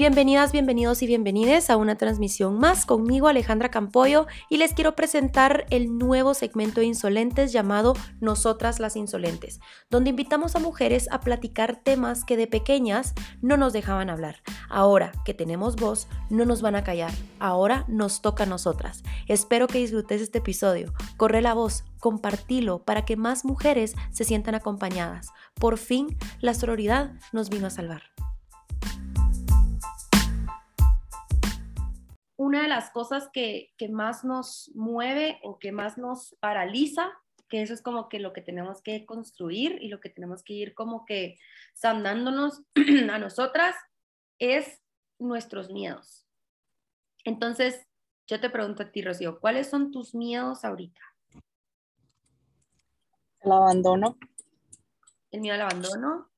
Bienvenidas, 0.00 0.50
bienvenidos 0.50 1.02
y 1.02 1.06
bienvenides 1.06 1.68
a 1.68 1.76
una 1.76 1.96
transmisión 1.96 2.58
más 2.58 2.86
conmigo 2.86 3.28
Alejandra 3.28 3.70
Campoyo 3.70 4.26
y 4.48 4.56
les 4.56 4.72
quiero 4.72 4.96
presentar 4.96 5.66
el 5.68 5.98
nuevo 5.98 6.32
segmento 6.32 6.80
de 6.80 6.86
Insolentes 6.86 7.52
llamado 7.52 7.92
Nosotras 8.18 8.80
las 8.80 8.96
Insolentes, 8.96 9.60
donde 9.90 10.08
invitamos 10.08 10.56
a 10.56 10.58
mujeres 10.58 11.06
a 11.10 11.20
platicar 11.20 11.76
temas 11.76 12.24
que 12.24 12.38
de 12.38 12.46
pequeñas 12.46 13.12
no 13.42 13.58
nos 13.58 13.74
dejaban 13.74 14.08
hablar. 14.08 14.36
Ahora 14.70 15.12
que 15.26 15.34
tenemos 15.34 15.76
voz, 15.76 16.08
no 16.30 16.46
nos 16.46 16.62
van 16.62 16.76
a 16.76 16.82
callar. 16.82 17.12
Ahora 17.38 17.84
nos 17.86 18.22
toca 18.22 18.44
a 18.44 18.46
nosotras. 18.46 19.02
Espero 19.28 19.66
que 19.66 19.80
disfrutes 19.80 20.22
este 20.22 20.38
episodio. 20.38 20.94
Corre 21.18 21.42
la 21.42 21.52
voz, 21.52 21.84
compartilo 21.98 22.78
para 22.84 23.04
que 23.04 23.16
más 23.16 23.44
mujeres 23.44 23.94
se 24.12 24.24
sientan 24.24 24.54
acompañadas. 24.54 25.28
Por 25.56 25.76
fin, 25.76 26.16
la 26.40 26.54
sororidad 26.54 27.12
nos 27.34 27.50
vino 27.50 27.66
a 27.66 27.70
salvar. 27.70 28.00
Una 32.40 32.62
de 32.62 32.68
las 32.68 32.90
cosas 32.90 33.28
que, 33.34 33.74
más 33.90 34.24
nos 34.24 34.70
mueve 34.74 35.38
o 35.42 35.58
que 35.58 35.72
más 35.72 35.98
nos 35.98 36.34
paraliza, 36.40 37.10
que 37.50 37.60
eso 37.60 37.74
es 37.74 37.82
como 37.82 38.08
que 38.08 38.18
lo 38.18 38.32
que 38.32 38.40
tenemos 38.40 38.80
que 38.80 39.04
construir 39.04 39.76
y 39.82 39.88
lo 39.88 40.00
que 40.00 40.08
tenemos 40.08 40.42
que 40.42 40.54
ir 40.54 40.74
como 40.74 41.04
que 41.04 41.36
sanándonos 41.74 42.62
a 43.12 43.18
nosotras, 43.18 43.76
es 44.38 44.80
nuestros 45.18 45.70
miedos. 45.70 46.26
Entonces, 47.24 47.86
yo 48.26 48.40
te 48.40 48.48
pregunto 48.48 48.84
a 48.84 48.90
ti, 48.90 49.02
Rocío, 49.02 49.38
¿cuáles 49.38 49.68
son 49.68 49.90
tus 49.90 50.14
miedos 50.14 50.64
ahorita? 50.64 51.02
El 53.40 53.52
abandono. 53.52 54.16
El 55.30 55.42
miedo 55.42 55.56
al 55.56 55.62
abandono. 55.70 56.30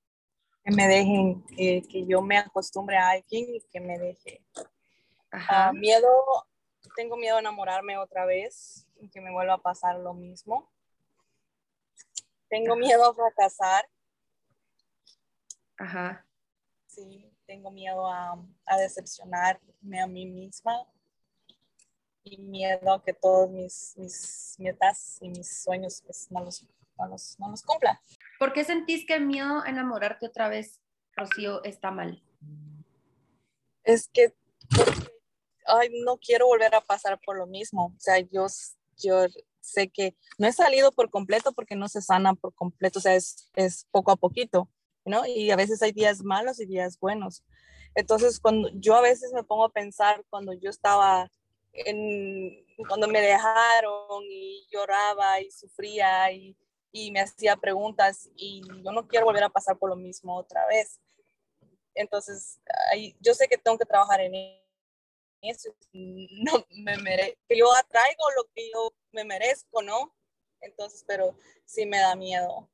Que 0.64 0.74
me 0.74 0.88
dejen, 0.88 1.44
que 1.46 2.06
yo 2.08 2.22
me 2.22 2.38
acostumbre 2.38 2.96
a 2.96 3.10
alguien 3.10 3.54
y 3.54 3.60
que 3.70 3.78
me 3.78 4.00
deje 4.00 4.44
Ajá. 5.32 5.72
miedo, 5.72 6.08
tengo 6.94 7.16
miedo 7.16 7.36
a 7.36 7.40
enamorarme 7.40 7.96
otra 7.96 8.26
vez 8.26 8.86
y 9.00 9.08
que 9.08 9.20
me 9.20 9.32
vuelva 9.32 9.54
a 9.54 9.62
pasar 9.62 9.98
lo 9.98 10.12
mismo. 10.12 10.70
Tengo 12.48 12.76
miedo 12.76 13.10
a 13.10 13.14
fracasar. 13.14 13.88
Ajá. 15.78 16.26
Sí, 16.86 17.34
tengo 17.46 17.70
miedo 17.70 18.06
a, 18.06 18.38
a 18.66 18.76
decepcionarme 18.76 20.00
a 20.02 20.06
mí 20.06 20.26
misma 20.26 20.86
y 22.22 22.36
miedo 22.36 22.92
a 22.92 23.02
que 23.02 23.14
todos 23.14 23.50
mis, 23.50 23.94
mis 23.96 24.56
metas 24.58 25.18
y 25.22 25.30
mis 25.30 25.62
sueños 25.62 26.02
pues, 26.04 26.30
no, 26.30 26.44
los, 26.44 26.62
no, 26.98 27.06
los, 27.08 27.40
no 27.40 27.48
los 27.48 27.62
cumplan. 27.62 27.98
¿Por 28.38 28.52
qué 28.52 28.64
sentís 28.64 29.06
que 29.06 29.14
el 29.14 29.26
miedo 29.26 29.62
a 29.62 29.70
enamorarte 29.70 30.26
otra 30.26 30.48
vez, 30.48 30.80
Rocío, 31.16 31.64
está 31.64 31.90
mal? 31.90 32.22
Es 33.82 34.08
que 34.08 34.34
ay, 35.78 35.90
no 36.04 36.18
quiero 36.18 36.46
volver 36.46 36.74
a 36.74 36.80
pasar 36.80 37.20
por 37.24 37.36
lo 37.36 37.46
mismo. 37.46 37.86
O 37.96 38.00
sea, 38.00 38.18
yo, 38.18 38.46
yo 38.96 39.26
sé 39.60 39.88
que 39.88 40.16
no 40.38 40.46
he 40.46 40.52
salido 40.52 40.92
por 40.92 41.10
completo 41.10 41.52
porque 41.52 41.76
no 41.76 41.88
se 41.88 42.02
sana 42.02 42.34
por 42.34 42.54
completo, 42.54 42.98
o 42.98 43.02
sea, 43.02 43.14
es, 43.14 43.50
es 43.54 43.86
poco 43.90 44.10
a 44.10 44.16
poquito, 44.16 44.68
¿no? 45.04 45.26
Y 45.26 45.50
a 45.50 45.56
veces 45.56 45.82
hay 45.82 45.92
días 45.92 46.22
malos 46.22 46.60
y 46.60 46.66
días 46.66 46.98
buenos. 46.98 47.42
Entonces, 47.94 48.40
cuando 48.40 48.70
yo 48.74 48.94
a 48.94 49.02
veces 49.02 49.32
me 49.32 49.44
pongo 49.44 49.64
a 49.64 49.72
pensar 49.72 50.24
cuando 50.30 50.52
yo 50.52 50.70
estaba 50.70 51.30
en, 51.72 52.64
cuando 52.88 53.08
me 53.08 53.20
dejaron 53.20 54.24
y 54.30 54.66
lloraba 54.70 55.40
y 55.40 55.50
sufría 55.50 56.32
y, 56.32 56.56
y 56.90 57.10
me 57.10 57.20
hacía 57.20 57.56
preguntas 57.56 58.30
y 58.36 58.62
yo 58.82 58.92
no 58.92 59.06
quiero 59.06 59.26
volver 59.26 59.44
a 59.44 59.50
pasar 59.50 59.78
por 59.78 59.90
lo 59.90 59.96
mismo 59.96 60.36
otra 60.36 60.66
vez. 60.66 61.00
Entonces, 61.94 62.58
yo 63.20 63.34
sé 63.34 63.48
que 63.48 63.58
tengo 63.58 63.78
que 63.78 63.84
trabajar 63.84 64.20
en 64.20 64.34
eso, 65.42 65.74
no 65.92 66.66
me 66.70 66.96
merezco, 66.98 67.38
yo 67.50 67.74
atraigo 67.74 68.24
lo 68.36 68.44
que 68.54 68.70
yo 68.72 68.94
me 69.12 69.24
merezco, 69.24 69.82
¿no? 69.82 70.14
Entonces, 70.60 71.04
pero 71.06 71.36
sí 71.64 71.86
me 71.86 71.98
da 71.98 72.14
miedo. 72.14 72.68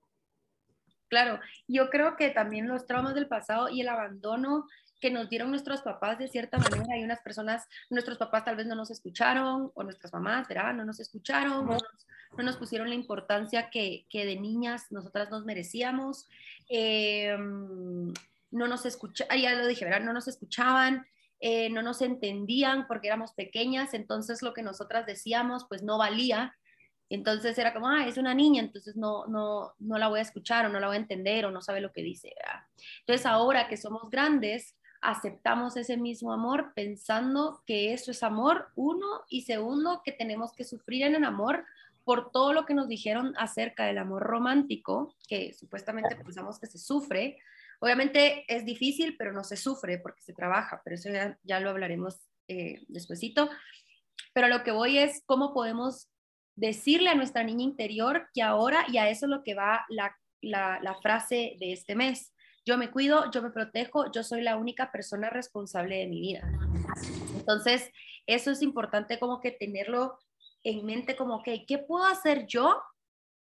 Claro, 1.09 1.41
yo 1.67 1.89
creo 1.89 2.17
que 2.17 2.29
también 2.29 2.69
los 2.69 2.87
traumas 2.87 3.15
del 3.15 3.29
pasado 3.29 3.71
y 3.71 3.81
el 3.81 3.89
abandono 3.89 4.67
que 5.01 5.11
nos 5.11 5.29
dieron 5.29 5.51
nuestros 5.51 5.83
papás 5.83 6.19
de 6.19 6.29
cierta 6.29 6.59
manera, 6.59 6.95
hay 6.95 7.05
unas 7.05 7.21
personas, 7.21 7.67
nuestros 7.89 8.19
papás 8.19 8.45
tal 8.45 8.57
vez 8.57 8.67
no 8.67 8.75
nos 8.75 8.91
escucharon, 8.91 9.71
o 9.75 9.83
nuestras 9.83 10.13
mamás, 10.13 10.49
¿verdad? 10.49 10.75
No 10.75 10.85
nos 10.85 11.01
escucharon, 11.01 11.67
no 11.67 12.43
nos, 12.43 12.57
pusieron 12.57 12.89
la 12.89 12.95
importancia 12.95 13.71
que, 13.71 14.07
que, 14.11 14.27
de 14.27 14.37
niñas 14.37 14.91
nosotras 14.91 15.31
nos 15.31 15.45
merecíamos, 15.45 16.29
em, 16.69 18.13
no 18.51 18.67
nos 18.67 18.87
escuchaban, 18.87 19.39
ya 19.41 19.55
lo 19.55 19.67
dije, 19.67 19.85
¿verdad? 19.85 20.01
No 20.01 20.13
nos 20.13 20.27
escuchaban, 20.27 21.07
eh, 21.41 21.71
no 21.71 21.83
nos 21.83 22.03
entendían 22.03 22.87
porque 22.87 23.09
éramos 23.09 23.33
pequeñas, 23.33 23.95
entonces 23.95 24.43
lo 24.43 24.55
que 24.55 24.63
nosotras 24.63 25.07
decíamos 25.07 25.67
pues 25.69 25.83
no 25.83 25.99
valía. 25.99 26.57
Entonces 27.11 27.57
era 27.57 27.73
como, 27.73 27.89
ah, 27.89 28.07
es 28.07 28.19
una 28.19 28.35
niña, 28.35 28.63
entonces 28.63 28.95
no, 28.97 29.27
no, 29.27 29.73
no 29.79 29.97
la 29.99 30.09
voy 30.09 30.19
a 30.19 30.23
escuchar 30.23 30.67
o 30.67 30.69
no 30.69 30.79
la 30.79 30.89
voy 30.89 30.97
a 30.97 31.01
entender 31.01 31.47
o 31.47 31.51
no 31.51 31.63
sabe 31.63 31.81
lo 31.81 31.93
que 31.93 32.03
dice. 32.03 32.35
Entonces 33.01 33.25
ahora 33.25 33.69
que 33.69 33.79
somos 33.79 34.11
grandes, 34.11 34.77
aceptamos 35.01 35.77
ese 35.77 35.97
mismo 35.97 36.33
amor 36.33 36.73
pensando 36.75 37.63
que 37.67 37.93
eso 37.93 38.11
es 38.11 38.23
amor, 38.23 38.69
uno, 38.75 39.07
y 39.29 39.43
segundo, 39.43 40.03
que 40.05 40.13
tenemos 40.13 40.53
que 40.53 40.65
sufrir 40.65 41.05
en 41.05 41.15
el 41.15 41.25
amor 41.25 41.65
por 42.05 42.31
todo 42.31 42.53
lo 42.53 42.65
que 42.65 42.75
nos 42.75 42.89
dijeron 42.89 43.35
acerca 43.37 43.85
del 43.85 43.99
amor 43.99 44.23
romántico, 44.23 45.15
que 45.29 45.53
supuestamente 45.53 46.17
pensamos 46.17 46.59
que 46.59 46.67
se 46.67 46.79
sufre, 46.79 47.39
Obviamente 47.81 48.45
es 48.49 48.65
difícil, 48.65 49.17
pero 49.17 49.33
no 49.33 49.45
se 49.45 49.57
sufre 49.57 49.99
porque 49.99 50.23
se 50.23 50.33
trabaja, 50.33 50.81
pero 50.85 50.95
eso 50.95 51.11
ya, 51.45 51.61
lo 51.61 51.71
hablaremos 51.71 52.17
eh, 52.49 52.83
despuesito. 52.89 53.51
Pero 54.35 54.49
lo 54.49 54.63
que 54.63 54.73
voy 54.73 54.99
es 54.99 55.23
cómo 55.27 55.55
podemos 55.55 56.09
decirle 56.57 57.11
a 57.11 57.15
nuestra 57.15 57.45
niña 57.45 57.63
interior 57.63 58.29
que 58.35 58.43
ahora, 58.43 58.85
y 58.89 58.99
a 58.99 59.09
eso 59.09 59.27
es 59.27 59.31
lo 59.31 59.45
que 59.45 59.55
va 59.55 59.87
la, 59.89 60.17
la 60.41 60.99
frase 61.01 61.57
de 61.61 61.73
este 61.73 61.95
mes, 61.95 62.33
yo 62.69 62.77
me 62.77 62.91
cuido, 62.91 63.31
yo 63.31 63.41
me 63.41 63.51
protejo, 63.51 64.13
yo 64.13 64.23
soy 64.23 64.43
la 64.43 64.57
única 64.57 64.93
persona 64.93 65.31
responsable 65.31 65.97
de 65.97 66.07
mi 66.07 66.21
vida. 66.21 66.47
Entonces, 67.35 67.91
eso 68.27 68.51
es 68.51 68.61
importante 68.61 69.19
como 69.19 69.41
que 69.41 69.53
tenerlo 69.53 70.19
en 70.63 70.85
mente 70.85 71.17
como 71.17 71.43
que, 71.43 71.65
¿qué 71.65 71.79
puedo 71.79 72.05
hacer 72.05 72.47
yo 72.47 72.83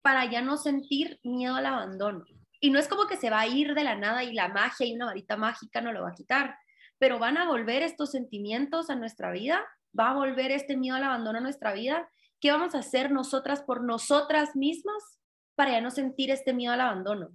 para 0.00 0.30
ya 0.30 0.40
no 0.40 0.56
sentir 0.56 1.20
miedo 1.22 1.56
al 1.56 1.66
abandono? 1.66 2.24
Y 2.64 2.70
no 2.70 2.78
es 2.78 2.86
como 2.86 3.08
que 3.08 3.16
se 3.16 3.28
va 3.28 3.40
a 3.40 3.48
ir 3.48 3.74
de 3.74 3.82
la 3.82 3.96
nada 3.96 4.22
y 4.22 4.32
la 4.32 4.46
magia 4.46 4.86
y 4.86 4.94
una 4.94 5.06
varita 5.06 5.36
mágica 5.36 5.80
no 5.80 5.92
lo 5.92 6.02
va 6.02 6.10
a 6.10 6.14
quitar, 6.14 6.56
pero 6.96 7.18
van 7.18 7.36
a 7.36 7.48
volver 7.48 7.82
estos 7.82 8.12
sentimientos 8.12 8.88
a 8.88 8.94
nuestra 8.94 9.32
vida, 9.32 9.66
va 9.98 10.10
a 10.10 10.14
volver 10.14 10.52
este 10.52 10.76
miedo 10.76 10.94
al 10.94 11.02
abandono 11.02 11.38
a 11.38 11.40
nuestra 11.40 11.72
vida. 11.72 12.08
¿Qué 12.40 12.52
vamos 12.52 12.76
a 12.76 12.78
hacer 12.78 13.10
nosotras 13.10 13.62
por 13.62 13.82
nosotras 13.82 14.54
mismas 14.54 15.18
para 15.56 15.72
ya 15.72 15.80
no 15.80 15.90
sentir 15.90 16.30
este 16.30 16.54
miedo 16.54 16.72
al 16.72 16.82
abandono? 16.82 17.30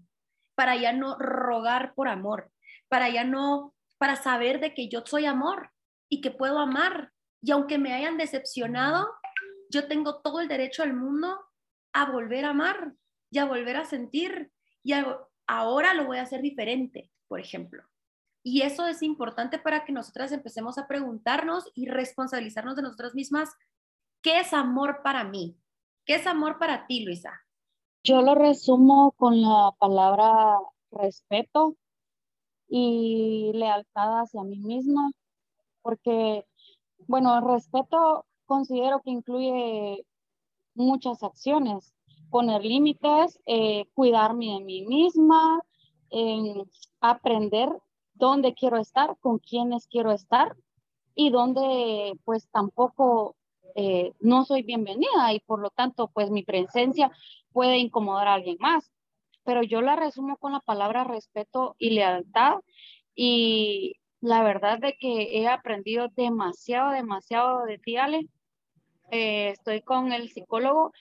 Para 0.56 0.78
ya 0.78 0.94
no 0.94 1.18
rogar 1.20 1.94
por 1.94 2.08
amor, 2.08 2.50
para 2.88 3.10
ya 3.10 3.26
no, 3.26 3.76
para 3.98 4.16
saber 4.16 4.62
de 4.62 4.74
que 4.74 4.88
yo 4.88 5.04
soy 5.06 5.26
amor 5.26 5.72
y 6.08 6.22
que 6.22 6.32
puedo 6.32 6.60
amar. 6.60 7.12
Y 7.42 7.52
aunque 7.52 7.78
me 7.78 7.94
hayan 7.94 8.16
decepcionado, 8.16 9.10
yo 9.70 9.90
tengo 9.90 10.22
todo 10.22 10.40
el 10.40 10.48
derecho 10.48 10.84
al 10.84 10.94
mundo 10.94 11.38
a 11.92 12.10
volver 12.10 12.46
a 12.46 12.52
amar 12.52 12.94
y 13.30 13.40
a 13.40 13.46
volver 13.46 13.76
a 13.76 13.84
sentir 13.84 14.54
y 14.88 14.94
ahora 15.48 15.94
lo 15.94 16.06
voy 16.06 16.18
a 16.18 16.22
hacer 16.22 16.42
diferente, 16.42 17.12
por 17.28 17.42
ejemplo. 17.42 17.84
Y 18.42 18.62
eso 18.62 18.88
es 18.88 19.04
importante 19.04 19.60
para 19.60 19.84
que 19.84 19.92
nosotras 19.92 20.32
empecemos 20.32 20.78
a 20.78 20.88
preguntarnos 20.88 21.70
y 21.76 21.88
responsabilizarnos 21.88 22.78
de 22.78 22.84
nosotras 22.84 23.14
mismas, 23.14 23.50
¿qué 24.22 24.40
es 24.40 24.54
amor 24.54 25.02
para 25.04 25.26
mí? 25.26 25.58
¿Qué 26.06 26.16
es 26.16 26.26
amor 26.26 26.58
para 26.58 26.88
ti, 26.88 27.04
Luisa? 27.04 27.34
Yo 28.02 28.22
lo 28.22 28.34
resumo 28.34 29.12
con 29.18 29.42
la 29.42 29.74
palabra 29.78 30.58
respeto 30.92 31.76
y 32.70 33.52
lealtad 33.56 34.22
hacia 34.22 34.44
mí 34.44 34.60
misma, 34.60 35.12
porque, 35.82 36.46
bueno, 37.08 37.42
respeto 37.42 38.26
considero 38.46 39.02
que 39.02 39.10
incluye 39.10 40.06
muchas 40.76 41.24
acciones, 41.24 41.94
poner 42.30 42.64
límites, 42.64 43.40
eh, 43.46 43.86
cuidarme 43.94 44.54
de 44.54 44.60
mí 44.62 44.86
misma, 44.86 45.62
aprender 47.02 47.70
dónde 48.14 48.54
quiero 48.54 48.78
estar, 48.78 49.18
con 49.20 49.40
quiénes 49.40 49.88
quiero 49.88 50.12
estar 50.12 50.56
y 51.16 51.30
dónde 51.30 52.14
pues 52.24 52.48
tampoco 52.50 53.36
eh, 53.76 54.14
no 54.20 54.46
soy 54.46 54.64
bienvenida 54.64 55.34
y 55.34 55.40
por 55.40 55.60
lo 55.60 55.70
tanto 55.70 56.10
pues 56.14 56.32
mi 56.32 56.44
presencia 56.44 57.12
puede 57.52 57.78
incomodar 57.78 58.28
a 58.28 58.34
alguien 58.36 58.58
más. 58.60 58.92
Pero 59.44 59.64
yo 59.64 59.82
la 59.82 59.96
resumo 59.96 60.38
con 60.38 60.52
la 60.54 60.60
palabra 60.60 61.04
respeto 61.04 61.76
y 61.78 61.92
lealtad 61.92 62.56
y 63.16 63.96
la 64.20 64.44
verdad 64.44 64.80
de 64.80 64.98
que 65.00 65.40
he 65.40 65.48
aprendido 65.48 66.08
demasiado, 66.16 66.92
demasiado 66.92 67.66
de 67.66 67.78
ti, 67.78 67.98
Ale. 67.98 68.28
Eh, 69.12 69.50
estoy 69.50 69.82
con 69.82 70.12
el 70.12 70.30
psicólogo 70.30 70.92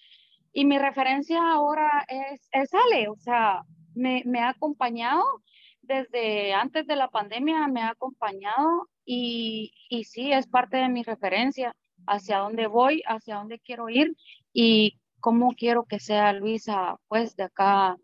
y 0.56 0.64
mi 0.64 0.78
referencia 0.78 1.38
ahora 1.52 2.06
es, 2.08 2.48
es 2.50 2.70
Ale, 2.72 3.08
o 3.08 3.16
sea, 3.18 3.60
me, 3.94 4.22
me 4.24 4.40
ha 4.40 4.48
acompañado, 4.48 5.22
desde 5.82 6.54
antes 6.54 6.86
de 6.86 6.96
la 6.96 7.08
pandemia 7.08 7.68
me 7.68 7.82
ha 7.82 7.90
acompañado 7.90 8.88
y, 9.04 9.74
y 9.90 10.04
sí, 10.04 10.32
es 10.32 10.46
parte 10.46 10.78
de 10.78 10.88
mi 10.88 11.02
referencia 11.02 11.76
hacia 12.06 12.38
dónde 12.38 12.68
voy, 12.68 13.02
hacia 13.06 13.34
dónde 13.34 13.58
quiero 13.58 13.90
ir 13.90 14.16
y 14.54 14.98
cómo 15.20 15.52
quiero 15.52 15.84
que 15.84 16.00
sea 16.00 16.32
Luisa, 16.32 16.96
pues 17.06 17.36
de 17.36 17.42
acá 17.42 17.98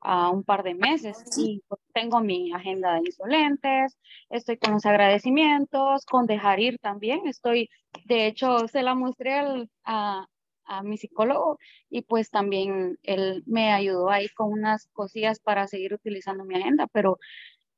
a 0.00 0.30
un 0.30 0.44
par 0.44 0.62
de 0.62 0.74
meses. 0.74 1.22
Y 1.36 1.62
pues, 1.68 1.78
tengo 1.92 2.20
mi 2.20 2.54
agenda 2.54 2.94
de 2.94 3.00
insolentes, 3.04 3.98
estoy 4.30 4.56
con 4.56 4.72
los 4.72 4.86
agradecimientos, 4.86 6.06
con 6.06 6.24
dejar 6.24 6.58
ir 6.58 6.78
también, 6.78 7.26
estoy, 7.26 7.68
de 8.06 8.26
hecho, 8.26 8.66
se 8.66 8.82
la 8.82 8.94
mostré 8.94 9.68
a, 9.84 10.26
a 10.68 10.82
mi 10.82 10.96
psicólogo 10.96 11.58
y 11.90 12.02
pues 12.02 12.30
también 12.30 12.98
él 13.02 13.42
me 13.46 13.72
ayudó 13.72 14.10
ahí 14.10 14.28
con 14.28 14.52
unas 14.52 14.88
cosillas 14.92 15.40
para 15.40 15.66
seguir 15.66 15.94
utilizando 15.94 16.44
mi 16.44 16.54
agenda, 16.54 16.86
pero 16.92 17.18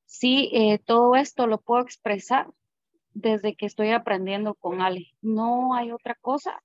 sí, 0.05 0.51
eh, 0.53 0.79
todo 0.79 1.15
esto 1.15 1.47
lo 1.47 1.61
puedo 1.61 1.83
expresar 1.83 2.49
desde 3.15 3.55
que 3.55 3.67
estoy 3.67 3.91
aprendiendo 3.91 4.55
con 4.55 4.83
Ale. 4.83 5.09
No 5.23 5.75
hay 5.75 5.93
otra 5.93 6.17
cosa 6.21 6.61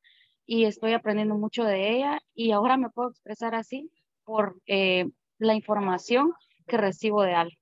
y 0.46 0.66
estoy 0.66 0.94
aprendiendo 0.94 1.36
mucho 1.36 1.64
de 1.64 1.96
ella 1.96 2.20
y 2.34 2.52
ahora 2.52 2.78
me 2.78 2.90
puedo 2.90 3.10
expresar 3.10 3.56
así 3.56 3.92
por 4.24 4.60
eh, 4.66 5.10
la 5.38 5.54
información 5.54 6.34
que 6.68 6.78
recibo 6.78 7.22
de 7.24 7.34
Ale. 7.34 7.58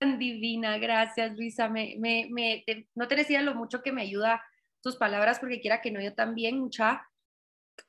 Divina, 0.00 0.78
gracias 0.78 1.36
Luisa. 1.36 1.68
Me, 1.68 1.96
me, 1.98 2.64
no 2.94 3.06
te 3.06 3.16
decía 3.16 3.40
lo 3.42 3.54
mucho 3.54 3.82
que 3.82 3.92
me 3.92 4.02
ayuda 4.02 4.42
tus 4.82 4.96
palabras 4.96 5.38
porque 5.38 5.60
quiera 5.60 5.80
que 5.80 5.92
no, 5.92 6.00
yo 6.00 6.12
también, 6.14 6.58
mucha, 6.58 7.08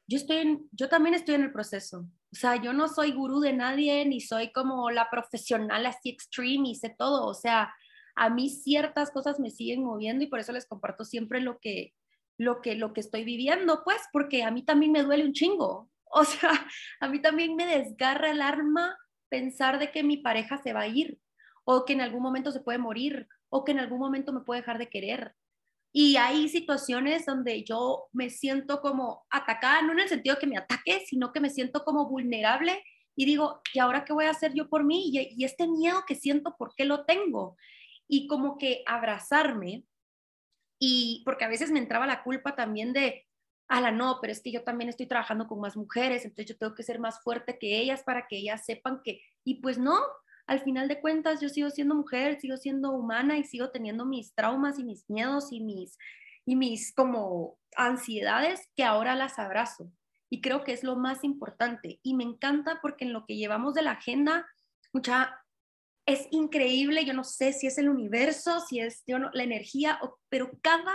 yo, 0.07 0.17
estoy 0.17 0.67
yo 0.71 0.89
también 0.89 1.15
estoy 1.15 1.35
en 1.35 1.43
el 1.43 1.51
proceso. 1.51 2.07
O 2.31 2.35
sea, 2.35 2.55
yo 2.55 2.73
no 2.73 2.87
soy 2.87 3.11
gurú 3.11 3.39
de 3.39 3.53
nadie, 3.53 4.05
ni 4.05 4.19
soy 4.19 4.51
como 4.51 4.89
la 4.91 5.09
profesional 5.09 5.85
así 5.85 6.09
extreme 6.09 6.69
y 6.69 6.75
sé 6.75 6.89
todo. 6.97 7.27
O 7.27 7.33
sea, 7.33 7.73
a 8.15 8.29
mí 8.29 8.49
ciertas 8.49 9.11
cosas 9.11 9.39
me 9.39 9.49
siguen 9.49 9.83
moviendo 9.83 10.23
y 10.23 10.27
por 10.27 10.39
eso 10.39 10.51
les 10.51 10.65
comparto 10.65 11.05
siempre 11.05 11.41
lo 11.41 11.59
que, 11.59 11.93
lo 12.37 12.61
que, 12.61 12.75
lo 12.75 12.93
que 12.93 13.01
estoy 13.01 13.23
viviendo, 13.23 13.83
pues, 13.83 14.01
porque 14.11 14.43
a 14.43 14.51
mí 14.51 14.63
también 14.63 14.91
me 14.91 15.03
duele 15.03 15.25
un 15.25 15.33
chingo. 15.33 15.89
O 16.15 16.25
sea, 16.25 16.51
a 16.99 17.07
mí 17.07 17.19
también 17.23 17.55
me 17.55 17.65
desgarra 17.65 18.29
el 18.29 18.43
arma 18.43 18.95
pensar 19.29 19.79
de 19.79 19.89
que 19.89 20.03
mi 20.03 20.17
pareja 20.17 20.57
se 20.57 20.71
va 20.71 20.81
a 20.81 20.87
ir 20.87 21.19
o 21.65 21.85
que 21.85 21.93
en 21.93 22.01
algún 22.01 22.21
momento 22.21 22.51
se 22.51 22.59
puede 22.59 22.77
morir 22.77 23.27
o 23.49 23.63
que 23.63 23.71
en 23.71 23.79
algún 23.79 23.97
momento 23.97 24.31
me 24.31 24.41
puede 24.41 24.61
dejar 24.61 24.77
de 24.77 24.89
querer. 24.89 25.33
Y 25.93 26.17
hay 26.17 26.49
situaciones 26.49 27.25
donde 27.25 27.63
yo 27.63 28.07
me 28.11 28.29
siento 28.29 28.81
como 28.81 29.25
atacada, 29.29 29.81
no 29.83 29.93
en 29.93 29.99
el 29.99 30.09
sentido 30.09 30.39
que 30.39 30.47
me 30.47 30.57
ataque, 30.57 31.05
sino 31.07 31.31
que 31.31 31.39
me 31.39 31.51
siento 31.51 31.83
como 31.85 32.09
vulnerable 32.09 32.83
y 33.15 33.25
digo, 33.25 33.61
¿y 33.73 33.79
ahora 33.79 34.03
qué 34.03 34.11
voy 34.11 34.25
a 34.25 34.31
hacer 34.31 34.53
yo 34.55 34.67
por 34.69 34.83
mí? 34.83 35.11
Y, 35.13 35.35
y 35.37 35.45
este 35.45 35.67
miedo 35.67 36.03
que 36.07 36.15
siento, 36.15 36.55
¿por 36.57 36.73
qué 36.75 36.85
lo 36.85 37.05
tengo? 37.05 37.55
Y 38.07 38.27
como 38.27 38.57
que 38.57 38.83
abrazarme, 38.87 39.83
y 40.79 41.21
porque 41.25 41.45
a 41.45 41.49
veces 41.49 41.71
me 41.71 41.79
entraba 41.79 42.07
la 42.07 42.23
culpa 42.23 42.55
también 42.55 42.91
de, 42.91 43.27
la 43.69 43.91
no, 43.91 44.19
pero 44.21 44.31
es 44.31 44.41
que 44.41 44.51
yo 44.51 44.63
también 44.63 44.89
estoy 44.89 45.07
trabajando 45.07 45.47
con 45.47 45.59
más 45.59 45.75
mujeres, 45.75 46.25
entonces 46.25 46.47
yo 46.47 46.57
tengo 46.57 46.75
que 46.75 46.83
ser 46.83 46.99
más 46.99 47.21
fuerte 47.21 47.57
que 47.57 47.79
ellas 47.79 48.03
para 48.03 48.27
que 48.27 48.37
ellas 48.37 48.65
sepan 48.65 49.01
que, 49.03 49.21
y 49.43 49.61
pues 49.61 49.77
no, 49.77 49.99
al 50.47 50.61
final 50.61 50.87
de 50.87 50.99
cuentas 50.99 51.41
yo 51.41 51.49
sigo 51.49 51.69
siendo 51.69 51.95
mujer, 51.95 52.39
sigo 52.39 52.57
siendo 52.57 52.91
humana 52.91 53.37
y 53.37 53.43
sigo 53.43 53.71
teniendo 53.71 54.05
mis 54.05 54.33
traumas 54.33 54.79
y 54.79 54.83
mis 54.83 55.09
miedos 55.09 55.51
y 55.51 55.61
mis, 55.61 55.97
y 56.45 56.55
mis 56.55 56.93
como 56.93 57.57
ansiedades 57.75 58.69
que 58.75 58.83
ahora 58.83 59.15
las 59.15 59.39
abrazo. 59.39 59.91
Y 60.29 60.41
creo 60.41 60.63
que 60.63 60.73
es 60.73 60.83
lo 60.83 60.95
más 60.95 61.23
importante. 61.23 61.99
Y 62.01 62.15
me 62.15 62.23
encanta 62.23 62.79
porque 62.81 63.05
en 63.05 63.13
lo 63.13 63.25
que 63.25 63.35
llevamos 63.35 63.73
de 63.73 63.83
la 63.83 63.91
agenda, 63.91 64.47
mucha, 64.91 65.39
es 66.05 66.27
increíble, 66.31 67.05
yo 67.05 67.13
no 67.13 67.23
sé 67.23 67.53
si 67.53 67.67
es 67.67 67.77
el 67.77 67.87
universo, 67.87 68.59
si 68.59 68.79
es 68.79 69.03
yo 69.07 69.19
no, 69.19 69.29
la 69.33 69.43
energía, 69.43 69.99
pero 70.29 70.51
cada 70.61 70.93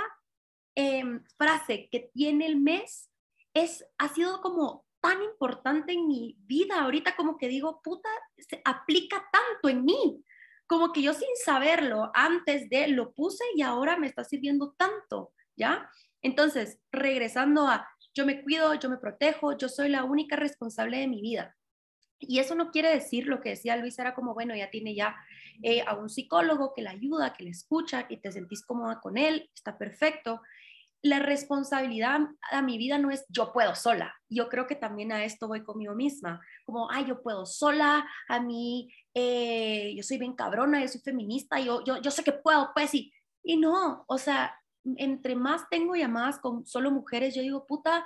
Em, 0.81 1.25
frase 1.37 1.89
que 1.91 2.09
tiene 2.15 2.47
el 2.47 2.55
mes 2.55 3.11
es, 3.53 3.85
ha 3.99 4.15
sido 4.15 4.41
como 4.41 4.87
tan 5.01 5.23
importante 5.23 5.93
en 5.93 6.07
mi 6.07 6.37
vida 6.41 6.81
ahorita 6.81 7.17
como 7.17 7.37
que 7.39 7.49
digo, 7.49 7.81
puta, 7.83 8.09
se 8.37 8.61
aplica 8.65 9.25
tanto 9.33 9.69
en 9.69 9.85
mí, 9.85 10.25
como 10.67 10.93
que 10.93 11.03
yo 11.03 11.15
sin 11.15 11.29
saberlo 11.45 12.11
antes 12.15 12.69
de 12.69 12.89
lo 12.89 13.13
puse 13.13 13.45
y 13.55 13.63
ahora 13.63 13.97
me 13.97 14.07
está 14.07 14.25
sirviendo 14.25 14.75
tanto, 14.77 15.33
¿ya? 15.57 15.91
Entonces, 16.23 16.79
regresando 16.93 17.67
a 17.67 17.89
yo 18.15 18.27
me 18.27 18.43
cuido, 18.43 18.75
yo 18.75 18.91
me 18.91 18.99
protejo, 18.99 19.57
yo 19.57 19.69
soy 19.69 19.89
la 19.89 20.05
única 20.05 20.37
responsable 20.37 20.99
de 20.99 21.07
mi 21.07 21.21
vida. 21.21 21.57
Y 22.19 22.41
eso 22.41 22.57
no 22.57 22.73
quiere 22.73 22.91
decir 22.91 23.29
lo 23.29 23.41
que 23.41 23.51
decía 23.51 23.77
Luis, 23.77 23.99
era 23.99 24.15
como, 24.15 24.35
bueno, 24.35 24.57
ya 24.57 24.71
tiene 24.71 24.95
ya 24.97 25.15
eh, 25.63 25.85
a 25.87 25.95
un 25.95 26.11
psicólogo 26.11 26.73
que 26.75 26.83
la 26.83 26.91
ayuda, 26.91 27.33
que 27.33 27.45
le 27.45 27.51
escucha, 27.51 28.09
que 28.09 28.17
te 28.17 28.33
sentís 28.33 28.65
cómoda 28.65 28.99
con 29.01 29.17
él, 29.17 29.49
está 29.55 29.79
perfecto 29.79 30.41
la 31.03 31.21
responsabilidad 31.21 32.21
a 32.51 32.63
mi 32.63 32.77
vida 32.77 32.99
no 32.99 33.11
es 33.11 33.25
yo 33.29 33.53
puedo 33.53 33.75
sola. 33.75 34.15
Yo 34.29 34.49
creo 34.49 34.67
que 34.67 34.75
también 34.75 35.13
a 35.13 35.25
esto 35.25 35.47
voy 35.47 35.63
conmigo 35.63 35.95
misma, 35.95 36.41
como, 36.65 36.91
ay, 36.91 37.07
yo 37.07 37.23
puedo 37.23 37.47
sola, 37.47 38.07
a 38.29 38.41
mí, 38.41 38.93
eh, 39.15 39.95
yo 39.97 40.03
soy 40.03 40.19
bien 40.19 40.35
cabrona, 40.35 40.81
yo 40.81 40.89
soy 40.89 41.01
feminista, 41.01 41.61
yo, 41.61 41.85
yo, 41.85 42.01
yo 42.01 42.11
sé 42.11 42.25
que 42.25 42.33
puedo, 42.33 42.71
pues 42.75 42.91
sí. 42.91 43.13
Y 43.43 43.57
no, 43.57 44.05
o 44.09 44.19
sea, 44.19 44.59
entre 44.97 45.37
más 45.37 45.69
tengo 45.71 45.95
llamadas 45.95 46.39
con 46.41 46.67
solo 46.67 46.91
mujeres, 46.91 47.35
yo 47.35 47.43
digo, 47.43 47.65
puta, 47.67 48.05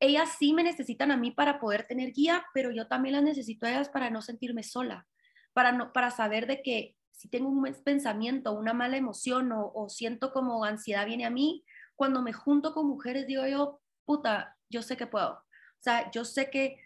ellas 0.00 0.36
sí 0.38 0.52
me 0.52 0.64
necesitan 0.64 1.10
a 1.12 1.16
mí 1.16 1.30
para 1.30 1.60
poder 1.60 1.86
tener 1.86 2.12
guía, 2.12 2.44
pero 2.52 2.70
yo 2.70 2.88
también 2.88 3.14
las 3.14 3.22
necesito 3.22 3.66
a 3.66 3.70
ellas 3.70 3.88
para 3.88 4.10
no 4.10 4.20
sentirme 4.20 4.62
sola, 4.62 5.06
para, 5.52 5.72
no, 5.72 5.92
para 5.92 6.10
saber 6.10 6.46
de 6.46 6.60
que 6.60 6.96
si 7.12 7.28
tengo 7.28 7.48
un 7.48 7.64
pensamiento, 7.84 8.52
una 8.52 8.74
mala 8.74 8.96
emoción 8.98 9.50
o, 9.52 9.72
o 9.74 9.88
siento 9.88 10.32
como 10.32 10.64
ansiedad 10.64 11.06
viene 11.06 11.24
a 11.24 11.30
mí, 11.30 11.64
cuando 11.96 12.22
me 12.22 12.32
junto 12.32 12.72
con 12.72 12.86
mujeres, 12.86 13.26
digo 13.26 13.46
yo, 13.46 13.80
puta, 14.04 14.56
yo 14.68 14.82
sé 14.82 14.96
que 14.96 15.06
puedo. 15.06 15.32
O 15.32 15.82
sea, 15.82 16.10
yo 16.10 16.24
sé 16.24 16.50
que 16.50 16.80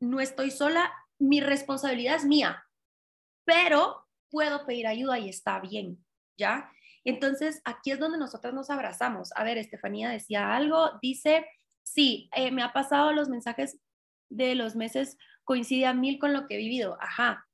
no 0.00 0.20
estoy 0.20 0.50
sola, 0.50 0.92
mi 1.18 1.40
responsabilidad 1.40 2.16
es 2.16 2.24
mía, 2.24 2.64
pero 3.44 4.06
puedo 4.30 4.66
pedir 4.66 4.86
ayuda 4.86 5.18
y 5.18 5.28
está 5.28 5.60
bien, 5.60 6.04
¿ya? 6.36 6.70
Entonces, 7.04 7.60
aquí 7.64 7.90
es 7.90 7.98
donde 7.98 8.18
nosotros 8.18 8.54
nos 8.54 8.70
abrazamos. 8.70 9.30
A 9.36 9.44
ver, 9.44 9.58
Estefanía 9.58 10.08
decía 10.08 10.54
algo, 10.54 10.98
dice, 11.02 11.46
sí, 11.82 12.30
eh, 12.34 12.50
me 12.50 12.62
ha 12.62 12.72
pasado 12.72 13.12
los 13.12 13.28
mensajes 13.28 13.78
de 14.30 14.54
los 14.54 14.74
meses 14.74 15.18
coincide 15.44 15.86
a 15.86 15.94
mil 15.94 16.18
con 16.18 16.32
lo 16.32 16.46
que 16.46 16.54
he 16.54 16.58
vivido. 16.58 16.96
Ajá. 17.00 17.46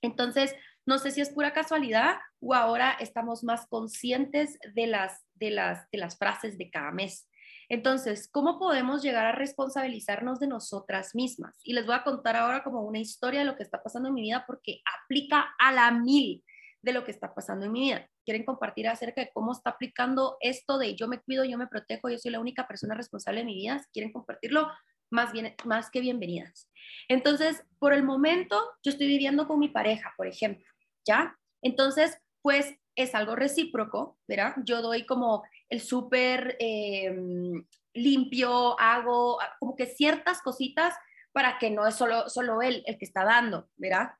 Entonces, 0.00 0.54
no 0.86 0.98
sé 0.98 1.10
si 1.10 1.20
es 1.20 1.30
pura 1.30 1.52
casualidad 1.52 2.16
o 2.40 2.54
ahora 2.54 2.92
estamos 3.00 3.44
más 3.44 3.66
conscientes 3.66 4.58
de 4.74 4.86
las, 4.86 5.24
de 5.34 5.50
las, 5.50 5.88
de 5.90 5.98
las 5.98 6.18
frases 6.18 6.58
de 6.58 6.70
cada 6.70 6.90
mes. 6.90 7.28
Entonces, 7.68 8.28
¿cómo 8.30 8.58
podemos 8.58 9.02
llegar 9.02 9.24
a 9.24 9.32
responsabilizarnos 9.32 10.40
de 10.40 10.48
nosotras 10.48 11.14
mismas? 11.14 11.58
Y 11.64 11.72
les 11.72 11.86
voy 11.86 11.94
a 11.94 12.04
contar 12.04 12.36
ahora 12.36 12.62
como 12.62 12.82
una 12.82 12.98
historia 12.98 13.40
de 13.40 13.46
lo 13.46 13.56
que 13.56 13.62
está 13.62 13.82
pasando 13.82 14.08
en 14.08 14.14
mi 14.14 14.22
vida 14.22 14.44
porque 14.46 14.82
aplica 15.04 15.54
a 15.58 15.72
la 15.72 15.90
mil 15.90 16.44
de 16.82 16.92
lo 16.92 17.04
que 17.04 17.12
está 17.12 17.32
pasando 17.32 17.64
en 17.66 17.72
mi 17.72 17.80
vida. 17.80 18.08
¿Quieren 18.24 18.44
compartir 18.44 18.88
acerca 18.88 19.20
de 19.20 19.30
cómo 19.32 19.52
está 19.52 19.70
aplicando 19.70 20.36
esto 20.40 20.78
de 20.78 20.96
yo 20.96 21.08
me 21.08 21.20
cuido, 21.20 21.44
yo 21.44 21.56
me 21.56 21.68
protejo, 21.68 22.10
yo 22.10 22.18
soy 22.18 22.32
la 22.32 22.40
única 22.40 22.66
persona 22.66 22.94
responsable 22.94 23.40
de 23.40 23.46
mi 23.46 23.54
vida? 23.54 23.78
Si 23.78 23.86
quieren 23.92 24.12
compartirlo, 24.12 24.68
más, 25.10 25.32
bien, 25.32 25.54
más 25.64 25.90
que 25.90 26.00
bienvenidas. 26.00 26.68
Entonces, 27.08 27.62
por 27.78 27.92
el 27.92 28.02
momento, 28.02 28.60
yo 28.82 28.90
estoy 28.90 29.06
viviendo 29.06 29.46
con 29.46 29.58
mi 29.58 29.68
pareja, 29.68 30.12
por 30.16 30.26
ejemplo, 30.26 30.71
¿ya? 31.06 31.38
Entonces, 31.62 32.18
pues 32.42 32.74
es 32.94 33.14
algo 33.14 33.36
recíproco, 33.36 34.18
¿verdad? 34.28 34.54
Yo 34.64 34.82
doy 34.82 35.06
como 35.06 35.44
el 35.68 35.80
súper 35.80 36.56
em, 36.58 37.64
limpio, 37.94 38.78
hago 38.78 39.38
como 39.58 39.76
que 39.76 39.86
ciertas 39.86 40.42
cositas 40.42 40.94
para 41.32 41.58
que 41.58 41.70
no 41.70 41.86
es 41.86 41.94
solo, 41.94 42.28
solo 42.28 42.60
él 42.60 42.82
el 42.86 42.98
que 42.98 43.04
está 43.04 43.24
dando, 43.24 43.70
¿verdad? 43.76 44.12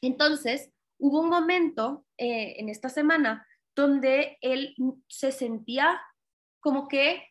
Entonces, 0.00 0.72
hubo 0.98 1.20
un 1.20 1.28
momento 1.28 2.04
eh, 2.16 2.56
en 2.58 2.68
esta 2.68 2.88
semana 2.88 3.46
donde 3.76 4.38
él 4.40 4.74
se 5.08 5.30
sentía 5.30 6.00
como 6.60 6.88
que 6.88 7.28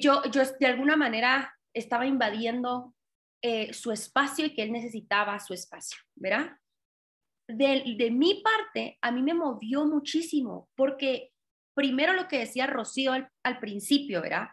yo, 0.00 0.22
yo 0.30 0.42
de 0.60 0.66
alguna 0.66 0.96
manera 0.96 1.52
estaba 1.72 2.06
invadiendo 2.06 2.94
eh, 3.42 3.72
su 3.72 3.90
espacio 3.90 4.46
y 4.46 4.54
que 4.54 4.62
él 4.62 4.72
necesitaba 4.72 5.40
su 5.40 5.54
espacio, 5.54 5.98
¿verdad? 6.14 6.56
De, 7.48 8.10
mi 8.10 8.42
parte, 8.42 8.98
a 9.00 9.10
mí 9.10 9.22
me 9.22 9.34
movió 9.34 9.86
muchísimo, 9.86 10.68
porque 10.76 11.32
primero 11.74 12.12
lo 12.12 12.28
que 12.28 12.40
decía 12.40 12.66
Rocío 12.66 13.12
al, 13.12 13.58
principio, 13.58 14.20
¿verdad? 14.20 14.48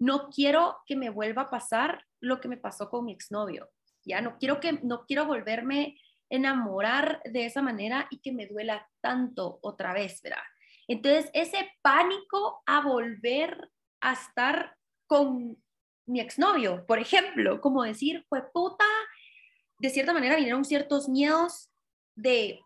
No 0.00 0.28
quiero 0.30 0.78
que 0.86 0.96
me 0.96 1.10
vuelva 1.10 1.42
a 1.42 1.50
pasar 1.50 2.04
lo 2.20 2.40
que 2.40 2.48
me 2.48 2.56
pasó 2.56 2.90
con 2.90 3.04
mi 3.04 3.12
exnovio, 3.12 3.70
ya 4.04 4.20
no 4.20 4.36
quiero 4.38 4.60
que 4.60 4.72
no 4.82 5.04
quiero 5.06 5.26
volverme 5.26 5.96
enamorar 6.30 7.20
de 7.24 7.44
esa 7.44 7.60
manera 7.60 8.06
y 8.10 8.20
que 8.20 8.32
me 8.32 8.46
duela 8.46 8.88
tanto 9.00 9.58
otra 9.62 9.92
vez, 9.92 10.20
¿verdad? 10.22 10.42
Entonces, 10.88 11.30
ese 11.34 11.70
pánico 11.82 12.62
a 12.66 12.80
volver 12.82 13.70
a 14.00 14.12
estar 14.12 14.76
con 15.06 15.56
mi 16.06 16.20
exnovio, 16.20 16.84
por 16.86 16.98
ejemplo, 16.98 17.60
como 17.60 17.82
decir, 17.82 18.24
fue 18.28 18.42
puta, 18.52 18.86
de 19.78 19.90
cierta 19.90 20.12
manera 20.12 20.36
vinieron 20.36 20.64
ciertos 20.64 21.08
miedos 21.08 21.69
de 22.20 22.60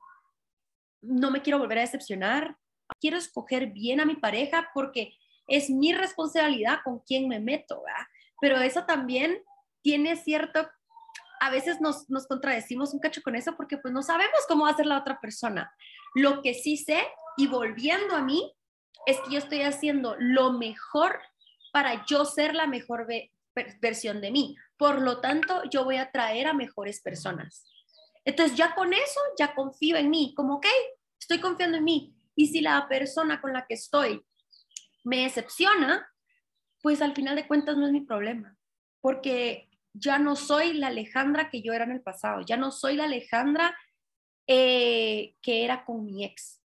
no 1.02 1.30
me 1.30 1.42
quiero 1.42 1.58
volver 1.58 1.78
a 1.78 1.82
decepcionar, 1.82 2.56
quiero 3.00 3.16
escoger 3.16 3.68
bien 3.68 4.00
a 4.00 4.06
mi 4.06 4.16
pareja 4.16 4.70
porque 4.74 5.14
es 5.48 5.70
mi 5.70 5.92
responsabilidad 5.92 6.80
con 6.84 7.00
quién 7.00 7.28
me 7.28 7.40
meto, 7.40 7.82
¿verdad? 7.82 8.06
Pero 8.40 8.56
eso 8.58 8.84
también 8.84 9.42
tiene 9.82 10.16
cierto, 10.16 10.66
a 11.40 11.50
veces 11.50 11.80
nos, 11.80 12.08
nos 12.08 12.26
contradecimos 12.26 12.94
un 12.94 13.00
cacho 13.00 13.22
con 13.22 13.36
eso 13.36 13.56
porque 13.56 13.76
pues 13.78 13.92
no 13.92 14.02
sabemos 14.02 14.40
cómo 14.48 14.64
va 14.64 14.70
a 14.70 14.76
ser 14.76 14.86
la 14.86 14.98
otra 14.98 15.20
persona. 15.20 15.72
Lo 16.14 16.40
que 16.40 16.54
sí 16.54 16.76
sé, 16.76 17.06
y 17.36 17.46
volviendo 17.46 18.16
a 18.16 18.22
mí, 18.22 18.54
es 19.06 19.20
que 19.20 19.32
yo 19.32 19.38
estoy 19.38 19.62
haciendo 19.62 20.16
lo 20.18 20.52
mejor 20.52 21.20
para 21.72 22.06
yo 22.06 22.24
ser 22.24 22.54
la 22.54 22.66
mejor 22.66 23.06
versión 23.80 24.20
de 24.20 24.30
mí. 24.30 24.56
Por 24.76 25.02
lo 25.02 25.20
tanto, 25.20 25.62
yo 25.70 25.84
voy 25.84 25.96
a 25.96 26.10
traer 26.10 26.46
a 26.46 26.54
mejores 26.54 27.00
personas. 27.00 27.66
Entonces, 28.24 28.56
ya 28.56 28.74
con 28.74 28.92
eso, 28.92 29.20
ya 29.38 29.54
confío 29.54 29.96
en 29.96 30.10
mí, 30.10 30.34
como, 30.36 30.56
ok, 30.56 30.66
estoy 31.18 31.40
confiando 31.40 31.78
en 31.78 31.84
mí. 31.84 32.14
Y 32.34 32.48
si 32.48 32.60
la 32.60 32.88
persona 32.88 33.40
con 33.40 33.52
la 33.52 33.66
que 33.66 33.74
estoy 33.74 34.24
me 35.04 35.22
decepciona, 35.22 36.06
pues 36.82 37.00
al 37.00 37.14
final 37.14 37.36
de 37.36 37.46
cuentas 37.46 37.76
no 37.76 37.86
es 37.86 37.92
mi 37.92 38.00
problema, 38.00 38.58
porque 39.00 39.70
ya 39.92 40.18
no 40.18 40.36
soy 40.36 40.74
la 40.74 40.88
Alejandra 40.88 41.48
que 41.48 41.62
yo 41.62 41.72
era 41.72 41.84
en 41.84 41.92
el 41.92 42.02
pasado, 42.02 42.42
ya 42.42 42.56
no 42.56 42.70
soy 42.70 42.96
la 42.96 43.04
Alejandra 43.04 43.76
eh, 44.46 45.36
que 45.40 45.64
era 45.64 45.84
con 45.86 46.04
mi 46.04 46.24
ex, 46.24 46.60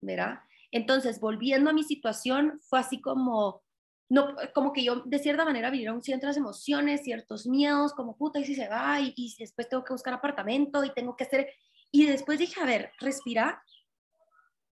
¿verdad? 0.00 0.40
Entonces, 0.70 1.18
volviendo 1.18 1.70
a 1.70 1.72
mi 1.72 1.82
situación, 1.82 2.60
fue 2.62 2.78
así 2.78 3.00
como, 3.00 3.63
no, 4.08 4.34
como 4.54 4.72
que 4.72 4.84
yo 4.84 5.02
de 5.04 5.18
cierta 5.18 5.44
manera 5.44 5.70
vivieron 5.70 6.02
ciertas 6.02 6.36
emociones, 6.36 7.02
ciertos 7.02 7.46
miedos, 7.46 7.94
como 7.94 8.16
puta, 8.16 8.38
y 8.38 8.44
si 8.44 8.54
se 8.54 8.68
va, 8.68 9.00
y, 9.00 9.12
y 9.16 9.34
después 9.38 9.68
tengo 9.68 9.84
que 9.84 9.94
buscar 9.94 10.14
apartamento, 10.14 10.84
y 10.84 10.92
tengo 10.92 11.16
que 11.16 11.24
hacer, 11.24 11.50
y 11.90 12.06
después 12.06 12.38
dije, 12.38 12.60
a 12.60 12.66
ver, 12.66 12.92
respira, 12.98 13.62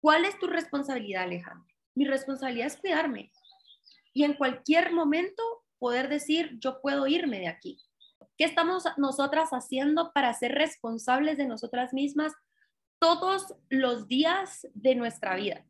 ¿cuál 0.01 0.25
es 0.25 0.39
tu 0.39 0.47
responsabilidad, 0.47 1.25
Alejandra? 1.25 1.67
Mi 1.95 2.05
responsabilidad 2.05 2.69
es 2.69 2.77
cuidarme, 2.77 3.33
y 4.13 4.25
en 4.25 4.35
cualquier 4.35 4.93
momento 4.93 5.43
poder 5.79 6.09
decir, 6.09 6.57
yo 6.59 6.81
puedo 6.81 7.07
irme 7.07 7.39
de 7.39 7.49
aquí. 7.49 7.79
¿Qué 8.39 8.45
estamos 8.45 8.85
nosotras 8.97 9.51
haciendo 9.51 10.13
para 10.13 10.33
ser 10.35 10.53
responsables 10.53 11.39
de 11.39 11.47
nosotras 11.47 11.93
mismas 11.93 12.33
todos 12.99 13.55
los 13.69 14.09
días 14.09 14.67
de 14.75 14.95
nuestra 14.95 15.37
vida? 15.37 15.67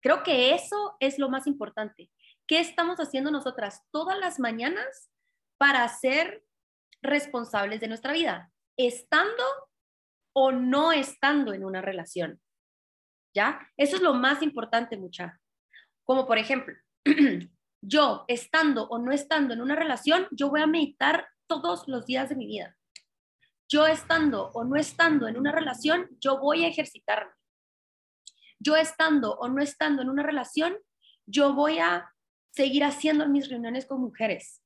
Creo 0.00 0.22
que 0.22 0.54
eso 0.54 0.96
es 1.00 1.18
lo 1.18 1.28
más 1.28 1.46
importante. 1.46 2.10
¿Qué 2.46 2.60
estamos 2.60 2.98
haciendo 2.98 3.30
nosotras 3.30 3.82
todas 3.90 4.18
las 4.18 4.38
mañanas 4.38 5.10
para 5.58 5.86
ser 5.88 6.44
responsables 7.02 7.80
de 7.80 7.88
nuestra 7.88 8.12
vida? 8.12 8.52
Estando 8.76 9.42
o 10.32 10.52
no 10.52 10.92
estando 10.92 11.54
en 11.54 11.64
una 11.64 11.82
relación. 11.82 12.40
¿Ya? 13.34 13.68
Eso 13.76 13.96
es 13.96 14.02
lo 14.02 14.14
más 14.14 14.42
importante, 14.42 14.96
mucha. 14.96 15.40
Como 16.04 16.26
por 16.26 16.38
ejemplo, 16.38 16.74
yo 17.82 18.24
estando 18.28 18.88
o 18.88 18.98
no 18.98 19.12
estando 19.12 19.52
en 19.52 19.60
una 19.60 19.74
relación, 19.74 20.28
yo 20.30 20.48
voy 20.48 20.60
a 20.60 20.66
meditar 20.66 21.26
todos 21.48 21.88
los 21.88 22.06
días 22.06 22.28
de 22.28 22.36
mi 22.36 22.46
vida. 22.46 22.76
Yo 23.68 23.86
estando 23.86 24.50
o 24.52 24.62
no 24.62 24.76
estando 24.76 25.26
en 25.26 25.36
una 25.36 25.50
relación, 25.50 26.08
yo 26.20 26.38
voy 26.38 26.64
a 26.64 26.68
ejercitarme. 26.68 27.32
Yo 28.60 28.76
estando 28.76 29.34
o 29.34 29.48
no 29.48 29.60
estando 29.60 30.02
en 30.02 30.10
una 30.10 30.22
relación, 30.22 30.76
yo 31.26 31.52
voy 31.52 31.78
a 31.78 32.12
seguir 32.56 32.84
haciendo 32.84 33.28
mis 33.28 33.50
reuniones 33.50 33.84
con 33.84 34.00
mujeres, 34.00 34.62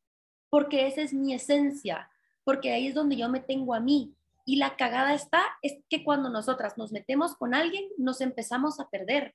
porque 0.49 0.87
esa 0.87 1.03
es 1.03 1.13
mi 1.13 1.35
esencia, 1.35 2.09
porque 2.45 2.73
ahí 2.73 2.87
es 2.87 2.95
donde 2.95 3.17
yo 3.17 3.29
me 3.29 3.41
tengo 3.41 3.75
a 3.75 3.81
mí. 3.81 4.15
Y 4.47 4.57
la 4.57 4.77
cagada 4.77 5.13
está, 5.13 5.43
es 5.61 5.83
que 5.89 6.05
cuando 6.05 6.31
nosotras 6.31 6.79
nos 6.79 6.93
metemos 6.93 7.35
con 7.35 7.53
alguien, 7.53 7.85
nos 7.99 8.21
empezamos 8.21 8.79
a 8.79 8.89
perder. 8.89 9.35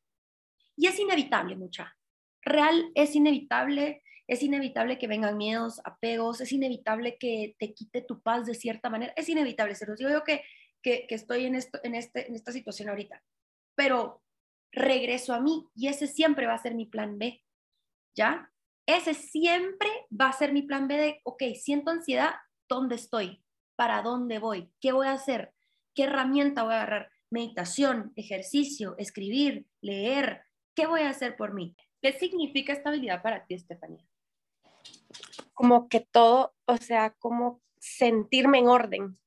Y 0.77 0.87
es 0.87 0.97
inevitable, 0.99 1.55
mucha. 1.55 1.95
Real, 2.41 2.91
es 2.95 3.15
inevitable 3.15 4.01
es 4.27 4.41
inevitable 4.41 4.97
que 4.97 5.07
vengan 5.07 5.37
miedos, 5.37 5.81
apegos, 5.83 6.41
es 6.41 6.51
inevitable 6.51 7.17
que 7.17 7.55
te 7.59 7.73
quite 7.73 8.01
tu 8.01 8.21
paz 8.21 8.45
de 8.45 8.55
cierta 8.55 8.89
manera, 8.89 9.13
es 9.15 9.29
inevitable, 9.29 9.75
se 9.75 9.85
los 9.85 9.97
digo 9.97 10.09
yo 10.09 10.23
que, 10.23 10.43
que, 10.81 11.05
estoy 11.09 11.45
en, 11.45 11.55
esto, 11.55 11.79
en, 11.83 11.95
este, 11.95 12.27
en 12.27 12.35
esta 12.35 12.51
situación 12.51 12.89
ahorita, 12.89 13.21
pero 13.75 14.23
regreso 14.71 15.33
a 15.33 15.39
mí 15.39 15.67
y 15.75 15.87
ese 15.87 16.07
siempre 16.07 16.47
va 16.47 16.55
a 16.55 16.61
ser 16.61 16.73
mi 16.73 16.85
plan 16.85 17.19
B, 17.19 17.43
¿ya? 18.15 18.51
Ese 18.85 19.13
siempre 19.13 19.89
va 20.09 20.29
a 20.29 20.33
ser 20.33 20.53
mi 20.53 20.61
plan 20.61 20.87
B 20.87 20.95
de, 20.95 21.21
ok, 21.23 21.43
siento 21.59 21.91
ansiedad, 21.91 22.35
¿dónde 22.69 22.95
estoy? 22.95 23.43
¿Para 23.75 24.01
dónde 24.01 24.39
voy? 24.39 24.71
¿Qué 24.79 24.91
voy 24.91 25.07
a 25.07 25.13
hacer? 25.13 25.53
¿Qué 25.93 26.03
herramienta 26.03 26.63
voy 26.63 26.73
a 26.73 26.77
agarrar? 26.77 27.11
Meditación, 27.29 28.13
ejercicio, 28.15 28.95
escribir, 28.97 29.65
leer. 29.81 30.43
¿Qué 30.75 30.87
voy 30.87 31.01
a 31.01 31.09
hacer 31.09 31.35
por 31.35 31.53
mí? 31.53 31.75
¿Qué 32.01 32.13
significa 32.13 32.73
estabilidad 32.73 33.21
para 33.21 33.45
ti, 33.45 33.55
Estefanía? 33.55 34.05
como 35.55 35.87
que 35.87 36.01
todo, 36.01 36.53
o 36.65 36.77
sea, 36.77 37.11
como 37.11 37.61
sentirme 37.79 38.59
en 38.59 38.67
orden, 38.67 39.17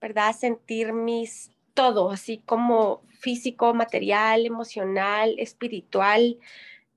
¿verdad? 0.00 0.34
Sentir 0.36 0.92
mis 0.92 1.50
todo, 1.72 2.10
así 2.10 2.38
como 2.38 3.02
físico, 3.20 3.72
material, 3.72 4.44
emocional, 4.44 5.34
espiritual, 5.38 6.38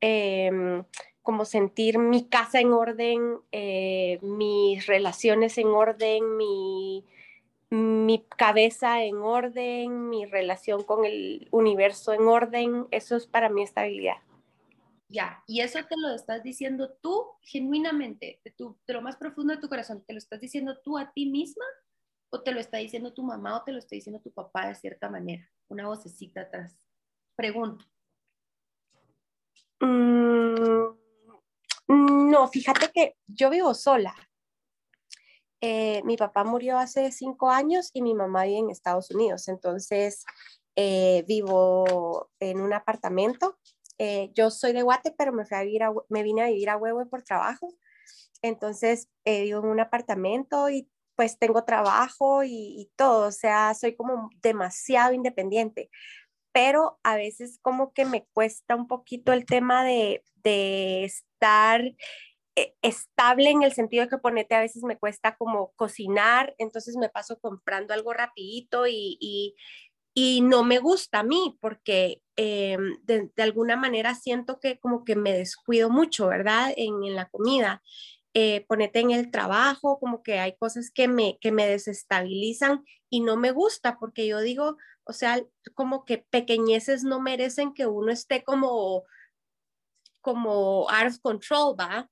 em, 0.02 0.84
como 1.22 1.46
sentir 1.46 2.00
mi 2.00 2.28
casa 2.28 2.60
en 2.60 2.74
orden, 2.74 3.40
eh, 3.52 4.20
mis 4.22 4.86
relaciones 4.88 5.58
en 5.58 5.68
orden, 5.68 6.38
mi, 6.38 7.06
mi 7.70 8.26
cabeza 8.38 9.04
en 9.04 9.18
orden, 9.18 10.10
mi 10.10 10.26
relación 10.26 10.84
con 10.84 11.06
el 11.06 11.48
universo 11.52 12.14
en 12.14 12.28
orden, 12.28 12.88
eso 12.92 13.16
es 13.16 13.28
para 13.28 13.50
mi 13.50 13.64
estabilidad. 13.64 14.18
Ya, 15.08 15.44
y 15.46 15.60
eso 15.60 15.80
te 15.90 15.98
lo 15.98 16.16
estás 16.16 16.42
diciendo 16.42 16.94
tú 17.02 17.28
genuinamente, 17.42 18.40
de, 18.46 18.52
tu, 18.52 18.80
de 18.88 18.94
lo 18.94 19.02
más 19.02 19.18
profundo 19.18 19.54
de 19.54 19.60
tu 19.60 19.68
corazón, 19.68 20.04
¿te 20.06 20.14
lo 20.14 20.20
estás 20.20 20.40
diciendo 20.40 20.80
tú 20.84 20.98
a 20.98 21.12
ti 21.12 21.30
misma 21.30 21.66
o 22.30 22.42
te 22.42 22.54
lo 22.54 22.62
está 22.62 22.78
diciendo 22.78 23.14
tu 23.14 23.22
mamá 23.22 23.58
o 23.58 23.64
te 23.64 23.74
lo 23.74 23.80
está 23.80 23.94
diciendo 23.96 24.22
tu 24.22 24.32
papá 24.32 24.68
de 24.68 24.76
cierta 24.76 25.10
manera? 25.10 25.48
Una 25.68 25.88
vocecita 25.88 26.42
atrás. 26.42 26.80
Pregunto. 27.36 27.91
Mm, 29.82 30.96
no, 32.30 32.48
fíjate 32.48 32.92
que 32.94 33.16
yo 33.28 33.50
vivo 33.50 33.74
sola. 33.74 34.16
Eh, 35.60 36.02
mi 36.06 36.18
papá 36.18 36.44
murió 36.44 36.78
hace 36.78 37.12
cinco 37.12 37.50
años 37.50 37.92
y 37.94 38.02
mi 38.02 38.16
mamá 38.16 38.46
vive 38.46 38.60
en 38.60 38.70
Estados 38.72 39.12
Unidos, 39.12 39.48
entonces 39.48 40.26
eh, 40.76 41.24
vivo 41.28 42.30
en 42.40 42.62
un 42.62 42.74
apartamento 42.74 43.60
eh, 44.04 44.32
yo 44.34 44.50
soy 44.50 44.74
de 44.74 44.82
Guate, 44.82 45.14
pero 45.16 45.32
me, 45.32 45.46
fui 45.46 45.56
a 45.56 45.62
vivir 45.62 45.84
me 46.10 46.24
vine 46.24 46.42
a 46.42 46.48
vivir 46.48 46.72
a 46.72 46.78
Huevo 46.78 47.08
por 47.08 47.22
trabajo. 47.22 47.72
Entonces, 48.42 49.10
eh, 49.26 49.44
vivo 49.44 49.60
en 49.60 49.68
un 49.68 49.80
apartamento 49.80 50.72
y 50.72 50.90
pues 51.16 51.38
tengo 51.38 51.66
trabajo 51.66 52.44
y, 52.44 52.92
todo, 52.96 53.28
o 53.28 53.32
sea, 53.32 53.76
soy 53.76 53.96
como 53.96 54.32
demasiado 54.42 55.14
independiente, 55.14 55.92
pero 56.52 57.00
a 57.04 57.16
veces 57.16 57.60
como 57.62 57.94
que 57.94 58.06
me 58.06 58.26
cuesta 58.34 58.76
un 58.76 58.88
poquito 58.88 59.34
el 59.34 59.46
tema 59.46 59.84
de, 59.84 60.24
de 60.44 61.06
estar 61.06 61.82
eh, 62.56 62.76
estable 62.82 63.50
en 63.50 63.64
el 63.64 63.74
sentido 63.74 64.04
de 64.04 64.10
que 64.10 64.18
ponete 64.18 64.56
a 64.56 64.60
veces 64.60 64.84
me 64.84 64.98
cuesta 64.98 65.36
como 65.38 65.72
cocinar, 65.76 66.54
entonces 66.58 66.98
me 66.98 67.10
paso 67.10 67.40
comprando 67.40 67.94
algo 67.94 68.14
rapidito 68.14 68.88
y, 68.88 69.18
y, 69.22 69.56
y 70.14 70.42
no 70.42 70.64
me 70.64 70.80
gusta 70.80 71.20
a 71.20 71.24
mí 71.24 71.58
porque 71.62 72.22
eh, 72.36 72.78
de, 73.04 73.32
alguna 73.38 73.78
manera 73.78 74.16
siento 74.16 74.60
que 74.60 74.80
como 74.80 75.06
que 75.06 75.16
me 75.16 75.32
descuido 75.34 75.90
mucho, 75.90 76.28
¿verdad? 76.28 76.74
En, 76.76 77.04
en 77.04 77.16
la 77.16 77.30
comida. 77.30 77.82
Eh, 78.34 78.66
ponete 78.68 79.00
en 79.00 79.12
el 79.12 79.30
trabajo, 79.30 80.00
como 80.00 80.24
que 80.24 80.40
hay 80.40 80.56
cosas 80.56 80.90
que 80.90 81.08
me, 81.10 81.38
que 81.40 81.52
me 81.52 81.68
desestabilizan 81.68 82.86
y 83.10 83.20
no 83.20 83.36
me 83.36 83.52
gusta 83.52 83.98
porque 84.00 84.26
yo 84.26 84.40
digo, 84.40 84.78
o 85.04 85.14
sea, 85.14 85.44
como 85.74 86.06
que 86.06 86.20
pequeñeces 86.30 87.04
no 87.04 87.20
merecen 87.20 87.74
que 87.74 87.88
uno 87.88 88.12
esté 88.12 88.44
como, 88.44 89.04
como 90.22 90.90
out 90.90 91.12
of 91.12 91.20
control, 91.20 91.76
¿va? 91.78 92.10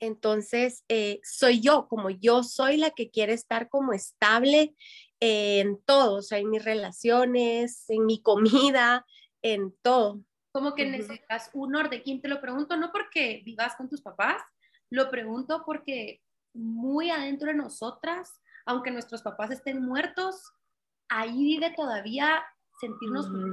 Entonces, 0.00 0.84
eh, 0.88 1.20
soy 1.22 1.60
yo, 1.60 1.86
como 1.88 2.10
yo 2.10 2.42
soy 2.42 2.76
la 2.76 2.90
que 2.90 3.10
quiere 3.10 3.32
estar 3.32 3.68
como 3.68 3.92
estable 3.92 4.74
en 5.20 5.80
todo, 5.84 6.16
o 6.16 6.22
sea, 6.22 6.38
en 6.38 6.50
mis 6.50 6.64
relaciones, 6.64 7.88
en 7.88 8.04
mi 8.04 8.20
comida, 8.20 9.06
en 9.42 9.74
todo. 9.82 10.20
Como 10.52 10.74
que 10.74 10.86
necesitas 10.86 11.50
un 11.54 11.76
orden. 11.76 12.02
Y 12.04 12.20
te 12.20 12.28
lo 12.28 12.40
pregunto 12.40 12.76
no 12.76 12.90
porque 12.92 13.42
vivas 13.44 13.76
con 13.76 13.88
tus 13.88 14.02
papás, 14.02 14.42
lo 14.90 15.10
pregunto 15.10 15.62
porque 15.64 16.20
muy 16.54 17.10
adentro 17.10 17.48
de 17.48 17.54
nosotras, 17.54 18.40
aunque 18.64 18.90
nuestros 18.90 19.22
papás 19.22 19.50
estén 19.50 19.84
muertos, 19.84 20.52
ahí 21.08 21.36
vive 21.36 21.72
todavía 21.76 22.44
sentirnos 22.80 23.28
uh 23.28 23.50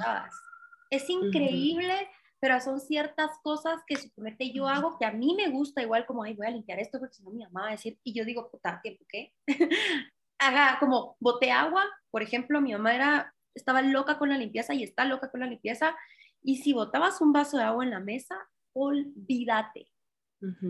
Es 0.89 1.09
increíble, 1.09 2.09
pero 2.39 2.59
son 2.59 2.79
ciertas 2.79 3.31
cosas 3.43 3.81
que 3.87 3.95
suponete 3.95 4.51
yo 4.51 4.67
hago 4.67 4.97
que 4.97 5.05
a 5.05 5.11
mí 5.11 5.35
me 5.35 5.49
gusta 5.49 5.81
igual 5.81 6.05
como, 6.05 6.23
ay, 6.23 6.33
voy 6.35 6.47
a 6.47 6.51
limpiar 6.51 6.79
esto 6.79 6.99
porque 6.99 7.15
si 7.15 7.23
no 7.23 7.31
mi 7.31 7.43
mamá 7.43 7.61
va 7.61 7.67
a 7.69 7.71
decir, 7.71 7.97
y 8.03 8.13
yo 8.13 8.25
digo, 8.25 8.49
puta, 8.49 8.79
¿tiempo 8.81 9.05
qué? 9.07 9.33
haga 10.39 10.77
como 10.79 11.15
boté 11.19 11.51
agua, 11.51 11.85
por 12.11 12.21
ejemplo, 12.21 12.61
mi 12.61 12.73
mamá 12.73 12.95
era 12.95 13.33
estaba 13.55 13.81
loca 13.81 14.17
con 14.17 14.29
la 14.29 14.37
limpieza 14.37 14.73
y 14.73 14.83
está 14.83 15.05
loca 15.05 15.29
con 15.29 15.39
la 15.39 15.47
limpieza. 15.47 15.95
Y 16.41 16.57
si 16.57 16.73
botabas 16.73 17.21
un 17.21 17.31
vaso 17.31 17.57
de 17.57 17.63
agua 17.63 17.83
en 17.83 17.91
la 17.91 17.99
mesa, 17.99 18.35
olvídate. 18.73 19.92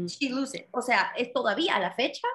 She 0.07 0.29
lose 0.29 0.69
O 0.71 0.81
sea, 0.81 1.13
es 1.17 1.33
todavía 1.33 1.75
a 1.75 1.79
la 1.79 1.91
fecha, 1.91 2.27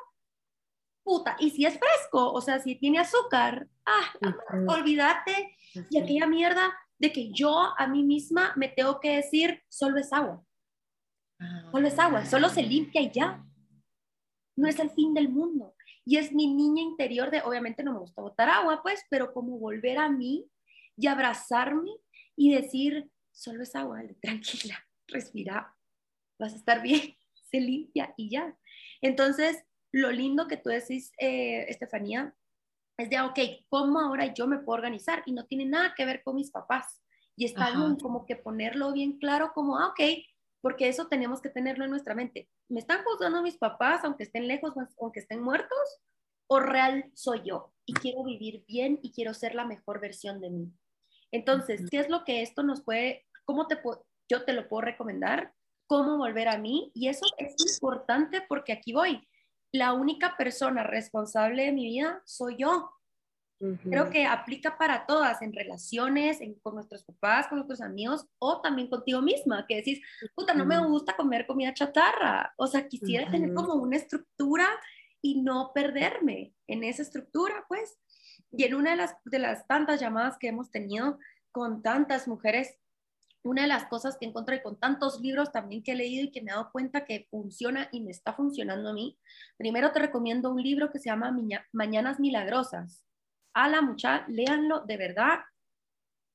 puta. 1.04 1.37
Y 1.38 1.50
si 1.50 1.64
es 1.64 1.78
fresco, 1.78 2.33
o 2.33 2.40
sea, 2.40 2.59
si 2.59 2.75
tiene 2.75 2.99
azúcar, 2.99 3.68
ah, 3.87 4.12
olvídate. 4.68 5.57
Y 5.90 5.99
aquella 5.99 6.26
mierda 6.26 6.73
de 6.99 7.12
que 7.12 7.30
yo 7.33 7.73
a 7.76 7.87
mí 7.87 8.02
misma 8.02 8.52
me 8.57 8.68
tengo 8.68 9.00
que 9.00 9.16
decir, 9.16 9.62
solo 9.68 9.99
es 9.99 10.12
agua. 10.12 10.45
Solo 11.71 11.87
es 11.87 11.99
agua, 11.99 12.26
solo 12.26 12.49
se 12.49 12.62
limpia 12.62 13.00
y 13.00 13.11
ya. 13.12 13.45
No 14.57 14.68
es 14.68 14.78
el 14.80 14.90
fin 14.90 15.14
del 15.14 15.28
mundo. 15.28 15.75
Y 16.04 16.16
es 16.16 16.33
mi 16.33 16.52
niña 16.52 16.83
interior 16.83 17.30
de, 17.30 17.42
obviamente 17.42 17.85
no 17.85 17.92
me 17.92 18.00
gusta 18.00 18.23
botar 18.23 18.49
agua, 18.49 18.80
pues, 18.83 19.04
pero 19.11 19.33
como 19.33 19.59
volver 19.59 19.99
a 19.99 20.09
mí 20.09 20.50
y 20.97 21.07
abrazarme 21.07 21.90
y 22.35 22.52
decir, 22.54 23.11
solo 23.30 23.62
es 23.62 23.75
agua, 23.76 24.02
tranquila, 24.23 24.78
respira, 25.07 25.76
vas 26.38 26.54
a 26.54 26.57
estar 26.57 26.83
bien, 26.83 27.14
se 27.50 27.61
limpia 27.61 28.14
y 28.17 28.31
ya. 28.31 28.57
Entonces, 29.00 29.64
lo 29.93 30.11
lindo 30.11 30.49
que 30.49 30.57
tú 30.57 30.71
decís, 30.71 31.12
eh, 31.19 31.67
Estefanía, 31.69 32.35
es 32.99 33.11
de, 33.11 33.21
ok, 33.21 33.38
¿cómo 33.69 34.00
ahora 34.00 34.35
yo 34.35 34.47
me 34.47 34.59
puedo 34.59 34.78
organizar? 34.78 35.23
Y 35.25 35.33
no 35.33 35.47
tiene 35.47 35.64
nada 35.64 35.95
que 35.97 36.05
ver 36.05 36.23
con 36.23 36.35
mis 36.35 36.50
papás. 36.50 37.00
Y 37.37 37.45
está 37.45 37.71
bien 37.71 37.97
como 37.97 38.26
que 38.26 38.35
ponerlo 38.35 38.93
bien 38.93 39.19
claro, 39.19 39.52
como, 39.55 39.78
ah, 39.78 39.88
ok, 39.88 40.00
porque 40.61 40.88
eso 40.88 41.07
tenemos 41.07 41.40
que 41.40 41.49
tenerlo 41.49 41.85
en 41.85 41.90
nuestra 41.90 42.14
mente. 42.17 42.50
¿Me 42.69 42.81
están 42.81 43.05
juzgando 43.05 43.43
mis 43.43 43.57
papás, 43.57 44.05
aunque 44.05 44.25
estén 44.25 44.49
lejos, 44.49 44.75
aunque 45.00 45.21
estén 45.21 45.40
muertos? 45.40 46.00
¿O 46.49 46.59
real 46.59 47.11
soy 47.14 47.43
yo? 47.45 47.73
Y 47.87 47.95
quiero 47.95 48.25
vivir 48.25 48.64
bien 48.67 48.99
y 49.02 49.12
quiero 49.12 49.35
ser 49.35 49.55
la 49.55 49.64
mejor 49.64 50.00
versión 50.00 50.40
de 50.40 50.50
mí. 50.50 50.73
Entonces, 51.31 51.88
¿qué 51.90 52.00
es 52.00 52.09
lo 52.09 52.25
que 52.25 52.43
esto 52.43 52.64
nos 52.64 52.83
puede, 52.83 53.26
cómo 53.45 53.69
te 53.69 53.81
yo 54.28 54.45
te 54.45 54.52
lo 54.52 54.69
puedo 54.69 54.83
recomendar? 54.83 55.55
¿Cómo 55.88 56.18
volver 56.18 56.49
a 56.49 56.59
mí? 56.59 56.92
Y 56.95 57.09
eso 57.09 57.26
es 57.38 57.54
importante 57.75 58.42
porque 58.47 58.73
aquí 58.73 58.92
voy. 58.92 59.26
La 59.73 59.95
única 59.95 60.37
persona 60.37 60.83
responsable 60.83 61.64
de 61.64 61.73
mi 61.73 61.87
vida 61.87 62.23
soy 62.25 62.57
yo. 62.59 62.90
Creo 63.83 64.09
que 64.09 64.25
aplica 64.25 64.78
para 64.78 65.04
todas, 65.04 65.42
en 65.42 65.52
relaciones, 65.52 66.38
con 66.62 66.75
nuestros 66.76 67.02
papás, 67.02 67.49
con 67.49 67.59
nuestros 67.59 67.80
amigos 67.80 68.25
o 68.38 68.61
también 68.61 68.88
contigo 68.88 69.21
misma, 69.21 69.66
que 69.66 69.76
decís, 69.76 70.00
puta, 70.37 70.54
no 70.54 70.64
me 70.64 70.78
gusta 70.87 71.16
comer 71.16 71.45
comida 71.45 71.75
chatarra. 71.75 72.54
O 72.57 72.68
sea, 72.68 72.87
quisiera 72.87 73.28
tener 73.28 73.52
como 73.54 73.75
una 73.75 73.97
estructura 73.97 74.68
y 75.21 75.40
no 75.42 75.73
perderme 75.75 76.54
en 76.68 76.85
esa 76.85 77.02
estructura, 77.02 77.64
pues. 77.66 77.99
Y 78.52 78.62
en 78.62 78.75
una 78.75 78.92
de 78.92 78.97
las, 78.97 79.16
de 79.25 79.40
las 79.40 79.66
tantas 79.66 80.00
llamadas 80.00 80.38
que 80.38 80.49
hemos 80.49 80.71
tenido 80.71 81.18
con 81.50 81.83
tantas 81.83 82.28
mujeres, 82.28 82.78
una 83.49 83.62
de 83.62 83.69
las 83.69 83.87
cosas 83.87 84.17
que 84.19 84.26
encontré 84.26 84.62
con 84.62 84.78
tantos 84.78 85.21
libros 85.21 85.50
también 85.52 85.83
que 85.83 85.93
he 85.93 85.97
leído 85.97 86.25
y 86.25 86.31
que 86.31 86.43
me 86.43 86.50
he 86.50 86.55
dado 86.55 86.71
cuenta 86.71 87.05
que 87.05 87.26
funciona 87.31 87.88
y 87.93 88.00
me 88.00 88.11
está 88.11 88.35
funcionando 88.35 88.90
a 88.90 88.93
mí, 88.93 89.19
primero 89.57 89.90
te 89.93 90.00
recomiendo 90.00 90.50
un 90.50 90.62
libro 90.62 90.90
que 90.90 90.99
se 90.99 91.09
llama 91.09 91.37
Mañanas 91.73 92.21
Milagrosas 92.21 93.05
a 93.55 93.69
la 93.69 93.83
mucha, 93.83 94.25
léanlo 94.28 94.85
de 94.85 94.97
verdad. 94.97 95.40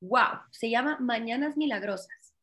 Wow, 0.02 0.42
se 0.52 0.70
llama 0.70 0.98
Mañanas 1.00 1.56
Milagrosas. 1.56 2.34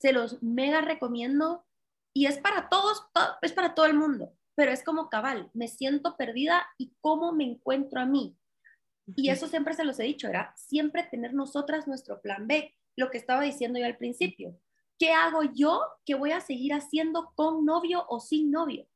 Se 0.00 0.12
los 0.12 0.42
mega 0.42 0.80
recomiendo 0.80 1.64
y 2.12 2.26
es 2.26 2.38
para 2.38 2.68
todos, 2.68 3.06
es 3.42 3.52
para 3.52 3.74
todo 3.74 3.86
el 3.86 3.94
mundo, 3.94 4.32
pero 4.56 4.72
es 4.72 4.82
como 4.82 5.08
cabal, 5.08 5.50
me 5.54 5.68
siento 5.68 6.16
perdida 6.16 6.66
y 6.78 6.94
cómo 7.00 7.32
me 7.32 7.44
encuentro 7.44 8.00
a 8.00 8.06
mí. 8.06 8.36
Y 9.14 9.30
eso 9.30 9.46
siempre 9.46 9.74
se 9.74 9.84
los 9.84 10.00
he 10.00 10.04
dicho, 10.04 10.28
era 10.28 10.52
siempre 10.56 11.04
tener 11.04 11.34
nosotras 11.34 11.86
nuestro 11.86 12.20
plan 12.20 12.48
B, 12.48 12.74
lo 12.96 13.10
que 13.10 13.18
estaba 13.18 13.42
diciendo 13.42 13.78
yo 13.78 13.86
al 13.86 13.96
principio. 13.96 14.58
¿Qué 14.98 15.12
hago 15.12 15.42
yo 15.54 15.82
que 16.04 16.14
voy 16.14 16.32
a 16.32 16.40
seguir 16.40 16.72
haciendo 16.72 17.32
con 17.34 17.64
novio 17.64 18.04
o 18.08 18.20
sin 18.20 18.50
novio? 18.50 18.86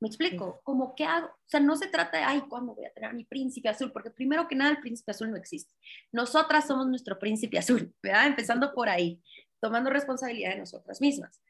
¿Me 0.00 0.08
explico? 0.08 0.60
Como, 0.62 0.94
¿qué 0.94 1.04
hago? 1.04 1.28
O 1.28 1.48
sea, 1.48 1.60
no 1.60 1.74
se 1.76 1.86
trata 1.86 2.18
de, 2.18 2.24
ay, 2.24 2.42
¿cuándo 2.48 2.74
voy 2.74 2.84
a 2.84 2.92
tener 2.92 3.10
a 3.10 3.14
mi 3.14 3.24
príncipe 3.24 3.68
azul? 3.68 3.92
Porque 3.92 4.10
primero 4.10 4.46
que 4.46 4.54
nada, 4.54 4.70
el 4.70 4.80
príncipe 4.80 5.12
azul 5.12 5.30
no 5.30 5.36
existe. 5.36 5.72
Nosotras 6.12 6.66
somos 6.66 6.86
nuestro 6.86 7.18
príncipe 7.18 7.58
azul, 7.58 7.94
¿verdad? 8.02 8.26
Empezando 8.26 8.74
por 8.74 8.88
ahí, 8.88 9.22
tomando 9.60 9.88
responsabilidad 9.88 10.50
de 10.50 10.58
nosotras 10.58 11.00
mismas. 11.00 11.40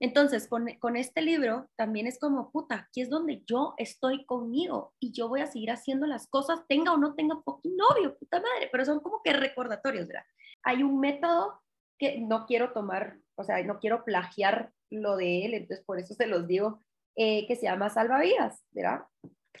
Entonces, 0.00 0.48
con, 0.48 0.66
con, 0.80 0.96
este 0.96 1.22
libro 1.22 1.70
también 1.76 2.06
es 2.06 2.18
como, 2.18 2.50
puta, 2.50 2.88
aquí 2.88 3.00
es 3.00 3.08
donde 3.08 3.42
yo 3.46 3.74
estoy 3.78 4.26
conmigo 4.26 4.92
y 4.98 5.12
yo 5.12 5.28
voy 5.28 5.40
a 5.40 5.46
seguir 5.46 5.70
haciendo 5.70 6.06
las 6.06 6.26
cosas, 6.26 6.60
tenga 6.68 6.92
o 6.92 6.98
no 6.98 7.14
tenga 7.14 7.40
poquito 7.40 7.76
novio, 7.76 8.18
puta 8.18 8.38
madre, 8.40 8.68
pero 8.70 8.84
son 8.84 9.00
como 9.00 9.22
que 9.22 9.32
recordatorios, 9.32 10.06
¿verdad? 10.08 10.24
Hay 10.64 10.82
un 10.82 11.00
método 11.00 11.60
que 11.98 12.18
no 12.18 12.46
quiero 12.46 12.72
tomar, 12.72 13.18
o 13.36 13.44
sea, 13.44 13.62
no 13.62 13.78
quiero 13.78 14.04
plagiar 14.04 14.72
lo 14.90 15.16
de 15.16 15.44
él, 15.44 15.54
entonces 15.54 15.84
por 15.84 15.98
eso 15.98 16.14
se 16.14 16.26
los 16.26 16.46
digo, 16.46 16.80
eh, 17.16 17.46
que 17.46 17.56
se 17.56 17.66
llama 17.66 17.90
Salvavidas, 17.90 18.64
¿verdad? 18.72 19.02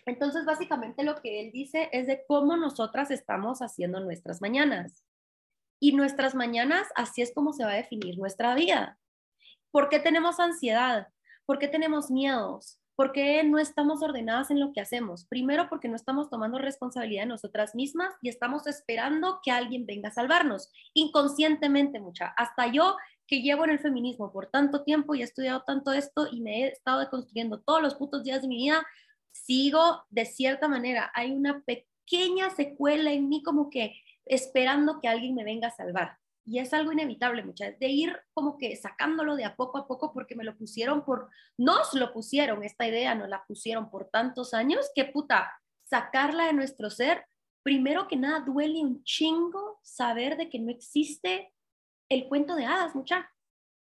Entonces, 0.06 0.44
básicamente 0.44 1.04
lo 1.04 1.20
que 1.20 1.40
él 1.40 1.52
dice 1.52 1.88
es 1.92 2.06
de 2.06 2.24
cómo 2.26 2.56
nosotras 2.56 3.10
estamos 3.10 3.60
haciendo 3.60 4.00
nuestras 4.00 4.40
mañanas. 4.40 5.04
Y 5.80 5.92
nuestras 5.92 6.34
mañanas, 6.34 6.88
así 6.94 7.22
es 7.22 7.32
como 7.32 7.52
se 7.52 7.64
va 7.64 7.72
a 7.72 7.76
definir 7.76 8.18
nuestra 8.18 8.54
vida. 8.54 8.98
¿Por 9.70 9.88
qué 9.88 9.98
tenemos 9.98 10.40
ansiedad? 10.40 11.08
¿Por 11.46 11.58
qué 11.58 11.68
tenemos 11.68 12.10
miedos? 12.10 12.80
¿Por 12.96 13.10
qué 13.10 13.42
no 13.42 13.58
estamos 13.58 14.02
ordenadas 14.02 14.52
en 14.52 14.60
lo 14.60 14.72
que 14.72 14.80
hacemos? 14.80 15.26
Primero 15.26 15.68
porque 15.68 15.88
no 15.88 15.96
estamos 15.96 16.30
tomando 16.30 16.58
responsabilidad 16.58 17.22
de 17.22 17.28
nosotras 17.28 17.74
mismas 17.74 18.14
y 18.22 18.28
estamos 18.28 18.68
esperando 18.68 19.40
que 19.42 19.50
alguien 19.50 19.84
venga 19.84 20.10
a 20.10 20.12
salvarnos. 20.12 20.70
Inconscientemente, 20.94 21.98
mucha. 21.98 22.28
Hasta 22.36 22.68
yo 22.68 22.96
que 23.26 23.42
llevo 23.42 23.64
en 23.64 23.70
el 23.70 23.80
feminismo 23.80 24.32
por 24.32 24.46
tanto 24.46 24.84
tiempo 24.84 25.14
y 25.14 25.22
he 25.22 25.24
estudiado 25.24 25.62
tanto 25.66 25.92
esto 25.92 26.28
y 26.30 26.40
me 26.40 26.62
he 26.62 26.68
estado 26.68 27.00
deconstruyendo 27.00 27.60
todos 27.60 27.82
los 27.82 27.96
putos 27.96 28.22
días 28.22 28.42
de 28.42 28.48
mi 28.48 28.58
vida, 28.58 28.84
sigo 29.32 30.04
de 30.10 30.24
cierta 30.24 30.68
manera, 30.68 31.10
hay 31.14 31.32
una 31.32 31.64
pequeña 31.64 32.50
secuela 32.50 33.10
en 33.12 33.28
mí 33.28 33.42
como 33.42 33.70
que 33.70 33.94
esperando 34.24 35.00
que 35.00 35.08
alguien 35.08 35.34
me 35.34 35.42
venga 35.42 35.68
a 35.68 35.74
salvar. 35.74 36.18
Y 36.46 36.58
es 36.58 36.74
algo 36.74 36.92
inevitable, 36.92 37.42
muchas 37.42 37.78
de 37.78 37.88
ir 37.88 38.18
como 38.34 38.58
que 38.58 38.76
sacándolo 38.76 39.34
de 39.34 39.44
a 39.44 39.56
poco 39.56 39.78
a 39.78 39.86
poco 39.86 40.12
porque 40.12 40.34
me 40.34 40.44
lo 40.44 40.56
pusieron 40.56 41.04
por, 41.04 41.30
nos 41.56 41.94
lo 41.94 42.12
pusieron, 42.12 42.62
esta 42.62 42.86
idea 42.86 43.14
nos 43.14 43.28
la 43.28 43.44
pusieron 43.46 43.90
por 43.90 44.10
tantos 44.10 44.52
años, 44.52 44.90
que 44.94 45.06
puta, 45.06 45.50
sacarla 45.84 46.46
de 46.46 46.52
nuestro 46.52 46.90
ser, 46.90 47.24
primero 47.62 48.08
que 48.08 48.16
nada 48.16 48.40
duele 48.40 48.80
un 48.80 49.02
chingo 49.04 49.80
saber 49.82 50.36
de 50.36 50.50
que 50.50 50.58
no 50.58 50.70
existe 50.70 51.52
el 52.10 52.28
cuento 52.28 52.54
de 52.54 52.66
hadas, 52.66 52.94
mucha. 52.94 53.30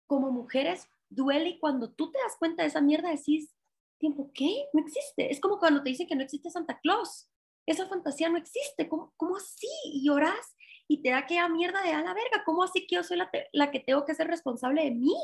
Como 0.07 0.33
mujeres, 0.33 0.89
duele 1.09 1.59
cuando 1.61 1.93
tú 1.93 2.11
te 2.11 2.19
das 2.19 2.37
cuenta 2.39 2.63
de 2.63 2.69
esa 2.69 2.81
mierda 2.81 3.11
decís, 3.11 3.55
tiempo, 3.99 4.31
¿qué? 4.35 4.67
No 4.73 4.81
existe. 4.81 5.31
Es 5.31 5.41
como 5.41 5.59
cuando 5.59 5.83
te 5.83 5.91
dicen 5.91 6.07
que 6.07 6.17
no 6.17 6.23
existe 6.23 6.51
Santa 6.51 6.79
Claus. 6.81 7.31
Esa 7.67 7.87
fantasía 7.87 8.29
no 8.29 8.39
existe. 8.39 8.89
¿Cómo, 8.89 9.13
cómo 9.17 9.37
así? 9.37 9.69
Y 9.85 10.07
lloras 10.07 10.55
y 10.89 11.03
te 11.03 11.11
da 11.11 11.19
aquella 11.19 11.49
mierda 11.49 11.83
de 11.83 11.93
a 11.93 12.03
la 12.03 12.15
verga. 12.15 12.43
¿Cómo 12.45 12.65
así 12.65 12.87
que 12.87 12.97
yo 12.97 13.05
soy 13.05 13.19
la, 13.19 13.31
la 13.53 13.71
que 13.71 13.81
tengo 13.81 14.05
que 14.05 14.15
ser 14.15 14.27
responsable 14.27 14.85
de 14.85 14.91
mí? 14.91 15.15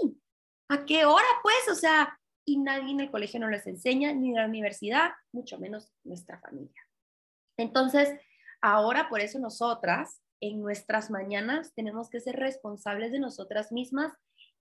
¿A 0.69 0.85
qué 0.85 1.05
hora, 1.05 1.27
pues? 1.43 1.69
O 1.71 1.75
sea, 1.75 2.19
y 2.45 2.59
nadie 2.59 2.93
en 2.93 3.01
el 3.01 3.11
colegio 3.11 3.41
no 3.41 3.49
les 3.49 3.67
enseña, 3.67 4.13
ni 4.13 4.31
en 4.31 4.37
la 4.37 4.47
universidad, 4.47 5.13
mucho 5.33 5.59
menos 5.59 5.91
nuestra 6.05 6.39
familia. 6.39 6.87
Entonces, 7.57 8.11
ahora 8.61 9.09
por 9.09 9.21
eso 9.21 9.39
nosotras 9.39 10.21
en 10.41 10.61
nuestras 10.61 11.11
mañanas 11.11 11.73
tenemos 11.75 12.11
que 12.11 12.21
ser 12.21 12.37
responsables 12.37 13.13
de 13.13 13.19
nosotras 13.19 13.73
mismas 13.73 14.13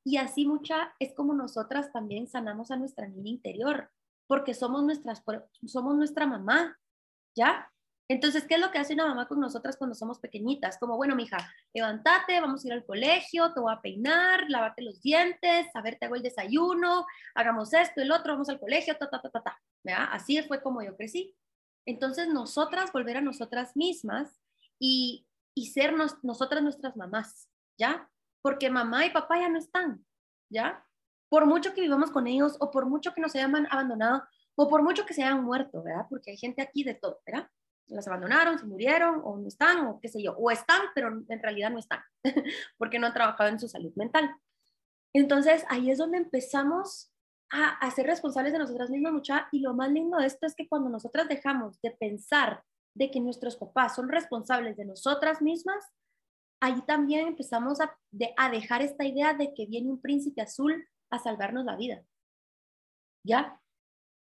y 0.06 0.18
así 0.18 0.46
mucha 0.46 0.94
es 1.00 1.14
como 1.14 1.34
nosotras 1.34 1.92
también 1.92 2.28
sanamos 2.28 2.72
a 2.72 2.78
nuestra 2.78 3.08
niña 3.08 3.30
interior, 3.30 3.90
porque 4.28 4.54
somos 4.54 4.84
nuestras 4.84 5.24
somos 5.66 5.96
nuestra 5.96 6.26
mamá, 6.26 6.78
¿ya? 7.36 7.70
Entonces, 8.10 8.46
¿qué 8.46 8.56
es 8.56 8.60
lo 8.60 8.72
que 8.72 8.80
hace 8.80 8.94
una 8.94 9.08
mamá 9.08 9.28
con 9.28 9.40
nosotras 9.40 9.78
cuando 9.78 9.96
somos 9.96 10.20
pequeñitas? 10.20 10.78
Como, 10.78 10.98
bueno, 10.98 11.16
mija, 11.16 11.38
levántate, 11.74 12.42
vamos 12.42 12.64
a 12.64 12.68
ir 12.68 12.74
al 12.74 12.86
colegio, 12.86 13.54
te 13.54 13.60
voy 13.60 13.74
a 13.74 13.82
peinar, 13.82 14.50
lávate 14.50 14.82
los 14.82 15.02
dientes, 15.02 15.68
a 15.74 15.82
ver, 15.82 15.98
te 15.98 16.06
hago 16.06 16.16
el 16.16 16.24
desayuno, 16.24 17.06
hagamos 17.34 17.74
esto, 17.74 18.02
el 18.02 18.12
otro, 18.12 18.34
vamos 18.34 18.50
al 18.50 18.60
colegio, 18.60 18.96
ta, 18.98 19.10
ta, 19.10 19.22
ta, 19.22 19.30
ta, 19.30 19.42
ta. 19.42 19.62
¿verdad? 19.84 20.10
Así 20.12 20.42
fue 20.44 20.62
como 20.62 20.82
yo 20.84 20.96
crecí. 20.96 21.36
Entonces, 21.86 22.28
nosotras, 22.28 22.92
volver 22.92 23.18
a 23.18 23.22
nosotras 23.22 23.76
mismas 23.76 24.40
y 24.80 25.26
y 25.56 25.68
ser 25.68 25.94
nosotras 26.24 26.64
nuestras 26.64 26.98
mamás, 26.98 27.50
¿ya? 27.78 28.10
Porque 28.42 28.70
mamá 28.70 29.06
y 29.06 29.12
papá 29.12 29.40
ya 29.40 29.50
no 29.50 29.60
están, 29.60 30.06
¿ya? 30.50 30.86
Por 31.30 31.46
mucho 31.46 31.74
que 31.74 31.82
vivamos 31.82 32.12
con 32.12 32.28
ellos 32.28 32.58
o 32.60 32.72
por 32.72 32.86
mucho 32.86 33.14
que 33.14 33.22
nos 33.22 33.36
hayan 33.36 33.68
abandonado 33.70 34.24
o 34.56 34.70
por 34.70 34.84
mucho 34.84 35.06
que 35.06 35.14
se 35.14 35.24
hayan 35.24 35.44
muerto, 35.44 35.84
¿verdad? 35.84 36.06
Porque 36.10 36.32
hay 36.32 36.38
gente 36.38 36.62
aquí 36.62 36.84
de 36.84 36.96
todo, 36.96 37.22
¿verdad? 37.26 37.50
Las 37.88 38.08
abandonaron, 38.08 38.58
se 38.58 38.66
murieron 38.66 39.22
o 39.24 39.38
no 39.38 39.48
están 39.48 39.86
o 39.86 40.00
qué 40.00 40.08
sé 40.08 40.22
yo, 40.22 40.34
o 40.34 40.52
están, 40.52 40.82
pero 40.96 41.10
en 41.28 41.44
realidad 41.44 41.70
no 41.70 41.80
están, 41.80 42.02
porque 42.78 43.00
no 43.00 43.08
han 43.08 43.14
trabajado 43.14 43.50
en 43.50 43.60
su 43.60 43.68
salud 43.68 43.92
mental. 43.96 44.34
Entonces 45.14 45.66
ahí 45.70 45.92
es 45.92 45.98
donde 45.98 46.18
empezamos 46.18 47.12
a, 47.52 47.70
a 47.70 47.92
ser 47.92 48.08
responsables 48.08 48.54
de 48.54 48.60
nosotras 48.60 48.90
mismas 48.90 49.14
mucha 49.14 49.48
y 49.52 49.60
lo 49.60 49.74
más 49.74 49.92
lindo 49.92 50.18
de 50.18 50.26
esto 50.26 50.48
es 50.48 50.56
que 50.56 50.68
cuando 50.68 50.90
nosotras 50.90 51.28
dejamos 51.28 51.80
de 51.82 51.92
pensar 51.92 52.64
de 52.96 53.12
que 53.12 53.20
nuestros 53.20 53.58
papás 53.58 53.96
son 53.96 54.10
responsables 54.10 54.78
de 54.78 54.86
nosotras 54.86 55.42
mismas, 55.42 55.84
ahí 56.62 56.82
también 56.84 57.28
empezamos 57.28 57.82
a, 57.82 57.98
a 58.38 58.50
dejar 58.50 58.82
esta 58.82 59.06
idea 59.06 59.34
de 59.34 59.54
que 59.54 59.66
viene 59.66 59.90
un 59.90 60.02
príncipe 60.02 60.42
azul 60.42 60.88
a 61.10 61.20
salvarnos 61.20 61.66
la 61.66 61.76
vida. 61.76 62.04
¿Ya? 63.26 63.60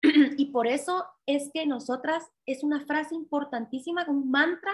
Y 0.36 0.46
por 0.46 0.66
eso 0.66 1.04
es 1.26 1.50
que 1.52 1.66
nosotras 1.66 2.24
es 2.46 2.64
una 2.64 2.84
frase 2.86 3.14
importantísima, 3.14 4.06
un 4.08 4.30
mantra 4.30 4.72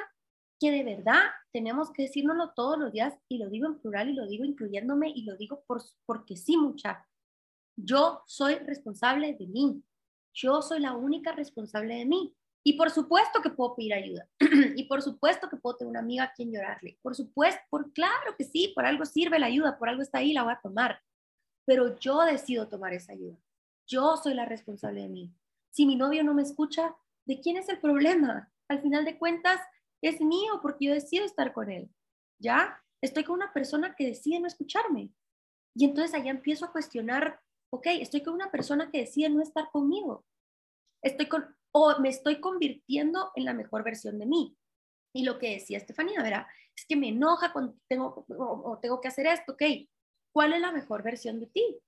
que 0.58 0.70
de 0.70 0.84
verdad 0.84 1.22
tenemos 1.52 1.92
que 1.92 2.04
decírnoslo 2.04 2.52
todos 2.54 2.78
los 2.78 2.92
días 2.92 3.14
y 3.28 3.38
lo 3.38 3.50
digo 3.50 3.66
en 3.66 3.78
plural 3.78 4.08
y 4.08 4.14
lo 4.14 4.26
digo 4.26 4.44
incluyéndome 4.44 5.10
y 5.10 5.24
lo 5.24 5.36
digo 5.36 5.62
por, 5.66 5.82
porque 6.06 6.36
sí, 6.36 6.56
mucha. 6.56 7.06
Yo 7.76 8.22
soy 8.26 8.54
responsable 8.56 9.34
de 9.34 9.46
mí. 9.46 9.82
Yo 10.32 10.62
soy 10.62 10.80
la 10.80 10.94
única 10.94 11.32
responsable 11.32 11.96
de 11.96 12.06
mí. 12.06 12.34
Y 12.64 12.72
por 12.72 12.90
supuesto 12.90 13.42
que 13.42 13.50
puedo 13.50 13.76
pedir 13.76 13.94
ayuda. 13.94 14.28
y 14.76 14.84
por 14.84 15.02
supuesto 15.02 15.48
que 15.48 15.56
puedo 15.56 15.76
tener 15.76 15.90
una 15.90 16.00
amiga 16.00 16.24
a 16.24 16.32
quien 16.32 16.52
llorarle. 16.52 16.98
Por 17.02 17.14
supuesto, 17.14 17.60
por 17.70 17.92
claro 17.92 18.34
que 18.36 18.44
sí, 18.44 18.72
por 18.74 18.86
algo 18.86 19.04
sirve 19.04 19.38
la 19.38 19.46
ayuda, 19.46 19.78
por 19.78 19.88
algo 19.88 20.02
está 20.02 20.18
ahí, 20.18 20.32
la 20.32 20.42
voy 20.42 20.52
a 20.52 20.60
tomar. 20.60 21.00
Pero 21.66 21.98
yo 21.98 22.22
decido 22.22 22.68
tomar 22.68 22.92
esa 22.92 23.12
ayuda. 23.12 23.36
Yo 23.86 24.16
soy 24.16 24.34
la 24.34 24.44
responsable 24.44 25.02
de 25.02 25.08
mí. 25.08 25.34
Si 25.70 25.86
mi 25.86 25.96
novio 25.96 26.24
no 26.24 26.34
me 26.34 26.42
escucha, 26.42 26.96
¿de 27.24 27.40
quién 27.40 27.56
es 27.56 27.68
el 27.68 27.80
problema? 27.80 28.52
Al 28.68 28.82
final 28.82 29.04
de 29.04 29.18
cuentas, 29.18 29.60
es 30.02 30.20
mío 30.20 30.60
porque 30.62 30.86
yo 30.86 30.94
decido 30.94 31.24
estar 31.24 31.52
con 31.52 31.70
él. 31.70 31.90
¿Ya? 32.38 32.82
Estoy 33.00 33.24
con 33.24 33.36
una 33.36 33.52
persona 33.52 33.94
que 33.94 34.06
decide 34.06 34.40
no 34.40 34.46
escucharme. 34.46 35.12
Y 35.74 35.84
entonces 35.84 36.14
allá 36.14 36.30
empiezo 36.30 36.64
a 36.64 36.72
cuestionar, 36.72 37.40
ok, 37.70 37.86
estoy 38.00 38.22
con 38.22 38.34
una 38.34 38.50
persona 38.50 38.90
que 38.90 39.00
decide 39.00 39.28
no 39.28 39.42
estar 39.42 39.70
conmigo. 39.70 40.24
Estoy 41.02 41.28
con, 41.28 41.54
o 41.72 41.98
me 42.00 42.08
estoy 42.08 42.40
convirtiendo 42.40 43.30
en 43.34 43.44
la 43.44 43.52
mejor 43.52 43.84
versión 43.84 44.18
de 44.18 44.26
mí. 44.26 44.56
Y 45.14 45.24
lo 45.24 45.38
que 45.38 45.50
decía 45.50 45.78
Estefanía, 45.78 46.22
¿verdad? 46.22 46.46
Es 46.74 46.84
que 46.86 46.96
me 46.96 47.08
enoja 47.08 47.52
cuando 47.52 47.76
tengo, 47.88 48.26
o, 48.28 48.78
tengo 48.80 49.00
que 49.00 49.08
hacer 49.08 49.26
esto, 49.26 49.52
ok. 49.52 49.62
¿Cuál 50.32 50.52
es 50.52 50.60
la 50.60 50.72
mejor 50.72 51.02
versión 51.02 51.40
de 51.40 51.46
ti? 51.46 51.78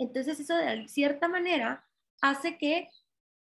Entonces 0.00 0.40
eso 0.40 0.56
de 0.56 0.88
cierta 0.88 1.28
manera 1.28 1.86
hace 2.22 2.56
que 2.56 2.88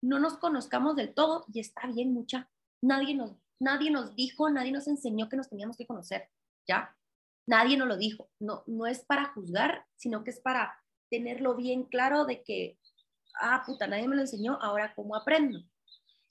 no 0.02 0.20
nos 0.20 0.38
conozcamos 0.38 0.96
del 0.96 1.14
todo 1.14 1.46
y 1.54 1.60
está 1.60 1.86
bien 1.88 2.14
mucha. 2.14 2.50
Nadie 2.82 3.14
nos, 3.14 3.34
nadie 3.60 3.92
nos 3.92 4.16
dijo, 4.16 4.50
nadie 4.50 4.72
nos 4.72 4.88
enseñó 4.88 5.28
que 5.28 5.36
nos 5.36 5.50
teníamos 5.50 5.76
que 5.76 5.86
conocer, 5.86 6.30
¿ya? 6.66 6.96
Nadie 7.46 7.76
nos 7.76 7.90
lo 7.90 7.98
dijo. 7.98 8.30
No, 8.40 8.64
no 8.68 8.88
es 8.88 9.04
para 9.04 9.34
juzgar, 9.34 9.86
sino 9.98 10.24
que 10.24 10.32
es 10.32 10.40
para 10.40 10.82
tenerlo 11.10 11.56
bien 11.56 11.84
claro 11.84 12.24
de 12.24 12.42
que, 12.42 12.80
ah, 13.42 13.64
puta, 13.66 13.86
nadie 13.88 14.08
me 14.08 14.16
lo 14.16 14.22
enseñó, 14.22 14.58
ahora 14.62 14.96
cómo 14.96 15.16
aprendo. 15.18 15.60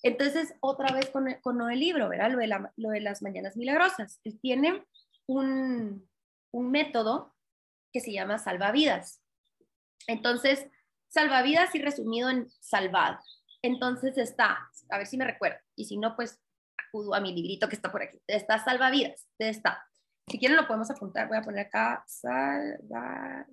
Entonces, 0.03 0.55
otra 0.61 0.95
vez 0.95 1.11
con, 1.11 1.27
con 1.43 1.71
el 1.71 1.81
libro, 1.81 2.09
¿verdad? 2.09 2.31
Lo 2.31 2.39
de, 2.39 2.49
lo 2.77 2.91
de, 2.91 3.01
las 3.01 3.21
mañanas 3.21 3.57
milagrosas. 3.57 4.21
Él 4.25 4.41
tiene 4.41 4.87
un, 5.27 6.09
un 6.51 6.71
método 6.71 7.35
que 7.93 8.01
se 8.01 8.13
llama 8.13 8.39
salvavidas. 8.39 9.24
Entonces, 10.07 10.67
salvavidas 11.09 11.75
y 11.75 11.81
resumido 11.81 12.31
en 12.31 12.51
salvad. 12.61 13.17
Entonces 13.63 14.19
está, 14.19 14.71
a 14.91 14.99
ver 14.99 15.07
si 15.07 15.17
me 15.17 15.25
recuerdo, 15.25 15.59
y 15.75 15.87
si 15.87 15.97
no, 15.97 16.15
pues 16.17 16.41
acudo 16.89 17.15
a 17.15 17.21
mi 17.21 17.33
librito 17.35 17.69
que 17.69 17.77
está 17.77 17.91
por 17.91 18.03
aquí. 18.03 18.21
Está 18.27 18.63
salvavidas, 18.63 19.29
está. 19.39 19.83
Si 20.29 20.39
quieren 20.39 20.57
lo 20.57 20.67
podemos 20.67 20.91
apuntar, 20.91 21.29
voy 21.29 21.39
a 21.39 21.43
poner 21.43 21.67
acá 21.67 22.05
salvavidas. 22.07 23.47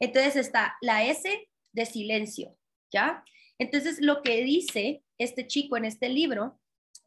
Entonces 0.00 0.36
está 0.36 0.76
la 0.80 1.04
S 1.04 1.48
de 1.72 1.86
silencio, 1.86 2.56
¿ya? 2.90 3.24
Entonces, 3.58 4.00
lo 4.00 4.22
que 4.22 4.42
dice 4.42 5.04
este 5.18 5.46
chico 5.46 5.76
en 5.76 5.84
este 5.84 6.08
libro 6.08 6.60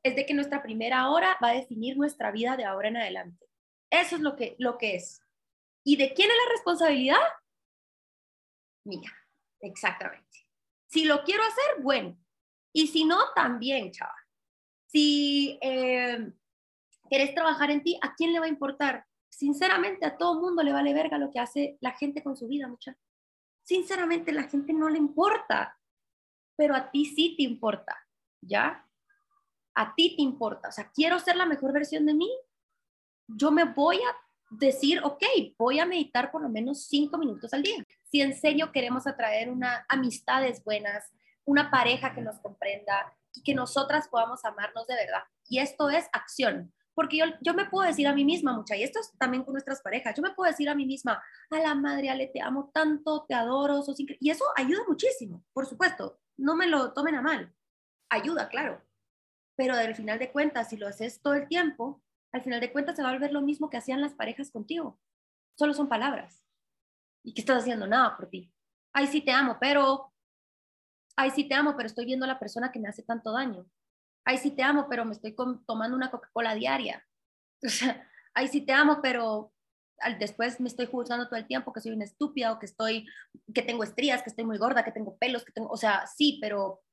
es 0.03 0.15
de 0.15 0.25
que 0.25 0.33
nuestra 0.33 0.63
primera 0.63 1.09
hora 1.09 1.37
va 1.43 1.49
a 1.49 1.55
definir 1.55 1.97
nuestra 1.97 2.31
vida 2.31 2.55
de 2.55 2.63
ahora 2.63 2.87
en 2.87 2.97
adelante. 2.97 3.45
Eso 3.91 4.15
es 4.15 4.21
lo 4.21 4.35
que, 4.35 4.55
lo 4.59 4.77
que 4.77 4.95
es. 4.95 5.21
¿Y 5.85 5.95
de 5.95 6.13
quién 6.13 6.29
es 6.29 6.35
la 6.35 6.51
responsabilidad? 6.51 7.21
Mía, 8.83 9.09
exactamente. 9.61 10.45
Si 10.87 11.05
lo 11.05 11.23
quiero 11.23 11.43
hacer, 11.43 11.81
bueno. 11.81 12.17
Y 12.73 12.87
si 12.87 13.05
no, 13.05 13.31
también, 13.33 13.91
chaval. 13.91 14.13
Si 14.87 15.57
eh, 15.61 16.33
quieres 17.09 17.33
trabajar 17.33 17.71
en 17.71 17.83
ti, 17.83 17.97
¿a 18.01 18.15
quién 18.15 18.33
le 18.33 18.39
va 18.39 18.45
a 18.47 18.49
importar? 18.49 19.05
Sinceramente, 19.29 20.05
a 20.05 20.17
todo 20.17 20.41
mundo 20.41 20.61
le 20.61 20.73
vale 20.73 20.93
verga 20.93 21.17
lo 21.17 21.31
que 21.31 21.39
hace 21.39 21.77
la 21.79 21.93
gente 21.93 22.21
con 22.21 22.35
su 22.35 22.49
vida, 22.49 22.67
mucha. 22.67 22.97
Sinceramente, 23.63 24.33
la 24.33 24.43
gente 24.43 24.73
no 24.73 24.89
le 24.89 24.97
importa 24.97 25.79
pero 26.55 26.75
a 26.75 26.89
ti 26.91 27.05
sí 27.05 27.35
te 27.35 27.43
importa, 27.43 27.97
¿ya? 28.41 28.87
A 29.73 29.93
ti 29.93 30.15
te 30.15 30.21
importa, 30.21 30.69
o 30.69 30.71
sea, 30.71 30.89
quiero 30.91 31.19
ser 31.19 31.35
la 31.35 31.45
mejor 31.45 31.73
versión 31.73 32.05
de 32.05 32.13
mí, 32.13 32.31
yo 33.27 33.51
me 33.51 33.65
voy 33.65 33.97
a 33.97 34.15
decir, 34.49 35.01
ok, 35.03 35.23
voy 35.57 35.79
a 35.79 35.85
meditar 35.85 36.31
por 36.31 36.41
lo 36.41 36.49
menos 36.49 36.87
cinco 36.87 37.17
minutos 37.17 37.53
al 37.53 37.63
día. 37.63 37.83
Si 38.11 38.21
en 38.21 38.35
serio 38.35 38.71
queremos 38.71 39.07
atraer 39.07 39.49
una 39.49 39.85
amistades 39.89 40.63
buenas, 40.63 41.11
una 41.45 41.69
pareja 41.69 42.13
que 42.13 42.21
nos 42.21 42.39
comprenda 42.39 43.13
y 43.33 43.43
que 43.43 43.53
nosotras 43.53 44.07
podamos 44.07 44.45
amarnos 44.45 44.87
de 44.87 44.95
verdad. 44.95 45.23
Y 45.47 45.59
esto 45.59 45.89
es 45.89 46.07
acción. 46.13 46.73
Porque 46.93 47.17
yo, 47.17 47.25
yo 47.41 47.53
me 47.53 47.65
puedo 47.65 47.85
decir 47.85 48.07
a 48.07 48.13
mí 48.13 48.23
misma 48.23 48.53
mucha, 48.53 48.77
y 48.77 48.83
esto 48.83 49.01
es 49.01 49.11
también 49.19 49.43
con 49.43 49.51
nuestras 49.51 49.81
parejas, 49.81 50.15
yo 50.15 50.23
me 50.23 50.31
puedo 50.31 50.49
decir 50.49 50.69
a 50.69 50.75
mí 50.75 50.85
misma, 50.85 51.21
a 51.49 51.59
la 51.59 51.75
madre, 51.75 52.09
Ale, 52.09 52.27
te 52.27 52.41
amo 52.41 52.71
tanto, 52.73 53.25
te 53.27 53.33
adoro, 53.33 53.81
sos 53.81 53.97
y 53.99 54.29
eso 54.29 54.45
ayuda 54.55 54.79
muchísimo, 54.87 55.43
por 55.51 55.65
supuesto 55.65 56.21
no 56.37 56.55
me 56.55 56.67
lo 56.67 56.93
tomen 56.93 57.15
a 57.15 57.21
mal. 57.21 57.53
Ayuda, 58.09 58.49
claro. 58.49 58.81
Pero 59.55 59.75
al 59.75 59.95
final 59.95 60.19
de 60.19 60.31
cuentas, 60.31 60.69
si 60.69 60.77
lo 60.77 60.87
haces 60.87 61.21
todo 61.21 61.33
el 61.33 61.47
tiempo, 61.47 62.03
al 62.35 62.43
final 62.43 62.59
de 62.59 62.69
cuentas 62.69 62.97
se 62.97 63.01
va 63.01 63.09
a 63.09 63.13
volver 63.13 63.31
lo 63.31 63.41
mismo 63.41 63.69
que 63.69 63.77
hacían 63.77 64.01
las 64.01 64.13
parejas 64.13 64.51
contigo. 64.51 64.99
Solo 65.57 65.73
son 65.73 65.87
palabras. 65.87 66.43
¿Y 67.23 67.33
qué 67.33 67.39
estás 67.39 67.61
haciendo? 67.61 67.87
Nada 67.87 68.17
por 68.17 68.29
ti. 68.29 68.53
Ay, 68.91 69.07
sí 69.07 69.21
te 69.21 69.31
amo, 69.31 69.57
pero... 69.57 70.13
Ay, 71.15 71.31
sí 71.31 71.47
te 71.47 71.55
amo, 71.55 71.77
pero 71.77 71.87
estoy 71.87 72.03
viendo 72.03 72.25
a 72.25 72.27
la 72.27 72.37
persona 72.37 72.73
que 72.73 72.79
me 72.81 72.89
hace 72.89 73.03
tanto 73.03 73.31
daño. 73.31 73.65
Ay, 74.25 74.37
sí 74.37 74.51
te 74.51 74.63
amo, 74.63 74.87
pero 74.89 75.05
me 75.05 75.13
estoy 75.13 75.33
tomando 75.65 75.95
una 75.95 76.11
Coca-Cola 76.11 76.53
diaria. 76.55 77.03
O 77.63 78.41
ay, 78.41 78.49
sí 78.49 78.65
te 78.65 78.73
amo, 78.73 78.99
pero 79.01 79.53
después 80.19 80.59
me 80.59 80.67
estoy 80.67 80.87
juzgando 80.87 81.29
todo 81.29 81.39
el 81.39 81.47
tiempo 81.47 81.71
que 81.71 81.79
soy 81.79 81.93
una 81.93 82.03
estúpida 82.03 82.51
o 82.51 82.59
que 82.59 82.65
estoy, 82.65 83.07
que 83.53 83.61
tengo 83.61 83.81
estrías, 83.81 84.23
que 84.23 84.29
estoy 84.29 84.43
muy 84.43 84.57
gorda, 84.57 84.83
que 84.83 84.91
tengo 84.91 85.17
pelos, 85.17 85.45
que 85.45 85.53
tengo, 85.53 85.69
o 85.69 85.77
sea, 85.77 86.05
sí, 86.05 86.37
pero 86.41 86.83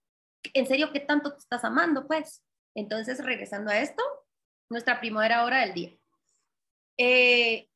en 0.55 0.69
serio, 0.69 0.93
¿qué 0.93 1.01
tanto 1.01 1.33
te 1.33 1.39
estás 1.39 1.65
amando? 1.65 2.07
Pues, 2.07 2.45
entonces, 2.77 3.19
regresando 3.25 3.73
a 3.73 3.81
esto, 3.81 4.05
nuestra 4.73 4.99
primera 5.01 5.45
hora 5.45 5.61
del 5.61 5.75
día, 5.75 5.93
eh, 6.99 7.69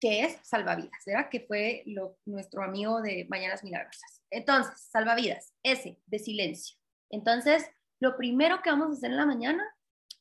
que 0.00 0.22
es 0.22 0.38
salvavidas, 0.42 1.02
¿verdad? 1.06 1.28
Que 1.30 1.40
fue 1.40 1.82
lo, 1.86 2.16
nuestro 2.24 2.62
amigo 2.62 3.00
de 3.02 3.26
Mañanas 3.28 3.64
Milagrosas. 3.64 4.22
Entonces, 4.30 4.80
salvavidas, 4.90 5.52
ese, 5.62 6.00
de 6.06 6.18
silencio. 6.18 6.76
Entonces, 7.10 7.70
lo 8.00 8.16
primero 8.16 8.62
que 8.62 8.70
vamos 8.70 8.88
a 8.88 8.92
hacer 8.92 9.10
en 9.10 9.16
la 9.16 9.26
mañana 9.26 9.64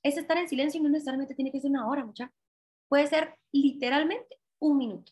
es 0.04 0.18
estar 0.18 0.38
en 0.38 0.48
silencio 0.48 0.80
y 0.80 0.84
no 0.84 0.90
necesariamente 0.90 1.36
tiene 1.36 1.52
que 1.52 1.60
ser 1.60 1.72
una 1.72 1.88
hora, 1.88 2.06
mucha. 2.06 2.32
Puede 2.88 3.08
ser 3.08 3.36
literalmente 3.52 4.40
un 4.60 4.78
minuto. 4.78 5.12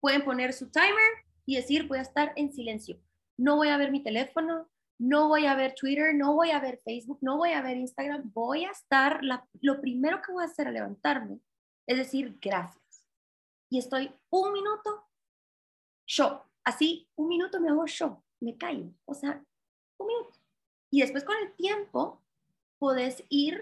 Pueden 0.00 0.24
poner 0.24 0.52
su 0.52 0.70
timer 0.70 1.24
y 1.46 1.56
decir, 1.56 1.86
voy 1.88 1.98
a 1.98 2.02
estar 2.02 2.32
en 2.36 2.52
silencio. 2.52 3.00
No 3.36 3.56
voy 3.56 3.68
a 3.68 3.76
ver 3.76 3.90
mi 3.90 4.02
teléfono, 4.02 4.68
no 5.02 5.26
voy 5.26 5.46
a 5.46 5.56
ver 5.56 5.74
Twitter, 5.74 6.14
no 6.14 6.34
voy 6.34 6.50
a 6.50 6.60
ver 6.60 6.80
Facebook, 6.84 7.18
no 7.22 7.36
voy 7.36 7.50
a 7.50 7.60
ver 7.60 7.76
Instagram. 7.76 8.30
Voy 8.32 8.64
a 8.64 8.70
estar, 8.70 9.20
lo 9.60 9.80
primero 9.80 10.22
que 10.22 10.30
voy 10.30 10.44
a 10.44 10.46
hacer 10.46 10.68
al 10.68 10.74
levantarme 10.74 11.40
es 11.88 11.98
decir, 11.98 12.38
gracias. 12.40 13.04
Y 13.68 13.80
estoy 13.80 14.14
un 14.30 14.52
minuto, 14.52 15.08
yo. 16.06 16.44
Así, 16.62 17.08
un 17.16 17.26
minuto 17.26 17.60
me 17.60 17.70
hago 17.70 17.84
yo, 17.86 18.22
me 18.38 18.56
callo. 18.56 18.94
O 19.04 19.14
sea, 19.14 19.44
un 19.98 20.06
minuto. 20.06 20.38
Y 20.92 21.00
después 21.00 21.24
con 21.24 21.36
el 21.38 21.52
tiempo, 21.54 22.22
puedes 22.78 23.24
ir 23.28 23.60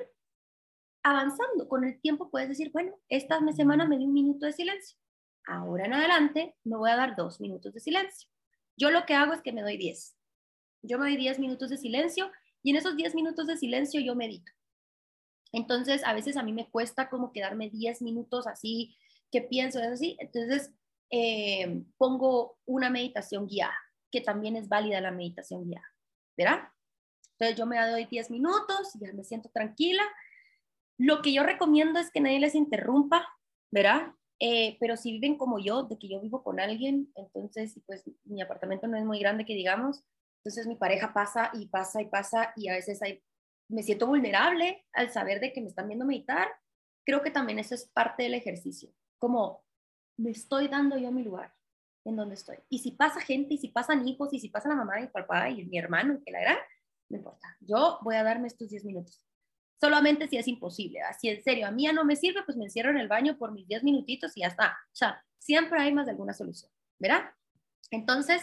avanzando. 1.03 1.68
Con 1.68 1.85
el 1.85 1.98
tiempo 2.03 2.29
puedes 2.29 2.50
decir, 2.50 2.70
bueno, 2.70 2.98
esta 3.09 3.40
semana 3.53 3.87
me 3.87 3.96
di 3.96 4.05
un 4.05 4.12
minuto 4.12 4.44
de 4.44 4.53
silencio. 4.53 4.98
Ahora 5.46 5.87
en 5.87 5.94
adelante 5.94 6.55
me 6.64 6.76
voy 6.76 6.90
a 6.90 6.96
dar 6.96 7.16
dos 7.16 7.40
minutos 7.40 7.72
de 7.72 7.81
silencio. 7.81 8.29
Yo 8.76 8.90
lo 8.90 9.07
que 9.07 9.14
hago 9.14 9.33
es 9.33 9.40
que 9.40 9.53
me 9.53 9.62
doy 9.62 9.79
diez. 9.79 10.19
Yo 10.82 10.98
me 10.98 11.06
doy 11.06 11.16
diez 11.16 11.38
minutos 11.38 11.70
de 11.70 11.76
silencio 11.76 12.30
y 12.62 12.70
en 12.70 12.76
esos 12.76 12.96
diez 12.96 13.14
minutos 13.14 13.46
de 13.46 13.56
silencio 13.56 14.00
yo 14.00 14.14
medito. 14.14 14.50
Entonces, 15.52 16.02
a 16.04 16.12
veces 16.12 16.36
a 16.36 16.42
mí 16.42 16.52
me 16.52 16.70
cuesta 16.70 17.10
como 17.10 17.32
quedarme 17.32 17.70
diez 17.70 18.02
minutos 18.02 18.46
así, 18.46 18.96
que 19.32 19.42
pienso, 19.42 19.80
es 19.80 19.88
así. 19.88 20.16
Entonces, 20.20 20.72
eh, 21.10 21.82
pongo 21.96 22.58
una 22.66 22.88
meditación 22.88 23.46
guiada, 23.46 23.76
que 24.10 24.20
también 24.20 24.56
es 24.56 24.68
válida 24.68 25.00
la 25.00 25.10
meditación 25.10 25.64
guiada, 25.64 25.86
¿verdad? 26.36 26.68
Entonces, 27.32 27.56
yo 27.58 27.66
me 27.66 27.78
doy 27.78 28.04
diez 28.04 28.30
minutos, 28.30 28.92
ya 29.00 29.12
me 29.12 29.24
siento 29.24 29.48
tranquila 29.48 30.04
lo 31.00 31.22
que 31.22 31.32
yo 31.32 31.42
recomiendo 31.42 31.98
es 31.98 32.10
que 32.10 32.20
nadie 32.20 32.40
les 32.40 32.54
interrumpa, 32.54 33.26
¿verdad? 33.70 34.12
Eh, 34.38 34.76
pero 34.80 34.98
si 34.98 35.12
viven 35.12 35.38
como 35.38 35.58
yo, 35.58 35.84
de 35.84 35.98
que 35.98 36.08
yo 36.08 36.20
vivo 36.20 36.42
con 36.42 36.60
alguien, 36.60 37.10
entonces, 37.14 37.80
pues 37.86 38.04
mi 38.24 38.42
apartamento 38.42 38.86
no 38.86 38.98
es 38.98 39.04
muy 39.06 39.18
grande 39.18 39.46
que 39.46 39.54
digamos, 39.54 40.04
entonces 40.40 40.66
mi 40.66 40.76
pareja 40.76 41.12
pasa 41.12 41.50
y 41.55 41.66
pasa 41.66 42.00
y 42.00 42.07
pasa 42.07 42.53
y 42.57 42.68
a 42.68 42.74
veces 42.74 43.03
hay, 43.03 43.22
me 43.68 43.83
siento 43.83 44.07
vulnerable 44.07 44.87
al 44.92 45.11
saber 45.11 45.40
de 45.40 45.53
que 45.53 45.61
me 45.61 45.68
están 45.68 45.87
viendo 45.87 46.07
meditar, 46.07 46.48
creo 47.05 47.22
que 47.22 47.31
también 47.31 47.59
eso 47.59 47.74
es 47.74 47.88
parte 47.88 48.22
del 48.22 48.35
ejercicio, 48.35 48.90
como 49.18 49.64
me 50.16 50.31
estoy 50.31 50.68
dando 50.68 50.96
yo 50.96 51.12
mi 51.12 51.22
lugar 51.22 51.55
en 52.05 52.16
donde 52.16 52.35
estoy. 52.35 52.57
Y 52.68 52.79
si 52.79 52.92
pasa 52.92 53.20
gente, 53.20 53.55
y 53.55 53.59
si 53.59 53.68
pasan 53.68 54.07
hijos, 54.07 54.33
y 54.33 54.40
si 54.40 54.48
pasa 54.48 54.68
la 54.68 54.74
mamá 54.74 55.00
y 55.00 55.09
papá 55.09 55.50
y 55.50 55.64
mi 55.66 55.79
hermano, 55.79 56.20
que 56.24 56.33
la 56.33 56.40
era, 56.40 56.59
no 57.09 57.18
importa. 57.18 57.57
Yo 57.61 57.98
voy 58.03 58.16
a 58.16 58.22
darme 58.22 58.48
estos 58.48 58.68
10 58.70 58.85
minutos. 58.85 59.26
Solamente 59.81 60.29
si 60.29 60.37
es 60.37 60.46
imposible, 60.46 61.00
así 61.03 61.29
en 61.29 61.42
serio, 61.42 61.66
a 61.66 61.70
mí 61.70 61.87
no 61.87 62.05
me 62.05 62.16
sirve, 62.16 62.42
pues 62.44 62.57
me 62.57 62.64
encierro 62.64 62.90
en 62.90 62.98
el 62.98 63.09
baño 63.09 63.38
por 63.38 63.53
mis 63.53 63.66
10 63.66 63.83
minutitos 63.83 64.37
y 64.37 64.40
ya 64.40 64.48
está. 64.48 64.79
O 64.92 64.94
sea, 64.94 65.24
siempre 65.38 65.81
hay 65.81 65.92
más 65.92 66.07
de 66.07 66.12
alguna 66.12 66.35
solución, 66.35 66.70
¿verdad? 66.98 67.31
Entonces, 67.90 68.42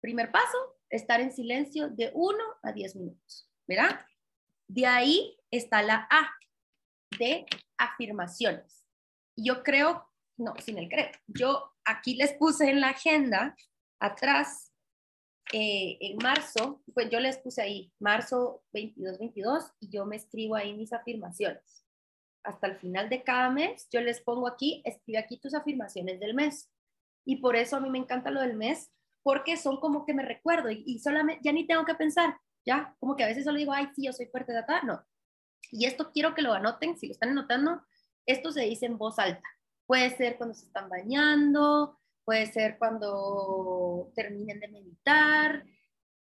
primer 0.00 0.32
paso, 0.32 0.79
estar 0.90 1.20
en 1.20 1.32
silencio 1.32 1.88
de 1.88 2.10
1 2.14 2.38
a 2.62 2.72
10 2.72 2.96
minutos, 2.96 3.48
¿verdad? 3.66 4.00
De 4.68 4.86
ahí 4.86 5.36
está 5.50 5.82
la 5.82 6.06
A, 6.10 6.30
de 7.18 7.46
afirmaciones. 7.78 8.84
Yo 9.36 9.62
creo, 9.62 10.06
no, 10.36 10.54
sin 10.62 10.78
el 10.78 10.88
creo, 10.88 11.10
yo 11.26 11.72
aquí 11.84 12.14
les 12.14 12.34
puse 12.34 12.68
en 12.68 12.80
la 12.80 12.90
agenda, 12.90 13.56
atrás, 13.98 14.72
eh, 15.52 15.98
en 16.00 16.16
marzo, 16.18 16.82
pues 16.94 17.10
yo 17.10 17.18
les 17.18 17.38
puse 17.38 17.62
ahí, 17.62 17.92
marzo 17.98 18.62
22, 18.72 19.18
22, 19.18 19.72
y 19.80 19.88
yo 19.88 20.06
me 20.06 20.16
escribo 20.16 20.54
ahí 20.54 20.74
mis 20.74 20.92
afirmaciones. 20.92 21.84
Hasta 22.44 22.68
el 22.68 22.76
final 22.76 23.08
de 23.08 23.22
cada 23.22 23.50
mes, 23.50 23.88
yo 23.90 24.00
les 24.00 24.20
pongo 24.20 24.46
aquí, 24.46 24.82
escribe 24.84 25.18
aquí 25.18 25.38
tus 25.38 25.54
afirmaciones 25.54 26.20
del 26.20 26.34
mes. 26.34 26.70
Y 27.24 27.36
por 27.36 27.56
eso 27.56 27.76
a 27.76 27.80
mí 27.80 27.90
me 27.90 27.98
encanta 27.98 28.30
lo 28.30 28.40
del 28.40 28.54
mes, 28.56 28.90
porque 29.22 29.56
son 29.56 29.78
como 29.78 30.04
que 30.04 30.14
me 30.14 30.24
recuerdo 30.24 30.70
y, 30.70 30.98
solamente, 30.98 31.40
ya 31.44 31.52
ni 31.52 31.66
tengo 31.66 31.84
que 31.84 31.94
pensar, 31.94 32.38
ya, 32.64 32.94
como 33.00 33.16
que 33.16 33.24
a 33.24 33.26
veces 33.26 33.44
solo 33.44 33.58
digo, 33.58 33.72
ay, 33.72 33.88
sí, 33.94 34.04
yo 34.06 34.12
soy 34.12 34.26
fuerte, 34.26 34.52
de 34.52 34.58
acá, 34.58 34.82
no. 34.82 35.02
Y 35.70 35.86
esto 35.86 36.10
quiero 36.12 36.34
que 36.34 36.42
lo 36.42 36.52
anoten, 36.52 36.98
si 36.98 37.06
lo 37.06 37.12
están 37.12 37.30
anotando, 37.30 37.82
esto 38.26 38.52
se 38.52 38.62
dice 38.62 38.86
en 38.86 38.98
voz 38.98 39.18
alta. 39.18 39.48
Puede 39.86 40.10
ser 40.16 40.36
cuando 40.36 40.54
se 40.54 40.66
están 40.66 40.88
bañando, 40.88 41.98
puede 42.24 42.46
ser 42.46 42.78
cuando 42.78 44.12
terminen 44.14 44.60
de 44.60 44.68
meditar, 44.68 45.64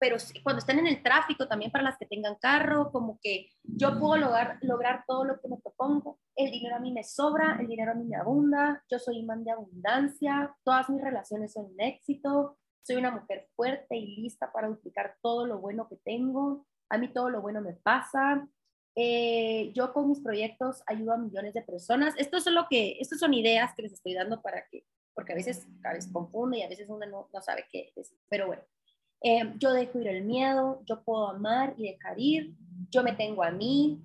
pero 0.03 0.17
cuando 0.43 0.59
estén 0.59 0.81
en 0.81 0.89
el 0.89 1.01
tráfico 1.01 1.47
también 1.47 1.71
para 1.71 1.85
las 1.85 1.97
que 1.97 2.07
tengan 2.07 2.35
carro, 2.35 2.91
como 2.91 3.21
que 3.23 3.51
yo 3.63 4.01
puedo 4.01 4.17
lograr, 4.17 4.59
lograr 4.63 5.05
todo 5.07 5.25
lo 5.25 5.41
que 5.41 5.47
me 5.47 5.59
propongo, 5.59 6.19
el 6.35 6.51
dinero 6.51 6.75
a 6.75 6.81
mí 6.81 6.93
me 6.93 7.05
sobra, 7.05 7.57
el 7.61 7.69
dinero 7.69 7.93
a 7.93 7.95
mí 7.95 8.05
me 8.05 8.17
abunda, 8.17 8.83
yo 8.91 8.99
soy 8.99 9.19
imán 9.19 9.45
de 9.45 9.53
abundancia, 9.53 10.57
todas 10.65 10.91
mis 10.91 11.01
relaciones 11.01 11.53
son 11.53 11.67
un 11.67 11.81
éxito, 11.81 12.59
soy 12.83 12.97
una 12.97 13.11
mujer 13.11 13.49
fuerte 13.57 13.97
y 13.97 14.17
lista 14.17 14.53
para 14.53 14.69
duplicar 14.69 15.17
todo 15.23 15.47
lo 15.47 15.59
bueno 15.59 15.89
que 15.89 15.97
tengo, 15.97 16.67
a 16.89 16.99
mí 16.99 17.09
todo 17.09 17.31
lo 17.31 17.41
bueno 17.41 17.61
me 17.61 17.73
pasa, 17.75 18.47
eh, 18.95 19.73
yo 19.75 19.93
con 19.93 20.09
mis 20.09 20.21
proyectos 20.21 20.83
ayudo 20.87 21.13
a 21.13 21.19
millones 21.19 21.55
de 21.55 21.63
personas. 21.63 22.15
Esto 22.19 22.37
es 22.37 22.47
lo 22.47 22.67
que, 22.69 22.99
estas 23.01 23.21
son 23.21 23.33
ideas 23.33 23.73
que 23.75 23.83
les 23.83 23.93
estoy 23.93 24.15
dando 24.15 24.43
para 24.43 24.67
que, 24.71 24.85
porque 25.15 25.33
a 25.33 25.37
veces, 25.37 25.67
a 25.85 25.93
veces 25.95 26.13
confunde 26.13 26.59
y 26.59 26.63
a 26.63 26.69
veces 26.69 26.89
uno 26.89 27.07
no, 27.07 27.29
no 27.33 27.43
sabe 27.43 27.65
qué 27.71 27.93
decir. 27.97 28.19
Pero 28.29 28.47
bueno, 28.49 28.63
eh, 29.23 29.55
yo 29.59 29.73
dejo 29.73 29.99
ir 30.01 30.09
el 30.09 30.25
miedo, 30.25 30.83
yo 30.85 31.03
puedo 31.05 31.29
amar 31.29 31.75
y 31.79 31.91
dejar 31.91 32.19
ir, 32.19 32.55
yo 32.91 33.03
me 33.03 33.13
tengo 33.13 33.43
a 33.43 33.51
mí, 33.51 34.03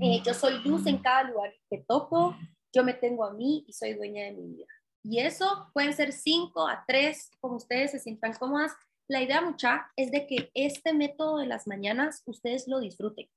eh, 0.00 0.20
yo 0.24 0.32
soy 0.32 0.62
luz 0.62 0.86
en 0.86 0.98
cada 0.98 1.24
lugar 1.24 1.52
que 1.68 1.78
toco, 1.78 2.36
yo 2.72 2.84
me 2.84 2.94
tengo 2.94 3.24
a 3.24 3.32
mí 3.32 3.64
y 3.66 3.72
soy 3.72 3.94
dueña 3.94 4.24
de 4.24 4.32
mi 4.32 4.46
vida. 4.56 4.68
Y 5.08 5.20
eso 5.20 5.70
pueden 5.72 5.94
ser 5.94 6.12
cinco 6.12 6.66
a 6.66 6.84
tres, 6.86 7.30
como 7.40 7.56
ustedes 7.56 7.92
se 7.92 8.00
sientan 8.00 8.34
cómodas. 8.34 8.72
La 9.08 9.22
idea 9.22 9.40
mucha 9.40 9.92
es 9.94 10.10
de 10.10 10.26
que 10.26 10.50
este 10.54 10.92
método 10.92 11.38
de 11.38 11.46
las 11.46 11.66
mañanas 11.66 12.22
ustedes 12.26 12.66
lo 12.66 12.80
disfruten 12.80 13.28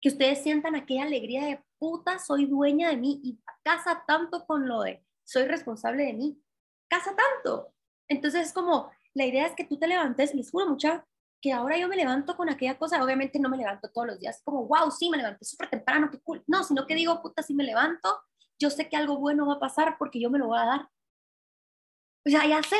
que 0.00 0.08
ustedes 0.08 0.42
sientan 0.42 0.74
aquella 0.76 1.04
alegría 1.04 1.44
de 1.44 1.62
puta, 1.78 2.18
soy 2.18 2.46
dueña 2.46 2.90
de 2.90 2.96
mí 2.96 3.20
y 3.22 3.38
casa 3.62 4.04
tanto 4.06 4.46
con 4.46 4.68
lo 4.68 4.82
de 4.82 5.04
soy 5.24 5.44
responsable 5.44 6.04
de 6.04 6.12
mí, 6.14 6.42
casa 6.88 7.14
tanto. 7.14 7.74
Entonces 8.08 8.48
es 8.48 8.52
como, 8.52 8.90
la 9.12 9.26
idea 9.26 9.46
es 9.46 9.54
que 9.54 9.64
tú 9.64 9.78
te 9.78 9.86
levantes, 9.86 10.34
les 10.34 10.50
juro 10.50 10.68
mucha, 10.68 11.06
que 11.40 11.52
ahora 11.52 11.76
yo 11.76 11.86
me 11.86 11.96
levanto 11.96 12.36
con 12.36 12.48
aquella 12.48 12.78
cosa, 12.78 13.02
obviamente 13.02 13.38
no 13.38 13.48
me 13.48 13.58
levanto 13.58 13.90
todos 13.90 14.06
los 14.06 14.20
días, 14.20 14.40
como, 14.42 14.66
wow, 14.66 14.90
sí, 14.90 15.10
me 15.10 15.18
levanté 15.18 15.44
súper 15.44 15.68
temprano, 15.68 16.10
qué 16.10 16.18
cool. 16.20 16.42
No, 16.46 16.64
sino 16.64 16.86
que 16.86 16.94
digo, 16.94 17.20
puta, 17.20 17.42
si 17.42 17.54
me 17.54 17.64
levanto, 17.64 18.08
yo 18.58 18.70
sé 18.70 18.88
que 18.88 18.96
algo 18.96 19.18
bueno 19.18 19.46
va 19.46 19.54
a 19.54 19.60
pasar 19.60 19.96
porque 19.98 20.20
yo 20.20 20.30
me 20.30 20.38
lo 20.38 20.48
voy 20.48 20.58
a 20.58 20.64
dar. 20.64 20.88
O 22.26 22.30
sea, 22.30 22.46
ya 22.46 22.62
sé, 22.62 22.76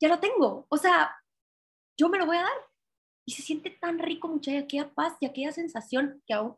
ya 0.00 0.08
lo 0.08 0.20
tengo. 0.20 0.66
O 0.68 0.76
sea, 0.76 1.16
yo 1.96 2.08
me 2.08 2.18
lo 2.18 2.26
voy 2.26 2.36
a 2.36 2.42
dar. 2.42 2.52
Y 3.24 3.32
se 3.32 3.42
siente 3.42 3.70
tan 3.70 3.98
rico, 3.98 4.28
muchacha, 4.28 4.58
aquella 4.58 4.92
paz 4.92 5.16
y 5.20 5.26
aquella 5.26 5.52
sensación 5.52 6.22
que 6.26 6.34
aún, 6.34 6.56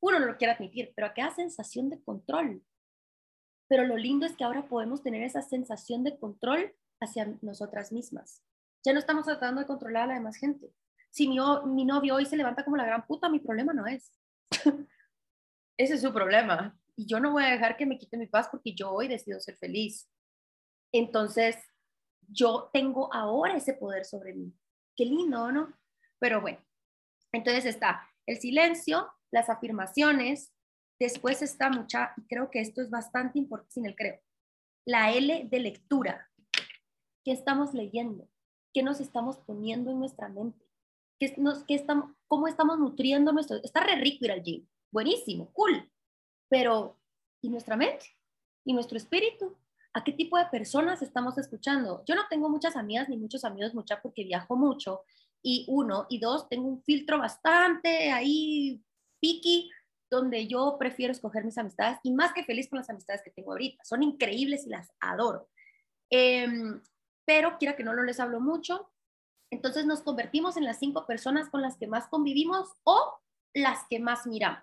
uno 0.00 0.18
no 0.18 0.26
lo 0.26 0.36
quiere 0.36 0.52
admitir, 0.52 0.92
pero 0.94 1.06
aquella 1.06 1.30
sensación 1.30 1.90
de 1.90 2.02
control. 2.02 2.62
Pero 3.68 3.84
lo 3.84 3.96
lindo 3.96 4.26
es 4.26 4.36
que 4.36 4.44
ahora 4.44 4.68
podemos 4.68 5.02
tener 5.02 5.22
esa 5.22 5.42
sensación 5.42 6.04
de 6.04 6.18
control 6.18 6.74
hacia 7.00 7.36
nosotras 7.40 7.92
mismas. 7.92 8.42
Ya 8.84 8.92
no 8.92 8.98
estamos 8.98 9.24
tratando 9.24 9.60
de 9.60 9.66
controlar 9.66 10.04
a 10.04 10.06
la 10.08 10.14
demás 10.14 10.36
gente. 10.36 10.72
Si 11.10 11.28
mi, 11.28 11.38
mi 11.66 11.84
novio 11.84 12.16
hoy 12.16 12.26
se 12.26 12.36
levanta 12.36 12.64
como 12.64 12.76
la 12.76 12.84
gran 12.84 13.06
puta, 13.06 13.28
mi 13.28 13.38
problema 13.38 13.72
no 13.72 13.86
es. 13.86 14.12
Ese 15.76 15.94
es 15.94 16.02
su 16.02 16.12
problema. 16.12 16.78
Y 16.96 17.06
yo 17.06 17.20
no 17.20 17.32
voy 17.32 17.44
a 17.44 17.52
dejar 17.52 17.76
que 17.76 17.86
me 17.86 17.98
quite 17.98 18.16
mi 18.16 18.26
paz 18.26 18.48
porque 18.50 18.74
yo 18.74 18.90
hoy 18.90 19.06
decido 19.06 19.38
ser 19.38 19.56
feliz. 19.56 20.08
Entonces, 20.92 21.56
yo 22.28 22.70
tengo 22.72 23.12
ahora 23.12 23.56
ese 23.56 23.74
poder 23.74 24.04
sobre 24.04 24.34
mí. 24.34 24.52
Qué 24.96 25.04
lindo, 25.04 25.52
¿no? 25.52 25.74
Pero 26.18 26.40
bueno, 26.40 26.58
entonces 27.32 27.66
está 27.66 28.08
el 28.26 28.38
silencio, 28.38 29.12
las 29.30 29.48
afirmaciones, 29.50 30.52
después 30.98 31.42
está 31.42 31.70
mucha, 31.70 32.14
creo 32.28 32.50
que 32.50 32.60
esto 32.60 32.80
es 32.80 32.90
bastante 32.90 33.38
importante, 33.38 33.74
sin 33.74 33.86
el 33.86 33.94
creo, 33.94 34.20
la 34.86 35.12
L 35.12 35.46
de 35.50 35.60
lectura. 35.60 36.30
¿Qué 37.24 37.32
estamos 37.32 37.74
leyendo? 37.74 38.28
¿Qué 38.72 38.82
nos 38.82 39.00
estamos 39.00 39.38
poniendo 39.38 39.90
en 39.90 39.98
nuestra 39.98 40.28
mente? 40.28 40.64
¿Qué 41.18 41.34
nos, 41.36 41.64
qué 41.64 41.74
estamos, 41.74 42.12
¿Cómo 42.26 42.48
estamos 42.48 42.78
nutriendo 42.78 43.32
nuestro? 43.32 43.56
Está 43.62 43.80
re 43.80 43.96
rico 43.96 44.24
ir 44.24 44.32
al 44.32 44.42
gym, 44.42 44.66
buenísimo, 44.90 45.52
cool, 45.52 45.90
pero 46.48 46.96
¿y 47.40 47.48
nuestra 47.48 47.76
mente? 47.76 48.16
¿Y 48.64 48.72
nuestro 48.72 48.96
espíritu? 48.96 49.56
a 49.96 50.04
qué 50.04 50.12
tipo 50.12 50.36
de 50.36 50.44
personas 50.44 51.00
estamos 51.00 51.38
escuchando. 51.38 52.04
Yo 52.04 52.14
no 52.14 52.28
tengo 52.28 52.50
muchas 52.50 52.76
amigas 52.76 53.08
ni 53.08 53.16
muchos 53.16 53.46
amigos 53.46 53.72
mucha 53.72 54.02
porque 54.02 54.24
viajo 54.24 54.54
mucho. 54.54 55.00
Y 55.42 55.64
uno, 55.68 56.04
y 56.10 56.18
dos, 56.18 56.50
tengo 56.50 56.68
un 56.68 56.82
filtro 56.82 57.18
bastante 57.18 58.12
ahí 58.12 58.84
picky 59.20 59.70
donde 60.10 60.46
yo 60.48 60.76
prefiero 60.78 61.12
escoger 61.12 61.46
mis 61.46 61.56
amistades 61.56 61.98
y 62.02 62.12
más 62.12 62.34
que 62.34 62.44
feliz 62.44 62.68
con 62.68 62.76
las 62.76 62.90
amistades 62.90 63.22
que 63.24 63.30
tengo 63.30 63.52
ahorita. 63.52 63.82
Son 63.84 64.02
increíbles 64.02 64.66
y 64.66 64.68
las 64.68 64.92
adoro. 65.00 65.48
Em, 66.10 66.78
pero 67.24 67.56
quiera 67.56 67.74
que 67.74 67.82
no 67.82 67.94
lo 67.94 68.02
les 68.02 68.20
hablo 68.20 68.38
mucho. 68.38 68.92
Entonces 69.50 69.86
nos 69.86 70.02
convertimos 70.02 70.58
en 70.58 70.64
las 70.64 70.78
cinco 70.78 71.06
personas 71.06 71.48
con 71.48 71.62
las 71.62 71.78
que 71.78 71.86
más 71.86 72.06
convivimos 72.08 72.68
o 72.84 73.14
las 73.54 73.86
que 73.88 73.98
más 73.98 74.26
miramos. 74.26 74.62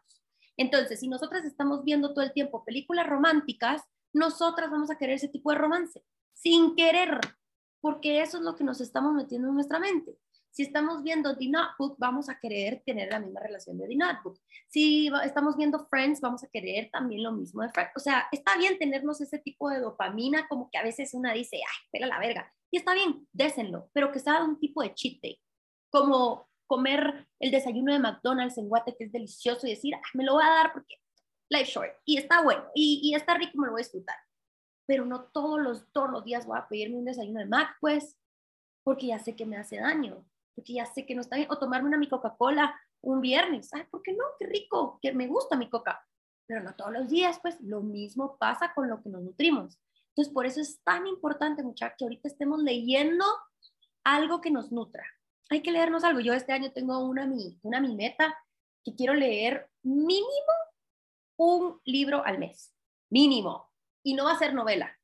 Entonces, 0.58 1.00
si 1.00 1.08
nosotras 1.08 1.46
estamos 1.46 1.84
viendo 1.84 2.14
todo 2.14 2.24
el 2.24 2.34
tiempo 2.34 2.64
películas 2.64 3.08
románticas, 3.08 3.82
nosotras 4.14 4.70
vamos 4.70 4.92
a 4.92 4.98
querer 4.98 5.16
ese 5.16 5.28
tipo 5.28 5.52
de 5.52 5.58
romance, 5.58 6.04
sin 6.34 6.76
querer, 6.76 7.20
porque 7.82 8.22
eso 8.22 8.38
es 8.38 8.44
lo 8.44 8.56
que 8.56 8.64
nos 8.64 8.80
estamos 8.80 9.14
metiendo 9.14 9.50
en 9.50 9.56
nuestra 9.56 9.80
mente. 9.80 10.18
Si 10.52 10.62
estamos 10.62 11.02
viendo 11.02 11.36
The 11.36 11.50
Notebook, 11.50 11.96
vamos 11.98 12.30
a 12.30 12.38
querer 12.40 12.84
tener 12.86 13.10
la 13.10 13.20
misma 13.20 13.40
relación 13.40 13.76
de 13.80 13.88
The 13.88 13.96
Notebook. 13.96 14.40
Si 14.68 15.10
estamos 15.24 15.58
viendo 15.58 15.88
Friends, 15.88 16.22
vamos 16.22 16.44
a 16.44 16.48
querer 16.48 16.92
también 16.92 17.24
lo 17.24 17.32
mismo 17.32 17.64
de 17.64 17.70
Friends. 17.70 17.94
O 17.96 18.00
sea, 18.00 18.28
está 18.32 18.56
bien 18.56 18.78
tenernos 18.78 19.20
ese 19.20 19.40
tipo 19.40 19.72
de 19.72 19.80
dopamina, 19.80 20.48
como 20.48 20.70
que 20.70 20.78
a 20.78 20.84
veces 20.84 21.16
una 21.16 21.34
dice, 21.34 21.58
ay, 21.58 21.88
pela 21.92 22.06
la 22.06 22.20
verga. 22.20 22.54
Y 22.70 22.78
está 22.78 22.94
bien, 22.94 23.28
désenlo, 23.32 23.90
pero 23.94 24.12
que 24.12 24.20
sea 24.20 24.44
un 24.44 24.60
tipo 24.60 24.84
de 24.84 24.94
cheat 24.94 25.20
day. 25.24 25.40
Como 25.90 26.48
comer 26.74 27.28
el 27.40 27.52
desayuno 27.52 27.94
de 27.94 28.00
McDonald's 28.00 28.58
en 28.58 28.68
Guate, 28.68 28.96
que 28.98 29.04
es 29.04 29.12
delicioso, 29.12 29.68
y 29.68 29.72
decir, 29.72 29.94
ah, 29.94 30.02
me 30.16 30.24
lo 30.24 30.34
voy 30.34 30.44
a 30.44 30.50
dar 30.50 30.74
porque 30.74 30.96
life 31.50 31.70
short. 31.72 31.94
Y 32.04 32.18
está 32.18 32.42
bueno, 32.42 32.66
y, 32.74 33.00
y 33.04 33.14
está 33.14 33.36
rico, 33.36 33.52
me 33.60 33.68
lo 33.68 33.74
voy 33.74 33.82
a 33.82 33.86
disfrutar. 33.86 34.16
Pero 34.88 35.06
no 35.06 35.26
todos 35.26 35.62
los, 35.62 35.92
todos 35.92 36.10
los 36.10 36.26
días 36.26 36.48
voy 36.48 36.58
a 36.58 36.68
pedirme 36.68 36.98
un 36.98 37.06
desayuno 37.06 37.42
de 37.42 37.46
Mac, 37.46 37.78
pues, 37.80 38.18
porque 38.84 39.08
ya 39.08 39.20
sé 39.20 39.36
que 39.36 39.46
me 39.46 39.56
hace 39.58 39.78
daño, 39.78 40.26
porque 40.56 40.74
ya 40.74 40.88
sé 40.88 41.06
que 41.06 41.14
no 41.14 41.22
está 41.22 41.36
bien. 41.36 41.52
O 41.52 41.60
tomarme 41.60 41.90
una 41.90 41.98
mi 41.98 42.10
Coca-Cola 42.10 42.76
un 43.02 43.22
viernes. 43.22 43.72
Ay, 43.72 43.84
¿por 43.92 44.02
qué 44.02 44.14
no? 44.14 44.24
Qué 44.40 44.48
rico, 44.48 44.98
que 45.00 45.14
me 45.14 45.28
gusta 45.28 45.56
mi 45.56 45.70
Coca. 45.70 46.04
Pero 46.48 46.64
no 46.64 46.74
todos 46.76 46.92
los 46.92 47.08
días, 47.08 47.38
pues 47.40 47.62
lo 47.62 47.82
mismo 47.82 48.36
pasa 48.40 48.74
con 48.74 48.90
lo 48.90 49.02
que 49.04 49.10
nos 49.10 49.22
nutrimos. 49.22 49.80
Entonces, 50.10 50.34
por 50.34 50.48
eso 50.48 50.60
es 50.60 50.82
tan 50.84 51.06
importante, 51.06 51.62
muchachos, 51.62 51.96
que 52.00 52.06
ahorita 52.06 52.28
estemos 52.28 52.64
leyendo 52.64 53.26
algo 54.04 54.42
que 54.42 54.50
nos 54.50 54.72
nutra. 54.72 55.06
Hay 55.54 55.62
que 55.62 55.72
leernos 55.72 56.04
algo. 56.04 56.20
Yo 56.20 56.34
este 56.34 56.52
año 56.52 56.72
tengo 56.72 56.98
una 57.00 57.28
mi, 57.28 57.60
una 57.62 57.80
mi 57.80 57.96
meta 57.96 58.36
que 58.84 58.96
quiero 58.96 59.14
leer 59.14 59.70
mínimo 59.84 60.54
un 61.38 61.80
libro 61.86 62.26
al 62.26 62.40
mes, 62.40 62.74
mínimo. 63.12 63.70
Y 64.04 64.16
no 64.16 64.26
va 64.26 64.32
a 64.32 64.40
ser 64.40 64.56
novela, 64.56 64.98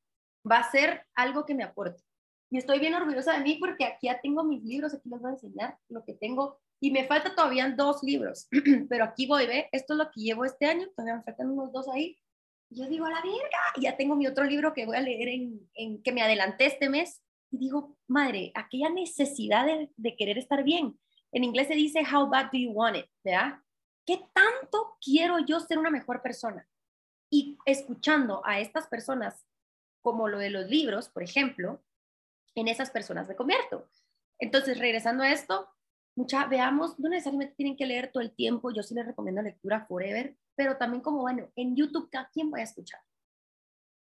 va 0.49 0.57
a 0.57 0.71
ser 0.71 1.05
algo 1.13 1.45
que 1.45 1.53
me 1.53 1.63
aporte. 1.63 2.01
Y 2.49 2.57
estoy 2.57 2.79
bien 2.79 2.95
orgullosa 2.95 3.33
de 3.33 3.43
mí 3.43 3.57
porque 3.59 3.85
aquí 3.85 4.07
ya 4.07 4.19
tengo 4.21 4.43
mis 4.43 4.63
libros, 4.63 4.93
aquí 4.95 5.07
les 5.07 5.21
voy 5.21 5.29
a 5.29 5.33
enseñar 5.35 5.77
lo 5.87 6.03
que 6.03 6.15
tengo. 6.15 6.59
Y 6.81 6.89
me 6.89 7.05
falta 7.05 7.35
todavía 7.35 7.69
dos 7.69 8.01
libros, 8.01 8.47
pero 8.89 9.03
aquí 9.03 9.27
voy, 9.27 9.45
¿ve? 9.45 9.69
Esto 9.71 9.93
es 9.93 9.97
lo 9.99 10.05
que 10.05 10.21
llevo 10.21 10.45
este 10.45 10.65
año, 10.65 10.87
todavía 10.95 11.17
me 11.17 11.23
faltan 11.23 11.51
unos 11.51 11.71
dos 11.71 11.87
ahí. 11.89 12.17
Y 12.71 12.79
yo 12.81 12.89
digo, 12.89 13.05
a 13.05 13.11
la 13.11 13.21
verga, 13.21 13.59
y 13.75 13.81
ya 13.81 13.95
tengo 13.97 14.15
mi 14.15 14.25
otro 14.25 14.45
libro 14.45 14.73
que 14.73 14.87
voy 14.87 14.97
a 14.97 15.01
leer 15.01 15.27
en, 15.27 15.69
en 15.75 16.01
que 16.01 16.11
me 16.11 16.23
adelanté 16.23 16.65
este 16.65 16.89
mes. 16.89 17.21
Y 17.51 17.57
digo, 17.57 17.97
madre, 18.07 18.51
aquella 18.55 18.89
necesidad 18.89 19.65
de, 19.65 19.91
de 19.95 20.15
querer 20.15 20.37
estar 20.37 20.63
bien. 20.63 20.99
En 21.31 21.43
inglés 21.43 21.67
se 21.67 21.75
dice, 21.75 22.01
how 22.01 22.27
bad 22.27 22.51
do 22.51 22.57
you 22.57 22.71
want 22.71 22.97
it, 22.97 23.05
¿verdad? 23.23 23.59
¿Qué 24.05 24.21
tanto 24.33 24.97
quiero 25.03 25.39
yo 25.39 25.59
ser 25.59 25.77
una 25.77 25.91
mejor 25.91 26.21
persona? 26.21 26.67
Y 27.31 27.57
escuchando 27.65 28.41
a 28.45 28.59
estas 28.59 28.87
personas, 28.87 29.45
como 30.01 30.27
lo 30.27 30.39
de 30.39 30.49
los 30.49 30.67
libros, 30.67 31.09
por 31.09 31.23
ejemplo, 31.23 31.83
en 32.55 32.67
esas 32.67 32.89
personas 32.89 33.27
me 33.27 33.35
convierto. 33.35 33.87
Entonces, 34.39 34.79
regresando 34.79 35.23
a 35.23 35.31
esto, 35.31 35.69
mucha, 36.15 36.45
veamos, 36.45 36.97
no 36.99 37.09
necesariamente 37.09 37.55
tienen 37.55 37.77
que 37.77 37.85
leer 37.85 38.11
todo 38.11 38.21
el 38.21 38.33
tiempo, 38.33 38.71
yo 38.71 38.81
sí 38.81 38.95
les 38.95 39.05
recomiendo 39.05 39.41
lectura 39.41 39.85
forever, 39.85 40.35
pero 40.55 40.77
también 40.77 41.03
como, 41.03 41.21
bueno, 41.21 41.51
en 41.55 41.75
YouTube, 41.75 42.09
¿a 42.17 42.29
quién 42.29 42.49
voy 42.49 42.61
a 42.61 42.63
escuchar? 42.63 43.01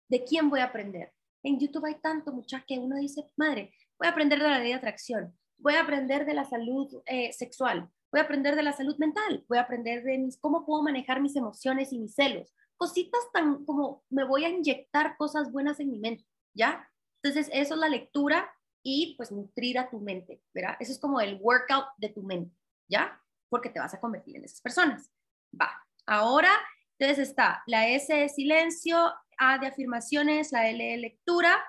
¿De 0.09 0.25
quién 0.25 0.51
voy 0.51 0.61
a 0.61 0.65
aprender? 0.65 1.13
En 1.43 1.59
YouTube 1.59 1.87
hay 1.87 1.97
tanto, 2.01 2.33
mucha, 2.33 2.65
que 2.67 2.79
uno 2.79 2.97
dice, 2.97 3.25
madre, 3.37 3.73
voy 3.99 4.07
a 4.07 4.11
aprender 4.11 4.39
de 4.41 4.49
la 4.49 4.59
ley 4.59 4.69
de 4.69 4.75
atracción, 4.75 5.37
voy 5.59 5.75
a 5.75 5.83
aprender 5.83 6.25
de 6.27 6.35
la 6.35 6.45
salud 6.45 7.03
eh, 7.07 7.33
sexual, 7.33 7.91
voy 8.13 8.21
a 8.21 8.25
aprender 8.25 8.57
de 8.57 8.63
la 8.63 8.73
salud 8.73 8.97
mental, 8.99 9.45
voy 9.49 9.59
a 9.59 9.63
aprender 9.63 10.05
de 10.05 10.19
mis, 10.19 10.39
cómo 10.39 10.65
puedo 10.67 10.83
manejar 10.83 11.21
mis 11.21 11.37
emociones 11.37 11.93
y 11.93 11.99
mis 11.99 12.15
celos, 12.15 12.55
cositas 12.77 13.21
tan 13.33 13.65
como 13.65 14.05
me 14.11 14.25
voy 14.25 14.45
a 14.45 14.49
inyectar 14.49 15.17
cosas 15.17 15.51
buenas 15.53 15.81
en 15.81 15.91
mi 15.91 15.99
mente, 15.99 16.25
¿ya? 16.55 16.89
Entonces, 17.23 17.49
eso 17.53 17.75
es 17.75 17.81
la 17.81 17.89
lectura 17.89 18.53
y 18.83 19.15
pues 19.17 19.31
nutrir 19.31 19.79
a 19.79 19.89
tu 19.89 20.01
mente, 20.01 20.43
¿verdad? 20.53 20.77
Eso 20.81 20.93
es 20.93 20.99
como 20.99 21.21
el 21.21 21.39
workout 21.41 21.87
de 21.97 22.09
tu 22.09 22.23
mente, 22.23 22.57
¿ya? 22.89 23.21
Porque 23.49 23.71
te 23.71 23.79
vas 23.79 23.95
a 23.95 24.01
convertir 24.01 24.37
en 24.37 24.45
esas 24.45 24.61
personas. 24.61 25.11
Va. 25.59 25.71
Ahora, 26.07 26.51
entonces 26.99 27.29
está 27.29 27.63
la 27.67 27.89
S 27.89 28.13
de 28.13 28.29
silencio, 28.29 29.13
De 29.61 29.67
afirmaciones, 29.67 30.53
la 30.53 30.69
L 30.69 30.85
de 30.85 30.97
lectura 30.99 31.61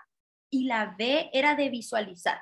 y 0.51 0.65
la 0.65 0.95
B 0.95 1.31
era 1.33 1.55
de 1.55 1.69
visualizar. 1.69 2.39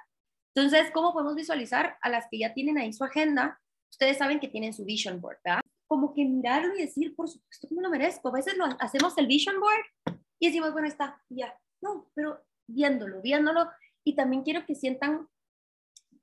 Entonces, 0.54 0.92
¿cómo 0.92 1.14
podemos 1.14 1.36
visualizar 1.36 1.98
a 2.02 2.10
las 2.10 2.28
que 2.30 2.40
ya 2.40 2.54
tienen 2.54 2.78
ahí 2.78 2.92
su 2.92 3.06
agenda? 3.06 3.58
Ustedes 3.90 4.18
saben 4.18 4.42
que 4.42 4.50
tienen 4.50 4.74
su 4.74 4.84
vision 4.84 5.22
board, 5.22 5.38
¿verdad? 5.46 5.62
Como 5.88 6.14
que 6.14 6.26
mirarlo 6.26 6.76
y 6.76 6.82
decir, 6.82 7.16
por 7.16 7.30
supuesto 7.30 7.70
que 7.70 7.76
lo 7.76 7.90
merezco. 7.90 8.28
A 8.28 8.34
veces 8.34 8.58
lo 8.58 8.66
hacemos 8.80 9.18
el 9.18 9.28
vision 9.28 9.58
board 9.62 10.18
y 10.38 10.48
decimos, 10.48 10.74
bueno, 10.74 10.90
está, 10.90 11.24
ya. 11.30 11.58
No, 11.82 12.12
pero 12.14 12.44
viéndolo, 12.68 13.22
viéndolo 13.22 13.70
y 14.04 14.16
también 14.16 14.44
quiero 14.44 14.66
que 14.66 14.76
sientan 14.76 15.30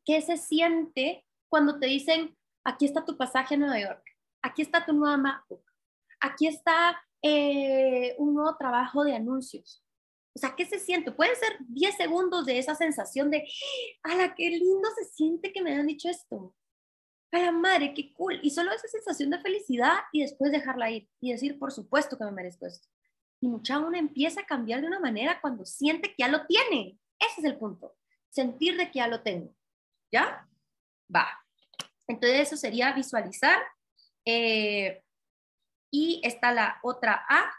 qué 0.04 0.20
se 0.20 0.36
siente 0.36 1.24
cuando 1.48 1.78
te 1.78 1.86
dicen, 1.86 2.36
aquí 2.62 2.84
está 2.84 3.06
tu 3.06 3.16
pasaje 3.16 3.54
a 3.54 3.58
Nueva 3.58 3.80
York, 3.80 4.04
aquí 4.42 4.60
está 4.60 4.84
tu 4.84 4.92
nueva 4.92 5.16
MacBook, 5.16 5.64
aquí 6.20 6.46
está 6.46 7.02
eh, 7.22 8.14
un 8.18 8.34
nuevo 8.34 8.56
trabajo 8.56 9.04
de 9.04 9.14
anuncios. 9.14 9.84
O 10.34 10.38
sea, 10.38 10.54
¿qué 10.54 10.66
se 10.66 10.78
siente? 10.78 11.10
Pueden 11.10 11.34
ser 11.36 11.58
10 11.68 11.96
segundos 11.96 12.46
de 12.46 12.58
esa 12.58 12.74
sensación 12.74 13.30
de, 13.30 13.48
¡ala, 14.04 14.34
qué 14.36 14.50
lindo 14.50 14.88
se 14.96 15.04
siente 15.04 15.52
que 15.52 15.62
me 15.62 15.74
han 15.74 15.86
dicho 15.86 16.08
esto! 16.08 16.54
¡A 17.32 17.38
la 17.40 17.52
madre, 17.52 17.92
qué 17.92 18.12
cool! 18.14 18.38
Y 18.42 18.50
solo 18.50 18.72
esa 18.72 18.86
sensación 18.88 19.30
de 19.30 19.40
felicidad 19.40 19.96
y 20.12 20.22
después 20.22 20.52
dejarla 20.52 20.90
ir 20.90 21.08
y 21.20 21.32
decir, 21.32 21.58
por 21.58 21.72
supuesto 21.72 22.16
que 22.16 22.24
me 22.24 22.30
merezco 22.30 22.66
esto. 22.66 22.88
Y 23.40 23.48
mucha 23.48 23.78
uno 23.78 23.96
empieza 23.98 24.42
a 24.42 24.46
cambiar 24.46 24.80
de 24.80 24.86
una 24.86 25.00
manera 25.00 25.40
cuando 25.40 25.64
siente 25.64 26.10
que 26.10 26.16
ya 26.18 26.28
lo 26.28 26.46
tiene. 26.46 26.98
Ese 27.18 27.40
es 27.40 27.44
el 27.44 27.58
punto. 27.58 27.96
Sentir 28.30 28.76
de 28.76 28.86
que 28.90 28.98
ya 28.98 29.08
lo 29.08 29.22
tengo. 29.22 29.52
¿Ya? 30.12 30.48
Va. 31.14 31.26
Entonces 32.06 32.40
eso 32.40 32.56
sería 32.56 32.92
visualizar. 32.92 33.60
Eh, 34.24 35.02
y 35.90 36.20
está 36.24 36.52
la 36.52 36.78
otra 36.82 37.24
A 37.28 37.50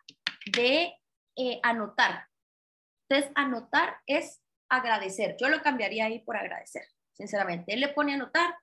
de 0.53 0.93
eh, 1.35 1.59
anotar. 1.63 2.27
Entonces, 3.07 3.31
anotar 3.35 3.97
es 4.05 4.41
agradecer. 4.69 5.35
Yo 5.39 5.49
lo 5.49 5.61
cambiaría 5.61 6.05
ahí 6.05 6.19
por 6.19 6.37
agradecer, 6.37 6.83
sinceramente. 7.13 7.73
Él 7.73 7.79
le 7.79 7.89
pone 7.89 8.13
anotar, 8.13 8.55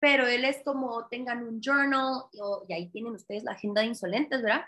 pero 0.00 0.26
él 0.26 0.44
es 0.44 0.62
como 0.64 1.08
tengan 1.08 1.42
un 1.42 1.60
journal 1.60 2.24
y, 2.32 2.72
ahí 2.72 2.88
tienen 2.90 3.12
ustedes 3.12 3.42
la 3.42 3.52
agenda 3.52 3.80
de 3.80 3.88
insolentes, 3.88 4.42
¿verdad? 4.42 4.64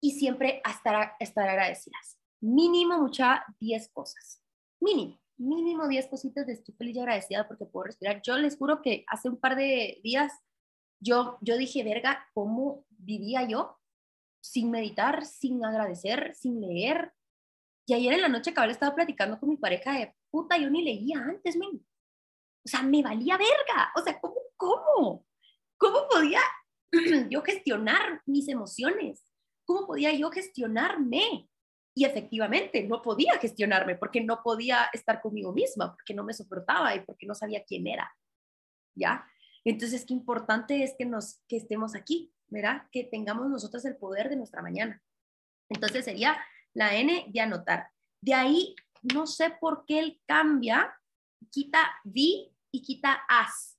Y 0.00 0.12
siempre 0.12 0.60
estar, 0.68 1.14
estar 1.20 1.48
agradecidas. 1.48 2.18
Mínimo, 2.40 2.98
mucha 2.98 3.44
10 3.60 3.88
cosas 3.92 4.42
mínimo, 4.82 5.18
mínimo 5.38 5.88
10 5.88 6.08
cositas 6.08 6.46
de 6.46 6.54
estoy 6.54 6.74
feliz 6.74 6.96
y 6.96 7.00
agradecida 7.00 7.48
porque 7.48 7.64
puedo 7.64 7.84
respirar. 7.84 8.20
Yo 8.22 8.36
les 8.36 8.56
juro 8.56 8.82
que 8.82 9.04
hace 9.06 9.28
un 9.28 9.38
par 9.38 9.56
de 9.56 10.00
días 10.02 10.32
yo, 11.00 11.38
yo 11.40 11.56
dije, 11.56 11.82
verga, 11.82 12.28
¿cómo 12.32 12.84
vivía 13.02 13.46
yo 13.46 13.78
sin 14.40 14.70
meditar, 14.70 15.24
sin 15.24 15.64
agradecer, 15.64 16.34
sin 16.34 16.60
leer? 16.60 17.12
Y 17.86 17.94
ayer 17.94 18.14
en 18.14 18.22
la 18.22 18.28
noche 18.28 18.52
cabal 18.52 18.70
estaba 18.70 18.94
platicando 18.94 19.38
con 19.38 19.48
mi 19.48 19.56
pareja 19.56 19.92
de 19.98 20.14
puta, 20.30 20.56
yo 20.56 20.70
ni 20.70 20.82
leía 20.82 21.18
antes, 21.18 21.56
men. 21.56 21.84
O 22.64 22.68
sea, 22.68 22.82
me 22.82 23.02
valía 23.02 23.36
verga. 23.36 23.92
O 23.96 24.02
sea, 24.02 24.20
¿cómo? 24.20 24.36
¿Cómo? 24.56 25.26
¿Cómo 25.76 26.08
podía 26.08 26.40
yo 27.28 27.42
gestionar 27.42 28.22
mis 28.26 28.48
emociones? 28.48 29.26
¿Cómo 29.64 29.86
podía 29.86 30.12
yo 30.12 30.30
gestionarme? 30.30 31.48
Y 31.94 32.04
efectivamente 32.04 32.84
no 32.84 33.02
podía 33.02 33.38
gestionarme 33.38 33.96
porque 33.96 34.22
no 34.22 34.42
podía 34.42 34.88
estar 34.92 35.20
conmigo 35.20 35.52
misma, 35.52 35.92
porque 35.92 36.14
no 36.14 36.24
me 36.24 36.32
soportaba 36.32 36.94
y 36.94 37.00
porque 37.00 37.26
no 37.26 37.34
sabía 37.34 37.64
quién 37.64 37.86
era. 37.86 38.10
¿Ya? 38.94 39.26
Entonces, 39.64 40.04
qué 40.06 40.14
importante 40.14 40.82
es 40.82 40.94
que, 40.96 41.04
nos, 41.04 41.40
que 41.48 41.56
estemos 41.56 41.94
aquí, 41.94 42.32
¿verdad? 42.52 42.86
Que 42.90 43.04
tengamos 43.04 43.48
nosotros 43.48 43.84
el 43.84 43.96
poder 43.96 44.28
de 44.28 44.36
nuestra 44.36 44.62
mañana. 44.62 45.02
Entonces 45.68 46.04
sería 46.04 46.36
la 46.74 46.94
N 46.94 47.26
de 47.28 47.40
anotar. 47.40 47.88
De 48.20 48.34
ahí, 48.34 48.74
no 49.02 49.26
sé 49.26 49.50
por 49.60 49.84
qué 49.86 49.98
él 49.98 50.20
cambia, 50.26 50.94
quita 51.50 51.92
vi 52.04 52.54
y 52.70 52.82
quita 52.82 53.22
as. 53.28 53.78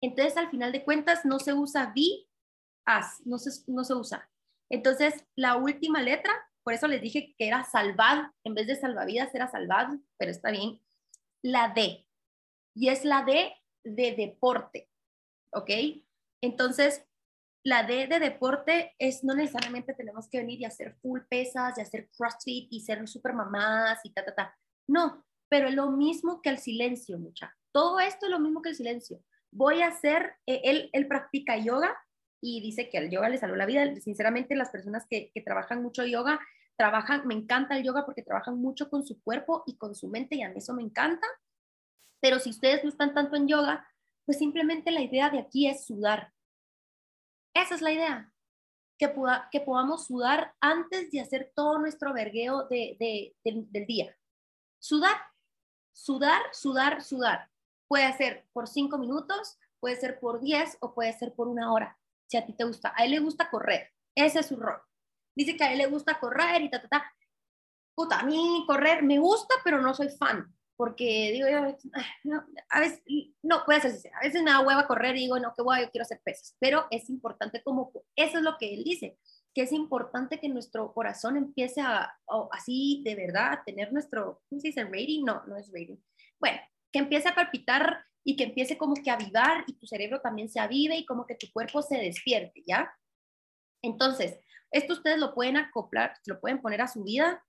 Entonces, 0.00 0.36
al 0.36 0.50
final 0.50 0.70
de 0.70 0.84
cuentas, 0.84 1.24
no 1.24 1.38
se 1.38 1.54
usa 1.54 1.92
vi, 1.94 2.28
as, 2.84 3.20
no 3.26 3.38
se, 3.38 3.50
no 3.66 3.84
se 3.84 3.94
usa. 3.94 4.30
Entonces, 4.70 5.24
la 5.34 5.56
última 5.56 6.02
letra 6.02 6.32
por 6.64 6.72
eso 6.72 6.88
les 6.88 7.02
dije 7.02 7.34
que 7.38 7.46
era 7.46 7.62
salvad, 7.62 8.30
en 8.42 8.54
vez 8.54 8.66
de 8.66 8.74
salvavidas 8.74 9.34
era 9.34 9.48
salvad, 9.48 9.98
pero 10.16 10.30
está 10.30 10.50
bien. 10.50 10.80
La 11.42 11.68
D, 11.74 12.06
y 12.74 12.88
es 12.88 13.04
la 13.04 13.22
D 13.22 13.52
de 13.84 14.12
deporte, 14.16 14.88
¿ok? 15.52 15.70
Entonces, 16.40 17.04
la 17.64 17.82
D 17.82 18.06
de 18.06 18.20
deporte 18.20 18.94
es 18.98 19.24
no 19.24 19.34
necesariamente 19.34 19.94
tenemos 19.94 20.28
que 20.28 20.38
venir 20.38 20.60
y 20.60 20.64
hacer 20.64 20.94
full 21.00 21.20
pesas 21.28 21.78
y 21.78 21.80
hacer 21.80 22.10
crossfit 22.16 22.68
y 22.70 22.80
ser 22.80 23.06
super 23.08 23.32
mamás 23.32 24.00
y 24.04 24.12
ta, 24.12 24.24
ta, 24.24 24.34
ta. 24.34 24.58
No, 24.86 25.24
pero 25.48 25.70
lo 25.70 25.90
mismo 25.90 26.42
que 26.42 26.50
el 26.50 26.58
silencio, 26.58 27.18
mucha. 27.18 27.56
Todo 27.72 28.00
esto 28.00 28.26
es 28.26 28.30
lo 28.30 28.38
mismo 28.38 28.60
que 28.60 28.70
el 28.70 28.76
silencio. 28.76 29.22
Voy 29.50 29.82
a 29.82 29.88
hacer, 29.88 30.34
eh, 30.46 30.60
él, 30.64 30.90
él 30.92 31.08
practica 31.08 31.56
yoga, 31.56 31.96
y 32.46 32.60
dice 32.60 32.90
que 32.90 32.98
el 32.98 33.08
yoga 33.08 33.30
le 33.30 33.38
salvó 33.38 33.56
la 33.56 33.64
vida. 33.64 33.96
Sinceramente, 33.96 34.54
las 34.54 34.68
personas 34.68 35.06
que, 35.08 35.30
que 35.32 35.40
trabajan 35.40 35.82
mucho 35.82 36.04
yoga, 36.04 36.38
trabajan, 36.76 37.26
me 37.26 37.32
encanta 37.32 37.74
el 37.74 37.84
yoga 37.84 38.04
porque 38.04 38.22
trabajan 38.22 38.58
mucho 38.58 38.90
con 38.90 39.06
su 39.06 39.22
cuerpo 39.22 39.64
y 39.66 39.78
con 39.78 39.94
su 39.94 40.08
mente 40.08 40.36
y 40.36 40.42
a 40.42 40.50
mí 40.50 40.58
eso 40.58 40.74
me 40.74 40.82
encanta. 40.82 41.26
Pero 42.20 42.38
si 42.38 42.50
ustedes 42.50 42.84
no 42.84 42.90
están 42.90 43.14
tanto 43.14 43.36
en 43.36 43.48
yoga, 43.48 43.88
pues 44.26 44.36
simplemente 44.38 44.90
la 44.90 45.00
idea 45.00 45.30
de 45.30 45.38
aquí 45.38 45.68
es 45.68 45.86
sudar. 45.86 46.34
Esa 47.54 47.76
es 47.76 47.82
la 47.82 47.92
idea, 47.92 48.32
que, 48.98 49.08
pueda, 49.08 49.48
que 49.50 49.60
podamos 49.60 50.06
sudar 50.06 50.54
antes 50.60 51.10
de 51.10 51.20
hacer 51.20 51.52
todo 51.54 51.78
nuestro 51.78 52.12
vergueo 52.12 52.64
de, 52.68 52.96
de, 52.98 53.34
del 53.44 53.86
día. 53.86 54.16
Sudar, 54.80 55.16
sudar, 55.92 56.42
sudar, 56.52 57.02
sudar. 57.02 57.50
Puede 57.88 58.12
ser 58.16 58.46
por 58.52 58.66
cinco 58.68 58.98
minutos, 58.98 59.58
puede 59.80 59.96
ser 59.96 60.18
por 60.18 60.40
diez 60.40 60.76
o 60.80 60.94
puede 60.94 61.12
ser 61.12 61.34
por 61.34 61.48
una 61.48 61.72
hora 61.72 61.98
si 62.26 62.36
a 62.36 62.44
ti 62.44 62.52
te 62.52 62.64
gusta. 62.64 62.92
A 62.96 63.04
él 63.04 63.12
le 63.12 63.20
gusta 63.20 63.50
correr, 63.50 63.92
ese 64.14 64.40
es 64.40 64.46
su 64.46 64.56
rol. 64.56 64.80
Dice 65.36 65.56
que 65.56 65.64
a 65.64 65.72
él 65.72 65.78
le 65.78 65.86
gusta 65.86 66.18
correr 66.18 66.62
y 66.62 66.70
ta, 66.70 66.80
ta, 66.80 66.88
ta. 66.88 67.14
Puta, 67.94 68.20
a 68.20 68.24
mí 68.24 68.64
correr 68.66 69.02
me 69.02 69.18
gusta, 69.18 69.54
pero 69.62 69.80
no 69.80 69.94
soy 69.94 70.08
fan, 70.08 70.53
porque 70.76 71.30
digo 71.32 71.46
a 71.46 72.80
veces, 72.80 73.02
no, 73.42 73.64
puede 73.64 73.80
ser 73.80 73.92
sincera, 73.92 74.18
a 74.18 74.24
veces 74.24 74.42
me 74.42 74.50
da 74.50 74.60
hueva 74.60 74.86
correr 74.86 75.16
y 75.16 75.20
digo, 75.20 75.38
no, 75.38 75.52
qué 75.56 75.62
guay, 75.62 75.84
yo 75.84 75.90
quiero 75.90 76.02
hacer 76.02 76.20
pesas, 76.24 76.56
pero 76.58 76.86
es 76.90 77.08
importante 77.10 77.62
como, 77.62 77.92
eso 78.16 78.38
es 78.38 78.44
lo 78.44 78.56
que 78.58 78.74
él 78.74 78.84
dice, 78.84 79.18
que 79.54 79.62
es 79.62 79.72
importante 79.72 80.40
que 80.40 80.48
nuestro 80.48 80.92
corazón 80.92 81.36
empiece 81.36 81.80
a, 81.80 82.12
así 82.50 83.02
de 83.04 83.14
verdad, 83.14 83.60
tener 83.64 83.92
nuestro, 83.92 84.42
¿cómo 84.48 84.60
se 84.60 84.68
dice? 84.68 84.84
Rating, 84.84 85.24
no, 85.24 85.44
no 85.46 85.56
es 85.56 85.68
rating. 85.72 85.96
Bueno, 86.40 86.58
que 86.92 86.98
empiece 86.98 87.28
a 87.28 87.34
palpitar 87.34 88.04
y 88.24 88.36
que 88.36 88.44
empiece 88.44 88.76
como 88.76 88.94
que 88.94 89.10
a 89.10 89.14
avivar 89.14 89.64
y 89.66 89.74
tu 89.74 89.86
cerebro 89.86 90.20
también 90.20 90.48
se 90.48 90.58
avive 90.58 90.96
y 90.96 91.06
como 91.06 91.26
que 91.26 91.36
tu 91.36 91.46
cuerpo 91.52 91.82
se 91.82 91.98
despierte, 91.98 92.64
¿ya? 92.66 92.92
Entonces, 93.82 94.40
esto 94.72 94.94
ustedes 94.94 95.18
lo 95.18 95.34
pueden 95.34 95.56
acoplar, 95.56 96.16
lo 96.26 96.40
pueden 96.40 96.60
poner 96.60 96.80
a 96.80 96.88
su 96.88 97.04
vida 97.04 97.44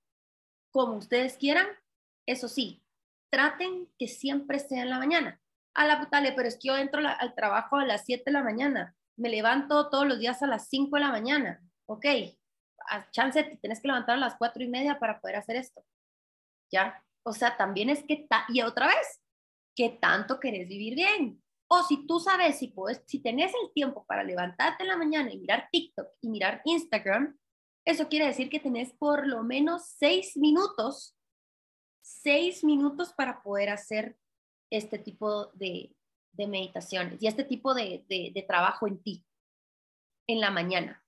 como 0.70 0.98
ustedes 0.98 1.38
quieran. 1.38 1.66
Eso 2.28 2.48
sí, 2.48 2.85
traten 3.36 3.90
que 4.00 4.08
siempre 4.08 4.60
sea 4.60 4.84
en 4.84 4.90
la 4.90 4.98
mañana. 4.98 5.42
A 5.74 5.86
la 5.86 6.00
putale, 6.00 6.32
pero 6.32 6.48
es 6.48 6.56
que 6.56 6.70
yo 6.70 6.78
entro 6.78 7.02
al 7.06 7.36
trabajo 7.36 7.76
a 7.76 7.86
las 7.86 8.06
7 8.06 8.24
de 8.26 8.32
la 8.32 8.42
mañana, 8.42 8.96
me 9.18 9.28
levanto 9.28 9.90
todos 9.90 10.08
los 10.08 10.20
días 10.20 10.42
a 10.42 10.48
las 10.48 10.70
5 10.70 10.96
de 10.96 11.02
la 11.02 11.12
mañana, 11.12 11.62
ok, 11.86 12.06
a 12.90 13.12
chance 13.12 13.44
te 13.44 13.58
tienes 13.58 13.82
que 13.82 13.90
levantar 13.90 14.16
a 14.16 14.20
las 14.20 14.36
4 14.38 14.64
y 14.64 14.70
media 14.70 15.00
para 15.00 15.20
poder 15.20 15.36
hacer 15.36 15.58
esto, 15.58 15.84
¿ya? 16.72 17.04
O 17.24 17.34
sea, 17.34 17.58
también 17.58 17.90
es 17.90 18.06
que, 18.06 18.26
y 18.48 18.62
otra 18.62 18.88
vez, 18.88 19.22
¿qué 19.76 19.90
tanto 20.02 20.40
querés 20.40 20.70
vivir 20.70 20.96
bien? 20.96 21.44
O 21.68 21.84
si 21.84 22.08
tú 22.08 22.22
sabes, 22.22 22.58
si, 22.58 22.70
puedes, 22.70 23.04
si 23.06 23.20
tenés 23.20 23.52
el 23.62 23.74
tiempo 23.74 24.06
para 24.06 24.24
levantarte 24.24 24.84
en 24.84 24.90
la 24.90 24.98
mañana 24.98 25.30
y 25.30 25.40
mirar 25.40 25.68
TikTok 25.74 26.08
y 26.22 26.30
mirar 26.30 26.62
Instagram, 26.64 27.38
eso 27.86 28.08
quiere 28.08 28.28
decir 28.28 28.50
que 28.50 28.62
tenés 28.62 28.94
por 28.94 29.28
lo 29.28 29.44
menos 29.44 29.88
seis 29.98 30.38
minutos, 30.38 31.18
seis 32.06 32.64
minutos 32.64 33.14
para 33.14 33.42
poder 33.42 33.70
hacer 33.70 34.18
este 34.72 35.00
tipo 35.00 35.48
de, 35.54 35.96
meditaciones 36.38 37.22
y 37.24 37.28
este 37.28 37.44
tipo 37.46 37.74
de, 37.74 38.04
de 38.08 38.46
trabajo 38.48 38.88
en 38.88 39.02
ti, 39.02 39.26
en 40.28 40.40
la 40.40 40.52
mañana. 40.52 41.04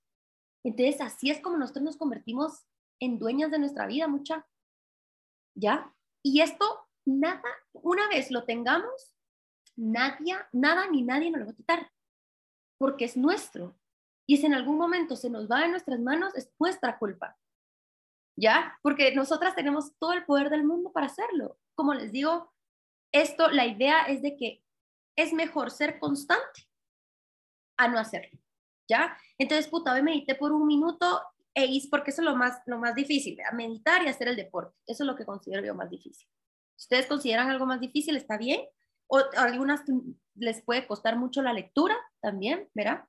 Entonces, 0.64 1.00
así 1.00 1.30
es 1.30 1.40
como 1.40 1.56
nosotros 1.56 1.84
nos 1.84 1.96
convertimos 1.96 2.64
en 3.00 3.18
dueñas 3.18 3.50
de 3.50 3.58
nuestra 3.58 3.86
vida, 3.86 4.08
mucha. 4.08 4.46
¿Ya? 5.54 5.94
Y 6.22 6.40
esto, 6.40 6.64
nada, 7.06 7.42
una 7.72 8.08
vez 8.08 8.30
lo 8.30 8.44
tengamos, 8.44 9.14
nadie, 9.76 10.36
nada 10.52 10.88
ni 10.88 11.02
nadie 11.02 11.30
nos 11.30 11.40
lo 11.40 11.46
va 11.46 11.52
a 11.52 11.56
quitar, 11.56 11.92
porque 12.78 13.04
es 13.04 13.16
nuestro. 13.16 13.78
Y 14.26 14.38
si 14.38 14.46
en 14.46 14.54
algún 14.54 14.76
momento 14.76 15.14
se 15.14 15.30
nos 15.30 15.48
va 15.50 15.60
de 15.60 15.68
nuestras 15.68 16.00
manos, 16.00 16.34
es 16.34 16.52
nuestra 16.58 16.98
culpa. 16.98 17.38
¿Ya? 18.40 18.78
Porque 18.82 19.14
nosotras 19.14 19.54
tenemos 19.54 19.96
todo 19.98 20.12
el 20.12 20.24
poder 20.24 20.48
del 20.48 20.64
mundo 20.64 20.92
para 20.92 21.06
hacerlo. 21.06 21.58
Como 21.74 21.92
les 21.94 22.12
digo, 22.12 22.52
esto, 23.12 23.48
la 23.48 23.66
idea 23.66 24.02
es 24.04 24.22
de 24.22 24.36
que 24.36 24.62
es 25.16 25.32
mejor 25.32 25.70
ser 25.70 25.98
constante 25.98 26.68
a 27.76 27.88
no 27.88 27.98
hacerlo. 27.98 28.38
¿Ya? 28.88 29.18
Entonces, 29.38 29.68
puta, 29.68 29.92
hoy 29.92 30.02
medité 30.02 30.34
por 30.34 30.52
un 30.52 30.66
minuto 30.66 31.20
e 31.54 31.80
porque 31.90 32.10
eso 32.12 32.22
es 32.22 32.26
lo 32.26 32.36
más, 32.36 32.62
lo 32.66 32.78
más 32.78 32.94
difícil, 32.94 33.36
meditar 33.52 34.02
y 34.04 34.08
hacer 34.08 34.28
el 34.28 34.36
deporte. 34.36 34.76
Eso 34.86 35.02
es 35.02 35.06
lo 35.06 35.16
que 35.16 35.24
considero 35.24 35.64
yo 35.64 35.74
más 35.74 35.90
difícil. 35.90 36.28
Si 36.76 36.84
ustedes 36.84 37.06
consideran 37.06 37.50
algo 37.50 37.66
más 37.66 37.80
difícil, 37.80 38.16
está 38.16 38.38
bien. 38.38 38.60
O 39.08 39.20
algunas 39.36 39.82
les 40.34 40.62
puede 40.62 40.86
costar 40.86 41.16
mucho 41.16 41.42
la 41.42 41.52
lectura 41.52 41.96
también, 42.20 42.68
¿verdad? 42.74 43.04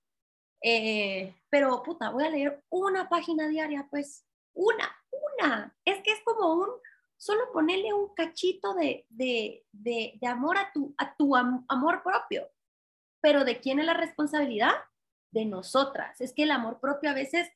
Eh, 0.63 1.35
pero, 1.49 1.83
puta, 1.83 2.09
voy 2.09 2.23
a 2.23 2.29
leer 2.29 2.63
una 2.69 3.07
página 3.07 3.47
diaria, 3.47 3.87
pues, 3.91 4.25
una, 4.53 4.89
una. 5.11 5.75
Es 5.85 6.01
que 6.03 6.11
es 6.11 6.21
como 6.23 6.53
un, 6.53 6.69
solo 7.19 7.51
ponerle 7.51 7.93
un 7.93 8.13
cachito 8.15 8.73
de, 8.73 9.05
de, 9.09 9.65
de, 9.71 10.27
amor 10.27 10.57
a 10.57 10.71
tu, 10.71 10.95
a 10.97 11.15
tu 11.15 11.35
amor 11.35 12.01
propio. 12.01 12.49
Pero 13.21 13.43
¿de 13.43 13.59
quién 13.59 13.79
es 13.79 13.85
la 13.85 13.93
responsabilidad? 13.93 14.71
De 15.31 15.45
nosotras. 15.45 16.19
Es 16.21 16.33
que 16.33 16.43
el 16.43 16.51
amor 16.51 16.79
propio 16.79 17.09
a 17.09 17.13
veces, 17.13 17.49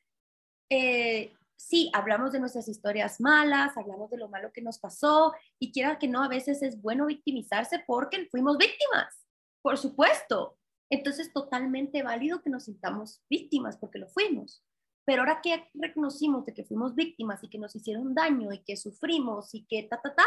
eh, 0.69 1.33
sí, 1.55 1.89
hablamos 1.93 2.33
de 2.33 2.41
nuestras 2.41 2.67
historias 2.67 3.21
malas, 3.21 3.77
hablamos 3.77 4.11
de 4.11 4.17
lo 4.17 4.27
malo 4.27 4.51
que 4.51 4.61
nos 4.61 4.79
pasó, 4.79 5.33
y 5.59 5.71
quiera 5.71 5.97
que 5.97 6.09
no, 6.09 6.21
a 6.21 6.27
veces 6.27 6.61
es 6.61 6.81
bueno 6.81 7.05
victimizarse 7.05 7.83
porque 7.87 8.27
fuimos 8.29 8.57
víctimas, 8.57 9.25
por 9.61 9.77
supuesto. 9.77 10.57
Entonces, 10.89 11.31
totalmente 11.31 12.03
válido 12.03 12.41
que 12.41 12.49
nos 12.49 12.65
sintamos 12.65 13.23
víctimas 13.29 13.77
porque 13.77 13.97
lo 13.97 14.09
fuimos. 14.09 14.61
Pero 15.05 15.21
ahora 15.21 15.41
que 15.41 15.69
reconocimos 15.73 16.45
de 16.45 16.53
que 16.53 16.63
fuimos 16.63 16.95
víctimas 16.95 17.43
y 17.43 17.49
que 17.49 17.59
nos 17.59 17.75
hicieron 17.75 18.13
daño 18.13 18.53
y 18.53 18.63
que 18.63 18.77
sufrimos 18.77 19.53
y 19.53 19.65
que 19.65 19.83
ta, 19.83 20.01
ta, 20.01 20.15
ta, 20.15 20.25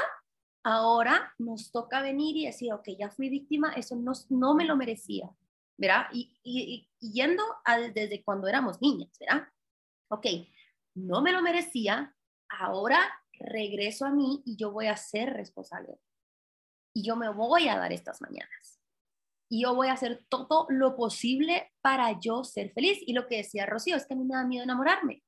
ahora 0.62 1.32
nos 1.38 1.72
toca 1.72 2.02
venir 2.02 2.36
y 2.36 2.46
decir, 2.46 2.72
ok, 2.72 2.88
ya 2.98 3.10
fui 3.10 3.28
víctima, 3.28 3.72
eso 3.72 3.96
no, 3.96 4.12
no 4.28 4.54
me 4.54 4.64
lo 4.64 4.76
merecía, 4.76 5.30
¿verdad? 5.78 6.06
Y, 6.12 6.38
y, 6.42 6.88
yendo 7.00 7.42
a 7.64 7.78
desde 7.78 8.22
cuando 8.22 8.48
éramos 8.48 8.82
niñas, 8.82 9.16
¿verdad? 9.18 9.48
Ok, 10.08 10.26
no 10.94 11.22
me 11.22 11.32
lo 11.32 11.40
merecía, 11.40 12.14
ahora 12.48 12.98
regreso 13.38 14.04
a 14.06 14.10
mí 14.10 14.42
y 14.44 14.56
yo 14.56 14.72
voy 14.72 14.86
a 14.86 14.96
ser 14.96 15.32
responsable. 15.32 15.98
Y 16.94 17.02
yo 17.02 17.16
me 17.16 17.28
voy 17.28 17.68
a 17.68 17.78
dar 17.78 17.92
estas 17.92 18.20
mañanas 18.22 18.75
y 19.48 19.62
yo 19.62 19.74
voy 19.74 19.88
a 19.88 19.92
hacer 19.92 20.24
todo 20.28 20.66
lo 20.68 20.96
posible 20.96 21.72
para 21.80 22.18
yo 22.18 22.44
ser 22.44 22.72
feliz. 22.72 22.98
Y 23.06 23.12
lo 23.12 23.26
que 23.26 23.38
decía 23.38 23.66
Rocío 23.66 23.96
es 23.96 24.06
que 24.06 24.14
a 24.14 24.16
mí 24.16 24.24
me 24.24 24.34
da 24.34 24.44
miedo 24.44 24.64
enamorarme. 24.64 25.22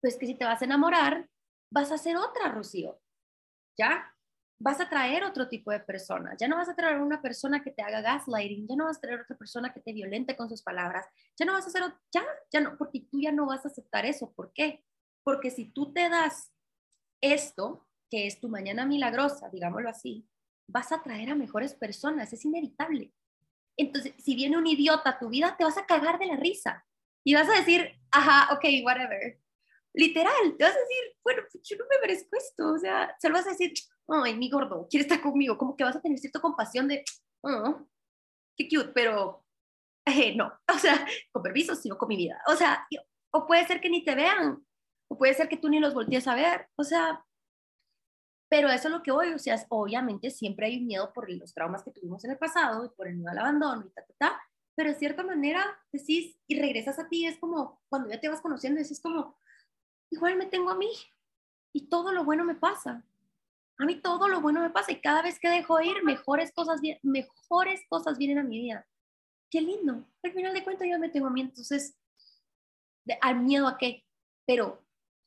Pues 0.00 0.16
que 0.16 0.26
si 0.26 0.34
te 0.34 0.44
vas 0.44 0.60
a 0.60 0.64
enamorar, 0.66 1.28
vas 1.72 1.90
a 1.90 1.98
ser 1.98 2.16
otra 2.16 2.50
Rocío. 2.52 3.00
¿Ya? 3.78 4.12
Vas 4.58 4.80
a 4.80 4.88
traer 4.88 5.24
otro 5.24 5.48
tipo 5.48 5.70
de 5.70 5.80
persona. 5.80 6.34
Ya 6.38 6.48
no 6.48 6.56
vas 6.56 6.68
a 6.68 6.76
traer 6.76 7.00
una 7.00 7.20
persona 7.20 7.62
que 7.62 7.70
te 7.70 7.82
haga 7.82 8.00
gaslighting, 8.00 8.66
ya 8.68 8.76
no 8.76 8.86
vas 8.86 8.98
a 8.98 9.00
traer 9.00 9.20
otra 9.20 9.36
persona 9.36 9.72
que 9.72 9.80
te 9.80 9.92
violente 9.92 10.36
con 10.36 10.48
sus 10.48 10.62
palabras. 10.62 11.06
Ya 11.38 11.44
no 11.46 11.52
vas 11.52 11.64
a 11.64 11.68
hacer, 11.68 11.82
ya, 12.12 12.24
ya 12.52 12.60
no, 12.60 12.76
porque 12.76 13.06
tú 13.10 13.20
ya 13.20 13.32
no 13.32 13.46
vas 13.46 13.64
a 13.64 13.68
aceptar 13.68 14.06
eso. 14.06 14.32
¿Por 14.32 14.52
qué? 14.52 14.84
Porque 15.24 15.50
si 15.50 15.66
tú 15.72 15.92
te 15.92 16.08
das 16.08 16.52
esto, 17.22 17.86
que 18.10 18.26
es 18.26 18.40
tu 18.40 18.48
mañana 18.48 18.86
milagrosa, 18.86 19.48
digámoslo 19.50 19.88
así, 19.88 20.28
vas 20.68 20.92
a 20.92 21.02
traer 21.02 21.30
a 21.30 21.34
mejores 21.34 21.74
personas, 21.74 22.32
es 22.32 22.44
inevitable. 22.44 23.12
Entonces, 23.76 24.14
si 24.18 24.34
viene 24.34 24.56
un 24.56 24.66
idiota 24.66 25.10
a 25.10 25.18
tu 25.18 25.28
vida, 25.28 25.56
te 25.56 25.64
vas 25.64 25.76
a 25.76 25.86
cagar 25.86 26.18
de 26.18 26.26
la 26.26 26.36
risa 26.36 26.84
y 27.24 27.34
vas 27.34 27.48
a 27.48 27.56
decir, 27.56 27.90
ajá, 28.10 28.54
ok, 28.54 28.64
whatever. 28.84 29.38
Literal, 29.92 30.56
te 30.56 30.64
vas 30.64 30.74
a 30.74 30.78
decir, 30.78 31.16
bueno, 31.24 31.42
pues, 31.50 31.62
yo 31.68 31.76
no 31.76 31.84
me 31.90 32.00
merezco 32.00 32.36
esto. 32.36 32.72
O 32.72 32.78
sea, 32.78 33.14
se 33.18 33.28
lo 33.28 33.34
vas 33.34 33.46
a 33.46 33.50
decir, 33.50 33.72
ay, 34.08 34.36
mi 34.36 34.50
gordo, 34.50 34.86
quiere 34.88 35.02
estar 35.02 35.20
conmigo. 35.20 35.58
Como 35.58 35.76
que 35.76 35.84
vas 35.84 35.96
a 35.96 36.00
tener 36.00 36.18
cierta 36.18 36.40
compasión 36.40 36.88
de, 36.88 37.04
oh, 37.42 37.86
qué 38.56 38.68
cute, 38.68 38.92
pero 38.94 39.44
eh, 40.06 40.34
no. 40.36 40.52
O 40.74 40.78
sea, 40.78 41.06
con 41.32 41.42
permiso, 41.42 41.74
sino 41.74 41.98
con 41.98 42.08
mi 42.08 42.16
vida. 42.16 42.40
O 42.46 42.54
sea, 42.54 42.86
o 43.32 43.46
puede 43.46 43.66
ser 43.66 43.80
que 43.80 43.90
ni 43.90 44.04
te 44.04 44.14
vean, 44.14 44.64
o 45.08 45.18
puede 45.18 45.34
ser 45.34 45.48
que 45.48 45.56
tú 45.56 45.68
ni 45.68 45.80
los 45.80 45.94
voltees 45.94 46.26
a 46.28 46.34
ver. 46.34 46.68
O 46.76 46.84
sea, 46.84 47.24
pero 48.48 48.68
eso 48.68 48.88
es 48.88 48.94
lo 48.94 49.02
que 49.02 49.10
voy, 49.10 49.32
o 49.32 49.38
sea, 49.38 49.56
obviamente 49.68 50.30
siempre 50.30 50.66
hay 50.66 50.78
un 50.78 50.86
miedo 50.86 51.12
por 51.12 51.30
los 51.30 51.52
traumas 51.52 51.82
que 51.82 51.90
tuvimos 51.90 52.24
en 52.24 52.32
el 52.32 52.38
pasado 52.38 52.84
y 52.84 52.88
por 52.90 53.08
el 53.08 53.16
miedo 53.16 53.30
al 53.30 53.38
abandono 53.38 53.84
y 53.86 53.90
ta, 53.90 54.02
ta, 54.02 54.14
ta, 54.18 54.42
pero 54.76 54.90
de 54.90 54.98
cierta 54.98 55.24
manera 55.24 55.64
decís 55.90 56.36
y 56.46 56.60
regresas 56.60 56.98
a 56.98 57.08
ti, 57.08 57.26
es 57.26 57.38
como 57.38 57.80
cuando 57.88 58.10
ya 58.10 58.20
te 58.20 58.28
vas 58.28 58.40
conociendo, 58.40 58.80
decís 58.80 59.00
como, 59.00 59.36
igual 60.10 60.36
me 60.36 60.46
tengo 60.46 60.70
a 60.70 60.76
mí 60.76 60.90
y 61.72 61.88
todo 61.88 62.12
lo 62.12 62.24
bueno 62.24 62.44
me 62.44 62.54
pasa. 62.54 63.04
A 63.78 63.84
mí 63.84 63.96
todo 64.00 64.28
lo 64.28 64.40
bueno 64.40 64.60
me 64.60 64.70
pasa 64.70 64.92
y 64.92 65.00
cada 65.00 65.22
vez 65.22 65.38
que 65.38 65.48
dejo 65.48 65.80
ir, 65.80 66.02
mejores 66.02 66.52
cosas, 66.52 66.80
mejores 67.02 67.82
cosas 67.88 68.16
vienen 68.16 68.38
a 68.38 68.42
mi 68.42 68.60
vida. 68.60 68.86
Qué 69.50 69.60
lindo. 69.60 70.06
Al 70.22 70.32
final 70.32 70.54
de 70.54 70.64
cuentas 70.64 70.88
yo 70.90 70.98
me 70.98 71.10
tengo 71.10 71.26
a 71.26 71.30
mí, 71.30 71.42
entonces, 71.42 71.94
al 73.20 73.40
miedo 73.40 73.66
a 73.66 73.76
qué. 73.76 74.04
Pero 74.46 74.82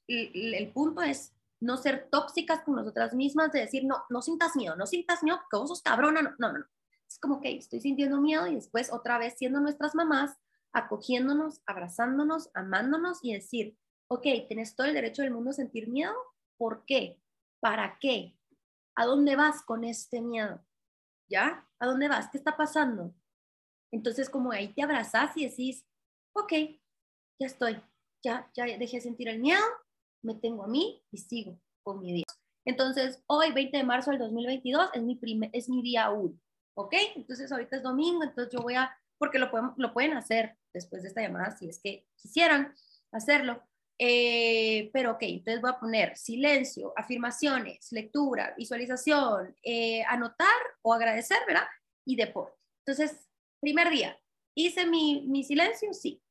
el 0.07 0.71
punto 0.71 1.01
es, 1.03 1.35
no 1.61 1.77
ser 1.77 2.09
tóxicas 2.09 2.61
con 2.63 2.75
nosotras 2.75 3.13
mismas, 3.13 3.51
de 3.51 3.59
decir, 3.59 3.85
no, 3.85 4.03
no 4.09 4.21
sientas 4.21 4.55
miedo, 4.55 4.75
no 4.75 4.85
sientas 4.85 5.23
miedo 5.23 5.37
porque 5.37 5.57
vos 5.57 5.69
sos 5.69 5.81
cabrona, 5.81 6.21
no, 6.21 6.31
no, 6.37 6.53
no. 6.53 6.65
Es 7.07 7.19
como 7.19 7.41
que 7.41 7.57
estoy 7.57 7.81
sintiendo 7.81 8.21
miedo 8.21 8.47
y 8.47 8.55
después 8.55 8.93
otra 8.93 9.17
vez 9.17 9.35
siendo 9.37 9.59
nuestras 9.59 9.95
mamás, 9.95 10.37
acogiéndonos, 10.73 11.61
abrazándonos, 11.65 12.49
amándonos 12.53 13.19
y 13.23 13.33
decir, 13.33 13.77
ok, 14.07 14.23
tienes 14.47 14.75
todo 14.75 14.87
el 14.87 14.93
derecho 14.93 15.23
del 15.23 15.31
mundo 15.31 15.49
a 15.49 15.53
sentir 15.53 15.89
miedo, 15.89 16.13
¿por 16.57 16.85
qué? 16.85 17.21
¿Para 17.59 17.97
qué? 17.99 18.37
¿A 18.95 19.05
dónde 19.05 19.35
vas 19.35 19.63
con 19.63 19.83
este 19.83 20.21
miedo? 20.21 20.63
¿Ya? 21.29 21.67
¿A 21.79 21.85
dónde 21.85 22.07
vas? 22.07 22.29
¿Qué 22.31 22.37
está 22.37 22.55
pasando? 22.55 23.13
Entonces 23.91 24.29
como 24.29 24.51
ahí 24.51 24.73
te 24.73 24.83
abrazas 24.83 25.35
y 25.35 25.47
decís, 25.47 25.85
ok, 26.33 26.53
ya 27.39 27.47
estoy, 27.47 27.81
ya, 28.23 28.51
ya 28.53 28.65
dejé 28.65 28.97
de 28.97 29.01
sentir 29.01 29.29
el 29.29 29.39
miedo, 29.39 29.63
me 30.21 30.35
tengo 30.35 30.63
a 30.63 30.67
mí 30.67 31.01
y 31.11 31.17
sigo 31.17 31.59
con 31.83 31.99
mi 31.99 32.13
día. 32.13 32.25
Entonces, 32.65 33.23
hoy, 33.27 33.51
20 33.51 33.77
de 33.77 33.83
marzo 33.83 34.11
del 34.11 34.19
2022, 34.19 34.89
es 34.93 35.01
mi, 35.01 35.15
primer, 35.15 35.49
es 35.53 35.69
mi 35.69 35.81
día 35.81 36.09
1, 36.11 36.37
¿ok? 36.75 36.93
Entonces, 37.15 37.51
ahorita 37.51 37.77
es 37.77 37.83
domingo, 37.83 38.23
entonces 38.23 38.53
yo 38.53 38.61
voy 38.61 38.75
a, 38.75 38.95
porque 39.17 39.39
lo, 39.39 39.49
pueden, 39.49 39.71
lo 39.77 39.93
pueden 39.93 40.13
hacer 40.13 40.57
después 40.73 41.01
de 41.01 41.09
esta 41.09 41.21
llamada, 41.21 41.57
si 41.57 41.67
es 41.67 41.79
que 41.79 42.05
quisieran 42.15 42.73
hacerlo. 43.11 43.63
Eh, 43.97 44.89
pero, 44.93 45.11
ok, 45.11 45.23
entonces 45.23 45.61
voy 45.61 45.71
a 45.71 45.79
poner 45.79 46.15
silencio, 46.15 46.93
afirmaciones, 46.95 47.91
lectura, 47.91 48.53
visualización, 48.57 49.55
eh, 49.63 50.03
anotar 50.03 50.47
o 50.81 50.93
agradecer, 50.93 51.39
¿verdad? 51.47 51.67
Y 52.05 52.15
deporte. 52.15 52.55
Entonces, 52.85 53.27
primer 53.59 53.89
día, 53.89 54.17
¿hice 54.55 54.85
mi, 54.85 55.25
mi 55.27 55.43
silencio? 55.43 55.93
Sí. 55.93 56.21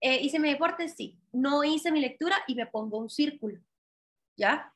Eh, 0.00 0.20
¿Hice 0.22 0.38
mi 0.38 0.50
deporte? 0.50 0.88
Sí. 0.88 1.18
No 1.32 1.64
hice 1.64 1.90
mi 1.90 2.00
lectura 2.00 2.36
y 2.46 2.54
me 2.54 2.66
pongo 2.66 2.98
un 2.98 3.10
círculo. 3.10 3.60
¿Ya? 4.36 4.72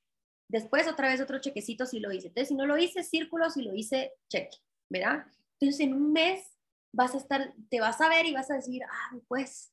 Después 0.48 0.88
otra 0.88 1.08
vez 1.08 1.20
otro 1.20 1.40
chequecito 1.40 1.86
si 1.86 2.00
lo 2.00 2.12
hice. 2.12 2.28
Entonces, 2.28 2.48
si 2.48 2.54
no 2.54 2.66
lo 2.66 2.76
hice, 2.76 3.02
círculo, 3.02 3.50
si 3.50 3.62
lo 3.62 3.74
hice, 3.74 4.14
cheque. 4.28 4.58
¿Verdad? 4.88 5.26
Entonces, 5.58 5.80
en 5.80 5.94
un 5.94 6.12
mes 6.12 6.56
vas 6.92 7.14
a 7.14 7.18
estar, 7.18 7.54
te 7.68 7.80
vas 7.80 8.00
a 8.00 8.08
ver 8.08 8.26
y 8.26 8.32
vas 8.32 8.50
a 8.50 8.56
decir, 8.56 8.82
ah, 8.84 9.16
pues, 9.28 9.72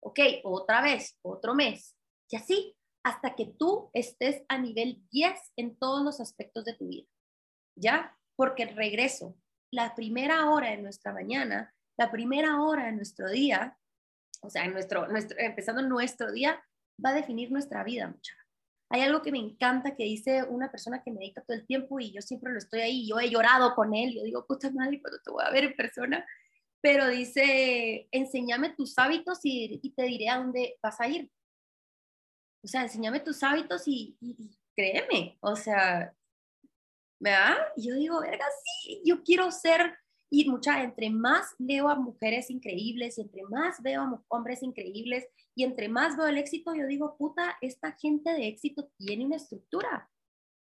ok, 0.00 0.20
otra 0.44 0.82
vez, 0.82 1.18
otro 1.22 1.54
mes. 1.54 1.96
Y 2.30 2.36
así, 2.36 2.76
hasta 3.02 3.34
que 3.34 3.46
tú 3.46 3.90
estés 3.92 4.42
a 4.48 4.58
nivel 4.58 5.02
10 5.10 5.52
en 5.56 5.76
todos 5.76 6.04
los 6.04 6.20
aspectos 6.20 6.64
de 6.64 6.74
tu 6.74 6.88
vida. 6.88 7.08
¿Ya? 7.74 8.16
Porque 8.36 8.66
regreso, 8.66 9.36
la 9.70 9.94
primera 9.94 10.48
hora 10.50 10.70
de 10.70 10.78
nuestra 10.78 11.12
mañana, 11.12 11.74
la 11.96 12.10
primera 12.10 12.60
hora 12.60 12.86
de 12.86 12.92
nuestro 12.92 13.28
día, 13.30 13.76
o 14.40 14.50
sea, 14.50 14.66
nuestro, 14.68 15.08
nuestro, 15.08 15.38
empezando 15.38 15.82
nuestro 15.82 16.32
día, 16.32 16.62
va 17.04 17.10
a 17.10 17.14
definir 17.14 17.50
nuestra 17.50 17.84
vida, 17.84 18.06
muchachos. 18.06 18.36
Hay 18.90 19.02
algo 19.02 19.20
que 19.20 19.32
me 19.32 19.38
encanta 19.38 19.94
que 19.94 20.04
dice 20.04 20.44
una 20.44 20.70
persona 20.70 21.02
que 21.02 21.10
me 21.10 21.20
dedica 21.20 21.42
todo 21.42 21.56
el 21.56 21.66
tiempo 21.66 22.00
y 22.00 22.12
yo 22.12 22.22
siempre 22.22 22.52
lo 22.52 22.58
estoy 22.58 22.80
ahí, 22.80 23.08
yo 23.08 23.20
he 23.20 23.28
llorado 23.28 23.74
con 23.74 23.94
él, 23.94 24.14
yo 24.14 24.22
digo, 24.22 24.46
puta 24.46 24.70
madre, 24.70 25.00
cuando 25.00 25.18
te 25.22 25.30
voy 25.30 25.44
a 25.44 25.50
ver 25.50 25.64
en 25.64 25.76
persona, 25.76 26.26
pero 26.80 27.08
dice, 27.08 28.08
enséñame 28.12 28.70
tus 28.70 28.98
hábitos 28.98 29.40
y, 29.42 29.80
te 29.94 30.04
diré 30.04 30.30
a 30.30 30.38
dónde 30.38 30.78
vas 30.82 31.00
a 31.00 31.08
ir. 31.08 31.30
O 32.62 32.68
sea, 32.68 32.82
enséñame 32.82 33.20
tus 33.20 33.42
hábitos 33.42 33.86
y, 33.86 34.16
y 34.20 34.56
créeme, 34.74 35.36
o 35.40 35.54
sea, 35.54 36.14
¿verdad? 37.20 37.56
Y 37.76 37.88
yo 37.88 37.94
digo, 37.94 38.20
verga, 38.20 38.46
sí, 38.64 39.02
yo 39.04 39.22
quiero 39.22 39.50
ser, 39.50 39.98
y 40.30 40.48
mucha, 40.48 40.82
entre 40.82 41.10
más 41.10 41.54
leo 41.58 41.88
a 41.88 41.94
mujeres 41.94 42.50
increíbles, 42.50 43.18
y 43.18 43.22
entre 43.22 43.42
más 43.44 43.82
veo 43.82 44.02
a 44.02 44.22
hombres 44.28 44.62
increíbles, 44.62 45.26
y 45.54 45.64
entre 45.64 45.88
más 45.88 46.16
veo 46.16 46.26
el 46.26 46.38
éxito, 46.38 46.74
yo 46.74 46.86
digo, 46.86 47.16
puta, 47.16 47.56
esta 47.60 47.92
gente 47.92 48.32
de 48.32 48.48
éxito 48.48 48.90
tiene 48.98 49.24
una 49.24 49.36
estructura, 49.36 50.10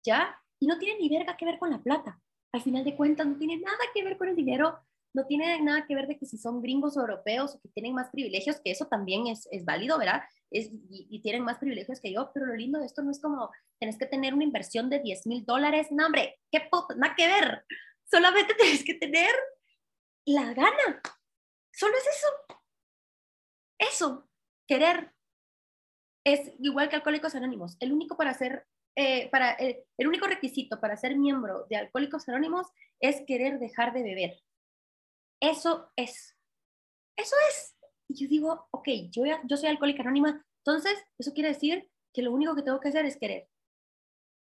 ¿ya? 0.05 0.39
Y 0.59 0.67
no 0.67 0.77
tiene 0.77 0.99
ni 0.99 1.09
verga 1.09 1.35
que 1.35 1.45
ver 1.45 1.57
con 1.57 1.71
la 1.71 1.81
plata. 1.81 2.21
Al 2.51 2.61
final 2.61 2.83
de 2.83 2.95
cuentas, 2.95 3.27
no 3.27 3.37
tiene 3.37 3.57
nada 3.57 3.77
que 3.93 4.03
ver 4.03 4.17
con 4.17 4.29
el 4.29 4.35
dinero, 4.35 4.79
no 5.13 5.25
tiene 5.25 5.61
nada 5.61 5.85
que 5.87 5.95
ver 5.95 6.07
de 6.07 6.17
que 6.17 6.25
si 6.25 6.37
son 6.37 6.61
gringos 6.61 6.95
o 6.95 7.01
europeos 7.01 7.55
o 7.55 7.59
que 7.59 7.69
tienen 7.69 7.93
más 7.93 8.09
privilegios, 8.09 8.59
que 8.61 8.71
eso 8.71 8.85
también 8.85 9.27
es, 9.27 9.47
es 9.51 9.65
válido, 9.65 9.97
¿verdad? 9.97 10.21
Es, 10.51 10.71
y, 10.89 11.19
tienen 11.21 11.43
más 11.43 11.57
privilegios 11.57 11.99
que 11.99 12.13
yo, 12.13 12.31
pero 12.33 12.45
lo 12.45 12.55
lindo 12.55 12.79
de 12.79 12.85
esto 12.85 13.01
no 13.01 13.11
es 13.11 13.19
como, 13.19 13.49
tenés 13.79 13.97
que 13.97 14.05
tener 14.05 14.33
una 14.33 14.43
inversión 14.43 14.89
de 14.89 14.99
10 14.99 15.27
mil 15.27 15.45
dólares, 15.45 15.87
no, 15.91 16.05
hombre, 16.05 16.39
qué 16.51 16.61
puto, 16.71 16.95
nada 16.95 17.15
que 17.15 17.27
ver, 17.27 17.65
solamente 18.09 18.53
tienes 18.59 18.83
que 18.83 18.95
tener 18.95 19.31
la 20.25 20.53
gana, 20.53 21.01
solo 21.73 21.95
es 21.97 22.07
eso, 22.07 22.27
eso, 23.79 24.29
querer. 24.67 25.13
Es 26.25 26.51
igual 26.59 26.89
que 26.89 26.97
Alcohólicos 26.97 27.33
Anónimos, 27.33 27.77
el 27.79 27.93
único 27.93 28.17
para 28.17 28.33
ser 28.33 28.67
eh, 28.95 29.29
para, 29.29 29.53
eh, 29.53 29.85
el 29.97 30.07
único 30.07 30.27
requisito 30.27 30.81
para 30.81 30.97
ser 30.97 31.17
miembro 31.17 31.65
de 31.69 31.77
Alcohólicos 31.77 32.27
Anónimos 32.27 32.67
es 32.99 33.23
querer 33.25 33.57
dejar 33.57 33.93
de 33.93 34.03
beber. 34.03 34.43
Eso 35.39 35.89
es. 35.95 36.35
Eso 37.15 37.35
es. 37.49 37.77
Y 38.09 38.15
yo 38.15 38.27
digo, 38.27 38.67
ok, 38.71 38.87
yo, 39.09 39.23
yo 39.45 39.57
soy 39.57 39.69
alcohólica 39.69 40.01
anónima, 40.01 40.45
entonces 40.65 40.97
eso 41.17 41.33
quiere 41.33 41.49
decir 41.49 41.89
que 42.13 42.21
lo 42.21 42.31
único 42.31 42.55
que 42.55 42.63
tengo 42.63 42.79
que 42.79 42.89
hacer 42.89 43.05
es 43.05 43.17
querer. 43.17 43.47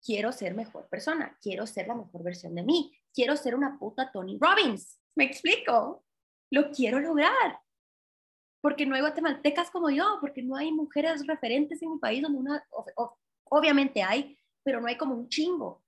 Quiero 0.05 0.33
ser 0.33 0.55
mejor 0.55 0.89
persona, 0.89 1.39
quiero 1.41 1.67
ser 1.67 1.89
la 1.89 1.95
mejor 1.95 2.23
versión 2.23 2.55
de 2.55 2.63
mí, 2.63 2.97
quiero 3.15 3.37
ser 3.37 3.55
una 3.55 3.79
puta 3.79 4.11
Tony 4.13 4.39
Robbins. 4.41 5.01
¿Me 5.17 5.25
explico? 5.25 6.05
Lo 6.51 6.71
quiero 6.71 7.01
lograr. 7.01 7.61
Porque 8.61 8.87
no 8.87 8.95
hay 8.95 9.03
guatemaltecas 9.03 9.71
como 9.71 9.91
yo, 9.91 10.19
porque 10.21 10.43
no 10.43 10.57
hay 10.57 10.73
mujeres 10.73 11.27
referentes 11.27 11.83
en 11.83 11.93
mi 11.93 11.99
país 11.99 12.23
donde 12.23 12.39
una, 12.39 12.67
obviamente 13.45 14.03
hay, 14.03 14.39
pero 14.63 14.81
no 14.81 14.87
hay 14.87 14.97
como 14.97 15.15
un 15.15 15.29
chingo. 15.29 15.85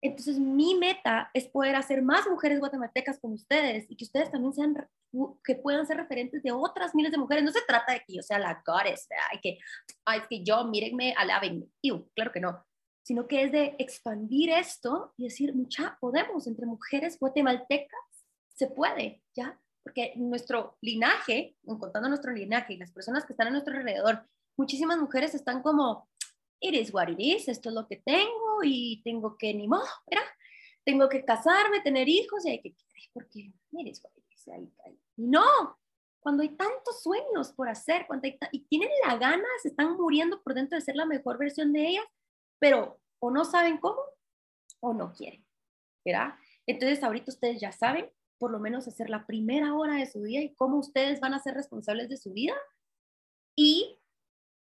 Entonces, 0.00 0.38
mi 0.38 0.76
meta 0.76 1.30
es 1.34 1.48
poder 1.48 1.74
hacer 1.74 2.02
más 2.02 2.28
mujeres 2.28 2.60
guatemaltecas 2.60 3.18
como 3.18 3.34
ustedes 3.34 3.86
y 3.88 3.96
que 3.96 4.04
ustedes 4.04 4.30
también 4.30 4.52
sean, 4.52 4.88
que 5.42 5.56
puedan 5.56 5.86
ser 5.86 5.96
referentes 5.96 6.42
de 6.42 6.52
otras 6.52 6.94
miles 6.94 7.10
de 7.10 7.18
mujeres. 7.18 7.42
No 7.42 7.50
se 7.50 7.62
trata 7.66 7.94
de 7.94 8.04
que 8.06 8.14
yo 8.14 8.22
sea 8.22 8.38
la 8.38 8.62
goddess, 8.64 9.08
hay 9.32 9.40
que, 9.40 9.58
ay, 10.04 10.20
es 10.20 10.28
que 10.28 10.44
yo, 10.44 10.64
mírenme, 10.64 11.14
alábenme. 11.16 11.66
claro 12.14 12.30
que 12.30 12.40
no. 12.40 12.64
Sino 13.08 13.26
que 13.26 13.42
es 13.42 13.52
de 13.52 13.74
expandir 13.78 14.50
esto 14.50 15.14
y 15.16 15.24
decir, 15.24 15.54
mucha, 15.54 15.96
podemos, 15.98 16.46
entre 16.46 16.66
mujeres 16.66 17.18
guatemaltecas, 17.18 17.98
se 18.54 18.66
puede, 18.66 19.22
¿ya? 19.34 19.58
Porque 19.82 20.12
nuestro 20.16 20.76
linaje, 20.82 21.56
contando 21.64 22.10
nuestro 22.10 22.32
linaje 22.32 22.74
y 22.74 22.76
las 22.76 22.92
personas 22.92 23.24
que 23.24 23.32
están 23.32 23.46
a 23.46 23.50
nuestro 23.50 23.74
alrededor, 23.74 24.28
muchísimas 24.58 24.98
mujeres 24.98 25.34
están 25.34 25.62
como, 25.62 26.06
it 26.60 26.74
is 26.74 26.92
what 26.92 27.08
it 27.08 27.18
is, 27.18 27.48
esto 27.48 27.70
es 27.70 27.74
lo 27.74 27.88
que 27.88 27.96
tengo 27.96 28.58
y 28.62 29.00
tengo 29.02 29.38
que, 29.38 29.54
ni 29.54 29.66
modo, 29.66 29.86
¿verdad? 30.06 30.26
Tengo 30.84 31.08
que 31.08 31.24
casarme, 31.24 31.80
tener 31.80 32.10
hijos 32.10 32.44
y 32.44 32.50
hay 32.50 32.60
que, 32.60 32.76
porque 33.14 33.54
it 33.72 33.86
is 33.86 34.04
what 34.04 34.12
it 34.16 34.24
is. 34.34 34.46
no, 35.16 35.78
cuando 36.20 36.42
hay 36.42 36.50
tantos 36.50 37.02
sueños 37.02 37.54
por 37.54 37.70
hacer, 37.70 38.06
cuando 38.06 38.26
hay 38.26 38.38
y 38.52 38.66
tienen 38.66 38.90
la 39.06 39.16
gana, 39.16 39.48
se 39.62 39.68
están 39.68 39.96
muriendo 39.96 40.42
por 40.42 40.52
dentro 40.52 40.76
de 40.76 40.84
ser 40.84 40.94
la 40.94 41.06
mejor 41.06 41.38
versión 41.38 41.72
de 41.72 41.88
ellas, 41.88 42.04
pero 42.58 43.00
o 43.20 43.30
no 43.30 43.44
saben 43.44 43.78
cómo 43.78 44.00
o 44.80 44.94
no 44.94 45.12
quieren, 45.12 45.44
¿verdad? 46.04 46.34
Entonces 46.66 47.02
ahorita 47.02 47.32
ustedes 47.32 47.60
ya 47.60 47.72
saben 47.72 48.10
por 48.38 48.50
lo 48.50 48.60
menos 48.60 48.86
hacer 48.86 49.10
la 49.10 49.26
primera 49.26 49.74
hora 49.74 49.96
de 49.96 50.06
su 50.06 50.22
día 50.22 50.42
y 50.42 50.54
cómo 50.54 50.78
ustedes 50.78 51.20
van 51.20 51.34
a 51.34 51.40
ser 51.40 51.54
responsables 51.54 52.08
de 52.08 52.16
su 52.16 52.32
vida 52.32 52.54
y 53.56 53.98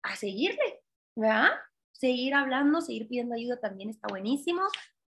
a 0.04 0.16
seguirle, 0.16 0.84
¿verdad? 1.16 1.52
seguir 2.02 2.34
hablando, 2.34 2.82
seguir 2.82 3.08
pidiendo 3.08 3.36
ayuda 3.36 3.60
también 3.60 3.92
está 3.92 4.08
buenísimo 4.10 4.64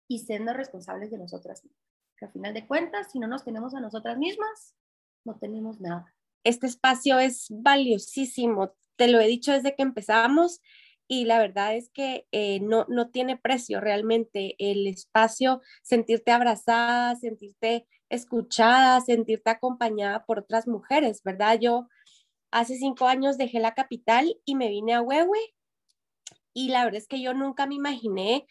y 0.07 0.19
siendo 0.19 0.53
responsables 0.53 1.09
de 1.09 1.17
nosotras 1.17 1.63
mismas. 1.63 1.81
Que 2.15 2.25
al 2.25 2.31
final 2.31 2.53
de 2.53 2.67
cuentas, 2.67 3.11
si 3.11 3.19
no 3.19 3.27
nos 3.27 3.43
tenemos 3.43 3.73
a 3.73 3.79
nosotras 3.79 4.19
mismas, 4.19 4.75
no 5.25 5.35
tenemos 5.39 5.81
nada. 5.81 6.13
Este 6.43 6.67
espacio 6.67 7.17
es 7.17 7.47
valiosísimo. 7.49 8.75
Te 8.97 9.07
lo 9.07 9.19
he 9.19 9.25
dicho 9.25 9.51
desde 9.51 9.75
que 9.75 9.81
empezamos 9.81 10.61
y 11.07 11.25
la 11.25 11.39
verdad 11.39 11.75
es 11.75 11.89
que 11.89 12.27
eh, 12.31 12.59
no, 12.61 12.85
no 12.89 13.09
tiene 13.09 13.37
precio 13.37 13.79
realmente 13.79 14.55
el 14.59 14.87
espacio, 14.87 15.61
sentirte 15.83 16.31
abrazada, 16.31 17.15
sentirte 17.15 17.87
escuchada, 18.09 19.01
sentirte 19.01 19.49
acompañada 19.49 20.25
por 20.25 20.39
otras 20.39 20.67
mujeres, 20.67 21.21
¿verdad? 21.23 21.59
Yo 21.59 21.87
hace 22.51 22.77
cinco 22.77 23.07
años 23.07 23.37
dejé 23.37 23.59
la 23.59 23.73
capital 23.73 24.37
y 24.45 24.55
me 24.55 24.69
vine 24.69 24.93
a 24.93 25.01
Huehue 25.01 25.53
y 26.53 26.69
la 26.69 26.85
verdad 26.85 26.99
es 26.99 27.07
que 27.07 27.21
yo 27.21 27.33
nunca 27.33 27.67
me 27.67 27.75
imaginé 27.75 28.47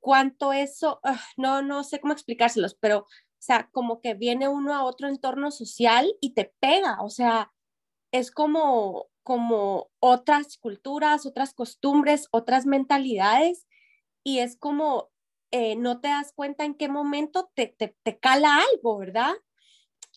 cuánto 0.00 0.52
eso, 0.52 1.00
ah, 1.02 1.20
no, 1.36 1.62
no 1.62 1.82
sé 1.82 2.00
cómo 2.00 2.12
explicárselos, 2.12 2.76
pero, 2.76 3.00
o 3.00 3.06
sea, 3.38 3.68
como 3.72 4.00
que 4.00 4.14
viene 4.14 4.48
uno 4.48 4.74
a 4.74 4.84
otro 4.84 5.08
entorno 5.08 5.50
social 5.50 6.14
y 6.20 6.34
te 6.34 6.52
pega, 6.60 7.02
o 7.02 7.10
sea, 7.10 7.52
es 8.12 8.30
como, 8.30 9.08
como 9.26 9.90
otras 9.98 10.56
culturas, 10.56 11.26
otras 11.26 11.52
costumbres, 11.52 12.28
otras 12.30 12.64
mentalidades, 12.64 13.66
y 14.22 14.38
es 14.38 14.56
como 14.56 15.10
eh, 15.50 15.74
no 15.74 16.00
te 16.00 16.06
das 16.06 16.32
cuenta 16.32 16.64
en 16.64 16.74
qué 16.74 16.88
momento 16.88 17.50
te, 17.54 17.66
te, 17.66 17.96
te, 18.04 18.18
cala 18.20 18.60
algo, 18.72 18.98
¿verdad? 18.98 19.34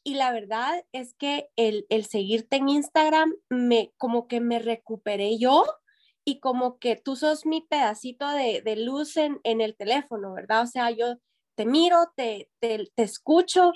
Y 0.03 0.13
la 0.13 0.31
verdad 0.31 0.85
es 0.91 1.15
que 1.15 1.49
el, 1.55 1.87
el 1.89 2.05
seguirte 2.05 2.57
en 2.57 2.69
Instagram, 2.69 3.33
me, 3.49 3.91
como 3.97 4.27
que 4.27 4.41
me 4.41 4.59
recuperé 4.59 5.39
yo 5.39 5.65
y 6.23 6.39
como 6.39 6.77
que 6.77 6.95
tú 6.95 7.15
sos 7.15 7.47
mi 7.47 7.61
pedacito 7.61 8.29
de, 8.29 8.61
de 8.61 8.75
luz 8.75 9.17
en, 9.17 9.39
en, 9.43 9.59
el 9.59 9.75
teléfono, 9.75 10.33
¿verdad? 10.33 10.63
O 10.63 10.67
sea, 10.67 10.91
yo 10.91 11.17
te 11.55 11.65
miro, 11.65 12.11
te, 12.15 12.51
te, 12.59 12.87
te 12.93 13.03
escucho 13.03 13.73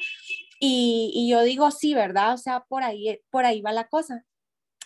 y, 0.59 1.11
y, 1.15 1.31
yo 1.31 1.41
digo, 1.41 1.71
sí, 1.71 1.95
¿verdad? 1.95 2.35
O 2.35 2.37
sea, 2.37 2.65
por 2.65 2.83
ahí, 2.83 3.19
por 3.31 3.45
ahí 3.45 3.61
va 3.61 3.71
la 3.73 3.87
cosa. 3.87 4.25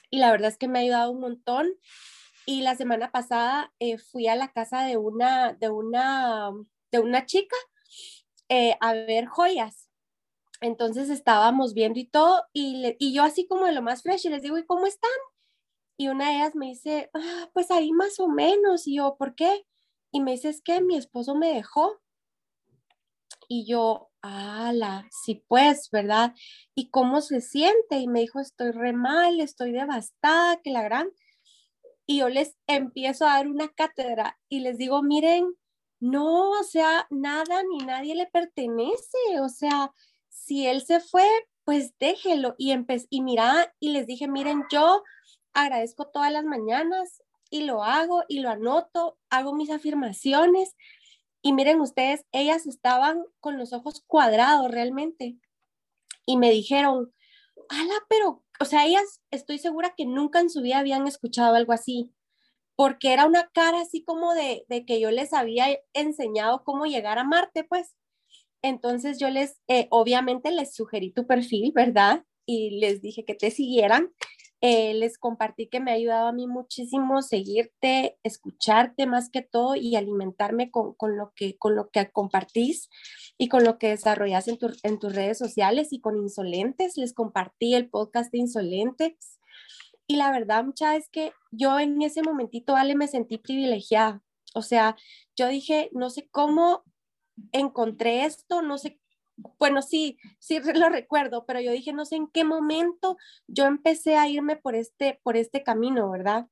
Y 0.10 0.20
la 0.20 0.32
verdad 0.32 0.50
es 0.50 0.58
que 0.58 0.68
me 0.68 0.80
ha 0.80 0.82
ayudado 0.84 1.12
un 1.12 1.22
montón. 1.22 1.68
Y 2.46 2.62
la 2.62 2.76
semana 2.76 3.12
pasada 3.12 3.74
eh, 3.80 3.98
fui 3.98 4.28
a 4.28 4.36
la 4.36 4.52
casa 4.54 4.84
de 4.84 4.98
una, 4.98 5.54
de 5.54 5.70
una, 5.70 6.52
de 6.92 7.00
una 7.00 7.26
chica 7.26 7.56
eh, 8.50 8.78
a 8.80 8.94
ver 8.94 9.26
joyas. 9.26 9.90
Entonces 10.62 11.10
estábamos 11.10 11.74
viendo 11.74 12.00
y 12.00 12.06
todo, 12.06 12.44
y, 12.52 12.96
y 13.00 13.14
yo 13.14 13.24
así 13.24 13.46
como 13.48 13.66
de 13.66 13.74
lo 13.74 13.82
más 13.84 14.02
fresh, 14.02 14.26
y 14.26 14.30
les 14.30 14.42
digo, 14.42 14.58
¿y 14.58 14.66
cómo 14.66 14.88
están? 14.88 15.12
Y 15.98 16.10
una 16.10 16.30
de 16.30 16.36
ellas 16.36 16.56
me 16.56 16.68
dice, 16.68 17.10
ah, 17.14 17.50
pues 17.54 17.72
ahí 17.72 17.92
más 17.92 18.20
o 18.20 18.28
menos. 18.28 18.88
Y 18.88 18.98
yo, 18.98 19.18
¿por 19.18 19.36
qué? 19.36 19.66
Y 20.12 20.22
me 20.22 20.32
dice, 20.32 20.50
es 20.50 20.62
que 20.62 20.82
mi 20.82 20.96
esposo 20.96 21.36
me 21.36 21.54
dejó. 21.54 22.00
Y 23.48 23.66
yo, 23.66 24.10
ala, 24.22 25.08
sí 25.12 25.44
pues, 25.48 25.90
¿verdad? 25.92 26.34
¿Y 26.76 26.90
cómo 26.90 27.22
se 27.22 27.42
siente? 27.42 27.98
Y 27.98 28.08
me 28.08 28.22
dijo, 28.22 28.40
estoy 28.40 28.72
re 28.72 28.94
mal, 28.94 29.40
estoy 29.40 29.72
devastada, 29.72 30.62
que 30.62 30.72
la 30.72 30.84
gran. 30.84 31.10
Y 32.06 32.20
yo 32.20 32.30
les 32.30 32.56
empiezo 32.68 33.26
a 33.26 33.34
dar 33.36 33.48
una 33.48 33.70
cátedra 33.70 34.40
y 34.50 34.62
les 34.62 34.78
digo, 34.78 35.04
miren, 35.04 35.54
no, 36.00 36.52
o 36.52 36.64
sea, 36.64 37.08
nada 37.10 37.64
ni 37.64 37.80
nadie 37.80 38.16
le 38.16 38.28
pertenece. 38.28 39.18
O 39.42 39.50
sea, 39.50 39.92
si 40.30 40.68
él 40.68 40.82
se 40.86 41.00
fue, 41.00 41.28
pues 41.64 41.94
déjelo. 42.00 42.56
Y, 42.58 42.74
y 43.10 43.22
mira, 43.22 43.74
y 43.80 43.90
les 43.90 44.08
dije, 44.08 44.28
miren, 44.28 44.64
yo 44.72 45.04
agradezco 45.54 46.08
todas 46.08 46.32
las 46.32 46.46
mañanas 46.46 47.22
y 47.50 47.64
lo 47.64 47.84
hago 47.84 48.24
y 48.28 48.40
lo 48.40 48.50
anoto, 48.50 49.18
hago 49.30 49.54
mis 49.54 49.70
afirmaciones 49.70 50.76
y 51.42 51.54
miren 51.54 51.82
ustedes, 51.82 52.26
ellas 52.32 52.66
estaban 52.66 53.24
con 53.40 53.58
los 53.58 53.74
ojos 53.74 54.04
cuadrados 54.08 54.70
realmente 54.72 55.38
y 56.26 56.38
me 56.38 56.52
dijeron, 56.52 57.14
ala, 57.70 57.94
pero, 58.10 58.44
o 58.60 58.66
sea, 58.66 58.86
ellas 58.86 59.22
estoy 59.32 59.60
segura 59.60 59.94
que 59.96 60.06
nunca 60.06 60.40
en 60.40 60.50
su 60.50 60.62
vida 60.62 60.80
habían 60.80 61.08
escuchado 61.08 61.56
algo 61.56 61.74
así, 61.74 62.12
porque 62.76 63.14
era 63.14 63.26
una 63.26 63.50
cara 63.54 63.82
así 63.82 64.04
como 64.04 64.34
de, 64.34 64.66
que 64.86 65.00
yo 65.00 65.10
les 65.12 65.34
había 65.34 65.68
enseñado 65.94 66.64
cómo 66.64 66.86
llegar 66.86 67.18
a 67.18 67.24
Marte, 67.24 67.64
pues. 67.64 67.96
Entonces 68.62 69.20
yo 69.20 69.30
les, 69.30 69.62
eh, 69.68 69.88
obviamente 69.90 70.52
les 70.52 70.76
sugerí 70.76 71.12
tu 71.12 71.26
perfil, 71.26 71.72
¿verdad? 71.74 72.24
Y 72.46 72.80
les 72.80 73.02
dije 73.02 73.26
que 73.26 73.36
te 73.36 73.52
siguieran. 73.52 74.14
Eh, 74.62 74.96
les 74.96 75.20
compartí 75.20 75.68
que 75.68 75.80
me 75.80 75.92
ha 75.92 75.94
ayudado 75.94 76.28
a 76.28 76.32
mí 76.32 76.48
muchísimo 76.48 77.22
seguirte, 77.22 78.18
escucharte 78.24 79.06
más 79.06 79.30
que 79.30 79.44
todo 79.44 79.76
y 79.76 79.96
alimentarme 79.96 80.72
con, 80.72 80.96
con 80.96 81.16
lo, 81.16 81.32
que, 81.36 81.58
con 81.58 81.76
lo 81.76 81.90
que 81.92 82.10
compartís 82.12 82.90
y 83.38 83.50
con 83.50 83.64
lo 83.64 83.78
que 83.78 83.90
desarrollas 83.90 84.48
en, 84.48 84.58
en 84.82 84.98
tus 84.98 85.14
redes 85.14 85.38
sociales 85.38 85.94
y 85.94 86.02
con 86.02 86.18
Insolentes. 86.18 86.98
Les 86.98 87.14
compartí 87.14 87.76
el 87.76 87.90
podcast 87.90 88.32
de 88.32 88.40
Insolentes. 88.40 89.40
Y 90.08 90.16
la 90.16 90.32
verdad, 90.32 90.64
mucha 90.64 90.96
es 90.96 91.10
que 91.10 91.34
yo 91.52 91.80
en 91.80 92.02
ese 92.02 92.24
momentito, 92.24 92.76
Ale, 92.76 92.96
me 92.96 93.08
sentí 93.08 93.38
privilegiada. 93.38 94.24
O 94.56 94.62
sea, 94.64 94.96
yo 95.36 95.48
dije, 95.50 95.90
no 95.92 96.10
sé 96.10 96.28
cómo 96.32 96.84
encontré 97.52 98.26
esto, 98.26 98.62
no 98.62 98.78
sé, 98.78 99.00
bueno, 99.60 99.82
sí, 99.82 100.18
sí 100.40 100.60
lo 100.60 100.90
recuerdo, 100.90 101.46
pero 101.46 101.62
yo 101.62 101.72
dije, 101.72 101.94
no 101.94 102.06
sé 102.06 102.16
en 102.16 102.28
qué 102.28 102.44
momento 102.44 103.18
yo 103.48 103.66
empecé 103.66 104.16
a 104.16 104.28
irme 104.28 104.56
por 104.56 104.76
este, 104.76 105.20
por 105.24 105.38
este 105.38 105.64
camino, 105.64 106.10
¿verdad? 106.10 106.48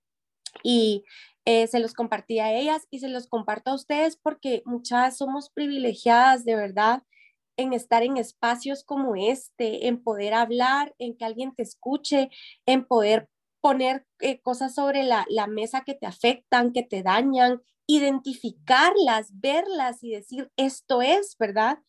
Y 0.64 1.04
eh, 1.46 1.68
se 1.68 1.80
los 1.80 1.94
compartí 1.94 2.40
a 2.40 2.54
ellas 2.54 2.88
y 2.90 3.00
se 3.00 3.10
los 3.10 3.28
comparto 3.28 3.72
a 3.72 3.76
ustedes 3.76 4.18
porque 4.18 4.64
muchas 4.66 5.18
somos 5.18 5.50
privilegiadas 5.50 6.46
de 6.46 6.56
verdad 6.56 7.04
en 7.58 7.74
estar 7.74 8.04
en 8.04 8.18
espacios 8.18 8.84
como 8.84 9.16
este, 9.16 9.88
en 9.88 10.04
poder 10.04 10.34
hablar, 10.34 10.94
en 11.00 11.16
que 11.16 11.26
alguien 11.26 11.56
te 11.56 11.64
escuche, 11.64 12.30
en 12.66 12.86
poder 12.86 13.30
poner 13.62 14.06
eh, 14.20 14.42
cosas 14.42 14.76
sobre 14.76 15.04
la, 15.04 15.26
la 15.30 15.48
mesa 15.48 15.84
que 15.86 15.94
te 15.96 16.06
afectan, 16.06 16.74
que 16.74 16.84
te 16.84 17.02
dañan, 17.02 17.62
identificarlas, 17.88 19.40
verlas 19.40 20.04
y 20.04 20.12
decir, 20.12 20.52
esto 20.58 21.02
es, 21.02 21.38
¿verdad? 21.40 21.80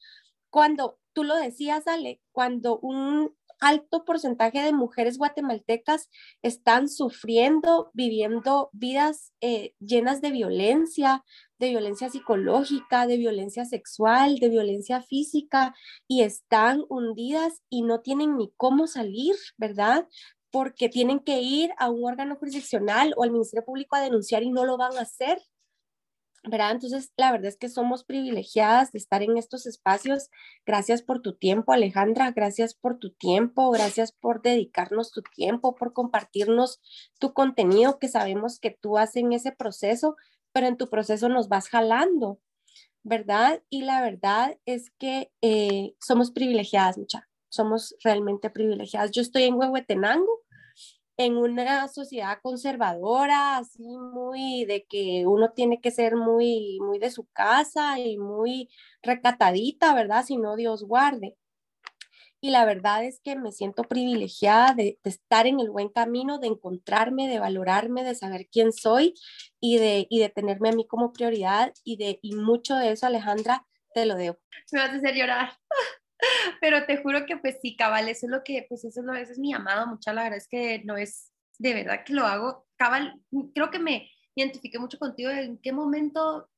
Cuando 0.57 0.99
tú 1.13 1.23
lo 1.23 1.37
decías, 1.37 1.87
Ale, 1.87 2.23
cuando 2.33 2.79
un 2.79 3.37
alto 3.61 4.07
porcentaje 4.07 4.63
de 4.63 4.73
mujeres 4.73 5.19
guatemaltecas 5.19 6.09
están 6.41 6.89
sufriendo, 6.89 7.91
viviendo 7.93 8.71
vidas 8.73 9.35
eh, 9.43 9.75
llenas 9.81 10.23
de 10.23 10.31
violencia, 10.31 11.23
de 11.59 11.69
violencia 11.69 12.09
psicológica, 12.09 13.07
de 13.07 13.19
violencia 13.19 13.67
sexual, 13.67 14.37
de 14.39 14.49
violencia 14.49 15.03
física, 15.03 15.75
y 16.09 16.23
están 16.23 16.87
hundidas 16.89 17.61
y 17.69 17.83
no 17.83 18.01
tienen 18.01 18.39
ni 18.39 18.51
cómo 18.57 18.87
salir, 18.87 19.35
¿verdad? 19.59 20.09
Porque 20.51 20.89
tienen 20.89 21.19
que 21.19 21.43
ir 21.43 21.71
a 21.77 21.91
un 21.91 22.03
órgano 22.03 22.37
jurisdiccional 22.37 23.13
o 23.19 23.25
al 23.25 23.31
Ministerio 23.31 23.67
Público 23.67 23.95
a 23.95 24.01
denunciar 24.01 24.43
y 24.43 24.51
no 24.51 24.65
lo 24.65 24.79
van 24.79 24.97
a 24.97 25.03
hacer 25.03 25.39
¿verdad? 26.49 26.73
Entonces, 26.73 27.13
la 27.17 27.33
verdad 27.33 27.49
es 27.49 27.57
que 27.57 27.69
somos 27.69 28.05
privilegiadas 28.05 28.93
de 28.93 28.99
estar 28.99 29.23
en 29.23 29.37
estos 29.37 29.67
espacios. 29.67 30.31
Gracias 30.65 31.03
por 31.03 31.21
tu 31.21 31.37
tiempo, 31.37 31.73
Alejandra. 31.73 32.31
Gracias 32.31 32.75
por 32.75 32.99
tu 32.99 33.11
tiempo. 33.11 33.71
Gracias 33.71 34.13
por 34.13 34.43
dedicarnos 34.43 35.11
tu 35.11 35.23
tiempo, 35.23 35.75
por 35.75 35.93
compartirnos 35.93 36.81
tu 37.19 37.33
contenido, 37.33 37.99
que 37.99 38.09
sabemos 38.09 38.61
que 38.61 38.71
tú 38.71 38.99
haces 38.99 39.17
en 39.17 39.33
ese 39.33 39.53
proceso, 39.53 40.17
pero 40.53 40.67
en 40.67 40.77
tu 40.77 40.89
proceso 40.89 41.29
nos 41.29 41.49
vas 41.49 41.69
jalando, 41.69 42.41
¿verdad? 43.03 43.63
Y 43.69 43.83
la 43.83 44.01
verdad 44.01 44.59
es 44.67 44.91
que 44.99 45.33
eh, 45.43 45.95
somos 46.01 46.31
privilegiadas, 46.31 46.99
mucha. 46.99 47.29
Somos 47.49 47.97
realmente 48.03 48.51
privilegiadas. 48.51 49.11
Yo 49.13 49.23
estoy 49.23 49.45
en 49.45 49.55
Huehuetenango 49.55 50.46
en 51.17 51.37
una 51.37 51.89
sociedad 51.89 52.39
conservadora, 52.43 53.59
así 53.59 53.83
muy 53.83 54.65
de 54.67 54.85
que 54.85 55.25
uno 55.27 55.53
tiene 55.53 55.81
que 55.81 55.91
ser 55.91 56.17
muy, 56.17 56.79
muy 56.81 56.99
de 56.99 57.11
su 57.11 57.27
casa 57.33 57.99
y 57.99 58.19
muy 58.19 58.69
recatadita, 59.03 59.95
¿verdad? 59.95 60.25
Si 60.25 60.37
no, 60.37 60.57
Dios 60.57 60.85
guarde. 60.85 61.37
Y 62.41 62.51
la 62.51 62.67
verdad 62.67 63.03
es 63.05 63.21
que 63.21 63.35
me 63.35 63.51
siento 63.51 63.83
privilegiada 63.83 64.75
de, 64.75 64.99
estar 65.05 65.47
en 65.47 65.59
el 65.59 65.71
buen 65.71 65.89
camino, 65.89 66.39
de 66.39 66.49
encontrarme, 66.49 67.29
de 67.29 67.41
valorarme, 67.41 68.05
de 68.05 68.15
saber 68.15 68.49
quién 68.53 68.73
soy 68.73 69.15
y 69.59 69.79
de, 69.79 70.07
y 70.11 70.21
de 70.21 70.29
tenerme 70.29 70.69
a 70.69 70.73
mí 70.73 70.87
como 70.87 71.13
prioridad 71.13 71.73
y, 71.83 71.97
de, 71.97 72.19
y 72.21 72.35
mucho 72.35 72.77
de 72.77 72.93
eso, 72.93 73.07
Alejandra, 73.07 73.67
te 73.95 74.05
lo 74.05 74.17
debo. 74.17 74.39
Me 74.71 74.81
vas 74.81 74.91
a 74.91 74.97
hacer 74.97 75.15
llorar. 75.15 75.59
Pero 76.61 76.87
te 76.87 76.99
juro 76.99 77.27
que 77.27 77.37
pues 77.37 77.59
sí, 77.61 77.77
cabal, 77.77 78.09
eso 78.09 78.27
es 78.27 78.31
lo 78.31 78.43
que, 78.45 78.67
pues 78.69 78.85
eso, 78.85 79.03
es, 79.15 79.31
es 79.31 79.39
mi 79.39 79.53
amado, 79.53 79.87
mucha 79.87 80.13
la 80.13 80.25
verdad 80.25 80.39
es 80.39 80.49
que 80.49 80.83
no 80.85 80.97
es 80.97 81.33
de 81.59 81.75
verdad 81.75 82.05
que 82.05 82.13
lo 82.13 82.27
hago, 82.27 82.67
cabal, 82.77 83.21
creo 83.55 83.71
que 83.71 83.79
me 83.79 84.11
identifiqué 84.35 84.79
mucho 84.79 84.99
contigo 84.99 85.31
en 85.31 85.59
qué 85.59 85.73
momento 85.73 86.51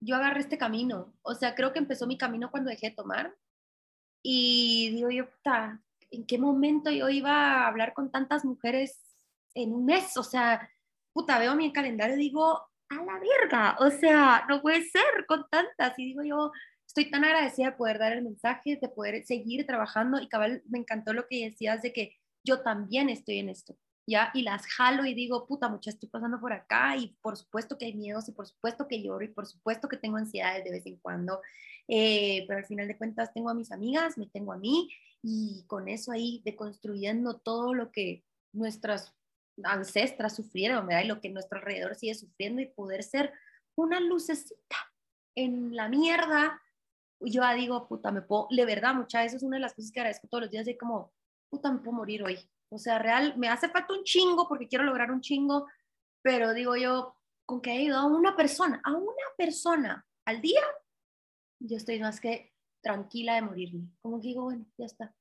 yo 0.00 0.16
agarré 0.16 0.40
este 0.40 0.58
camino, 0.58 1.14
o 1.22 1.34
sea, 1.34 1.54
creo 1.54 1.72
que 1.72 1.78
empezó 1.78 2.06
mi 2.06 2.18
camino 2.18 2.50
cuando 2.50 2.70
dejé 2.70 2.90
de 2.90 2.96
tomar 2.96 3.34
y 4.22 4.90
digo 4.90 5.10
yo, 5.10 5.30
puta, 5.30 5.82
¿en 6.10 6.26
qué 6.26 6.38
momento 6.38 6.90
yo 6.90 7.08
iba 7.08 7.32
a 7.32 7.66
hablar 7.68 7.94
con 7.94 8.10
tantas 8.10 8.44
mujeres 8.44 9.00
en 9.54 9.72
un 9.72 9.84
mes? 9.84 10.16
O 10.16 10.22
sea, 10.22 10.70
puta, 11.12 11.38
veo 11.38 11.54
mi 11.56 11.72
calendario 11.72 12.16
y 12.16 12.20
digo, 12.20 12.68
a 12.90 12.94
la 12.94 13.18
verga, 13.18 13.76
o 13.80 13.90
sea, 13.90 14.44
no 14.48 14.62
puede 14.62 14.82
ser 14.84 15.26
con 15.26 15.46
tantas 15.50 15.98
y 15.98 16.06
digo 16.06 16.22
yo, 16.22 16.52
estoy 16.98 17.12
tan 17.12 17.24
agradecida 17.24 17.70
de 17.70 17.76
poder 17.76 17.98
dar 17.98 18.12
el 18.12 18.22
mensaje, 18.22 18.76
de 18.80 18.88
poder 18.88 19.24
seguir 19.24 19.64
trabajando 19.66 20.20
y 20.20 20.28
cabal, 20.28 20.62
me 20.68 20.78
encantó 20.78 21.12
lo 21.12 21.28
que 21.28 21.44
decías 21.44 21.80
de 21.80 21.92
que 21.92 22.16
yo 22.44 22.60
también 22.62 23.08
estoy 23.08 23.38
en 23.38 23.48
esto, 23.48 23.76
¿ya? 24.04 24.32
Y 24.34 24.42
las 24.42 24.66
jalo 24.66 25.04
y 25.04 25.14
digo, 25.14 25.46
puta, 25.46 25.68
mucha 25.68 25.90
estoy 25.90 26.08
pasando 26.08 26.40
por 26.40 26.52
acá 26.52 26.96
y 26.96 27.16
por 27.22 27.36
supuesto 27.36 27.78
que 27.78 27.84
hay 27.84 27.94
miedos 27.94 28.28
y 28.28 28.32
por 28.32 28.48
supuesto 28.48 28.88
que 28.88 29.00
lloro 29.00 29.24
y 29.24 29.28
por 29.28 29.46
supuesto 29.46 29.88
que 29.88 29.96
tengo 29.96 30.16
ansiedades 30.16 30.64
de 30.64 30.72
vez 30.72 30.86
en 30.86 30.96
cuando, 30.96 31.40
eh, 31.86 32.44
pero 32.48 32.58
al 32.58 32.66
final 32.66 32.88
de 32.88 32.98
cuentas 32.98 33.32
tengo 33.32 33.50
a 33.50 33.54
mis 33.54 33.70
amigas, 33.70 34.18
me 34.18 34.26
tengo 34.26 34.52
a 34.52 34.58
mí 34.58 34.90
y 35.22 35.64
con 35.68 35.88
eso 35.88 36.10
ahí 36.10 36.42
deconstruyendo 36.44 37.36
todo 37.36 37.74
lo 37.74 37.92
que 37.92 38.24
nuestras 38.52 39.14
ancestras 39.62 40.34
sufrieron, 40.34 40.84
¿verdad? 40.84 41.04
Y 41.04 41.08
lo 41.08 41.20
que 41.20 41.30
nuestro 41.30 41.58
alrededor 41.58 41.94
sigue 41.94 42.16
sufriendo 42.16 42.60
y 42.60 42.66
poder 42.66 43.04
ser 43.04 43.32
una 43.76 44.00
lucecita 44.00 44.76
en 45.36 45.76
la 45.76 45.88
mierda 45.88 46.60
yo 47.20 47.42
digo, 47.54 47.88
puta, 47.88 48.10
me 48.12 48.22
puedo, 48.22 48.48
de 48.50 48.64
verdad, 48.64 48.94
muchas 48.94 49.24
veces 49.24 49.36
es 49.36 49.42
una 49.42 49.56
de 49.56 49.62
las 49.62 49.74
cosas 49.74 49.90
que 49.90 50.00
agradezco 50.00 50.28
todos 50.28 50.42
los 50.42 50.50
días, 50.50 50.66
de 50.66 50.78
como, 50.78 51.12
puta, 51.50 51.72
me 51.72 51.78
puedo 51.78 51.96
morir 51.96 52.22
hoy. 52.22 52.38
O 52.70 52.78
sea, 52.78 52.98
real, 52.98 53.36
me 53.36 53.48
hace 53.48 53.68
falta 53.68 53.94
un 53.94 54.04
chingo 54.04 54.46
porque 54.48 54.68
quiero 54.68 54.84
lograr 54.84 55.10
un 55.10 55.20
chingo, 55.20 55.66
pero 56.22 56.54
digo 56.54 56.76
yo, 56.76 57.16
con 57.46 57.60
que 57.60 57.70
haya 57.70 57.80
ayudado 57.80 58.08
a 58.08 58.18
una 58.18 58.36
persona, 58.36 58.80
a 58.84 58.92
una 58.92 59.12
persona 59.36 60.06
al 60.26 60.40
día, 60.42 60.60
yo 61.60 61.76
estoy 61.76 61.98
más 61.98 62.20
que 62.20 62.52
tranquila 62.82 63.34
de 63.34 63.42
morirme. 63.42 63.88
Como 64.02 64.20
que 64.20 64.28
digo, 64.28 64.44
bueno, 64.44 64.66
ya 64.76 64.86
está. 64.86 65.14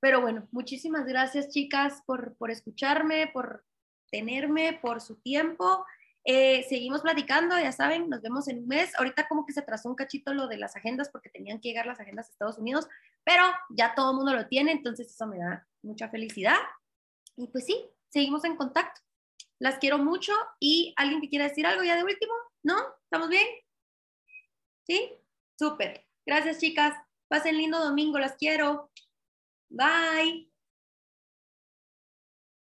Pero 0.00 0.20
bueno, 0.20 0.48
muchísimas 0.52 1.06
gracias 1.06 1.48
chicas 1.48 2.02
por, 2.06 2.36
por 2.36 2.50
escucharme, 2.50 3.28
por 3.32 3.64
tenerme, 4.10 4.78
por 4.80 5.00
su 5.00 5.16
tiempo. 5.20 5.84
Eh, 6.24 6.64
seguimos 6.68 7.02
platicando, 7.02 7.58
ya 7.58 7.72
saben, 7.72 8.08
nos 8.08 8.22
vemos 8.22 8.46
en 8.48 8.60
un 8.60 8.68
mes. 8.68 8.92
Ahorita 8.98 9.26
como 9.28 9.44
que 9.44 9.52
se 9.52 9.60
atrasó 9.60 9.88
un 9.88 9.96
cachito 9.96 10.34
lo 10.34 10.46
de 10.46 10.56
las 10.56 10.76
agendas 10.76 11.10
porque 11.10 11.30
tenían 11.30 11.60
que 11.60 11.68
llegar 11.68 11.86
las 11.86 12.00
agendas 12.00 12.28
a 12.28 12.32
Estados 12.32 12.58
Unidos, 12.58 12.88
pero 13.24 13.44
ya 13.70 13.94
todo 13.94 14.10
el 14.10 14.16
mundo 14.16 14.34
lo 14.34 14.46
tiene, 14.46 14.72
entonces 14.72 15.10
eso 15.10 15.26
me 15.26 15.38
da 15.38 15.66
mucha 15.82 16.08
felicidad. 16.08 16.58
Y 17.36 17.48
pues 17.48 17.66
sí, 17.66 17.88
seguimos 18.08 18.44
en 18.44 18.56
contacto. 18.56 19.00
Las 19.58 19.78
quiero 19.78 19.98
mucho 19.98 20.32
y 20.60 20.92
alguien 20.96 21.20
que 21.20 21.28
quiera 21.28 21.48
decir 21.48 21.66
algo 21.66 21.82
ya 21.82 21.96
de 21.96 22.04
último, 22.04 22.34
¿no? 22.62 22.76
¿Estamos 23.04 23.28
bien? 23.28 23.46
¿Sí? 24.84 25.12
Súper. 25.58 26.04
Gracias 26.26 26.58
chicas. 26.58 26.94
Pasen 27.28 27.56
lindo 27.56 27.78
domingo, 27.78 28.18
las 28.18 28.36
quiero. 28.36 28.90
Bye. 29.68 30.51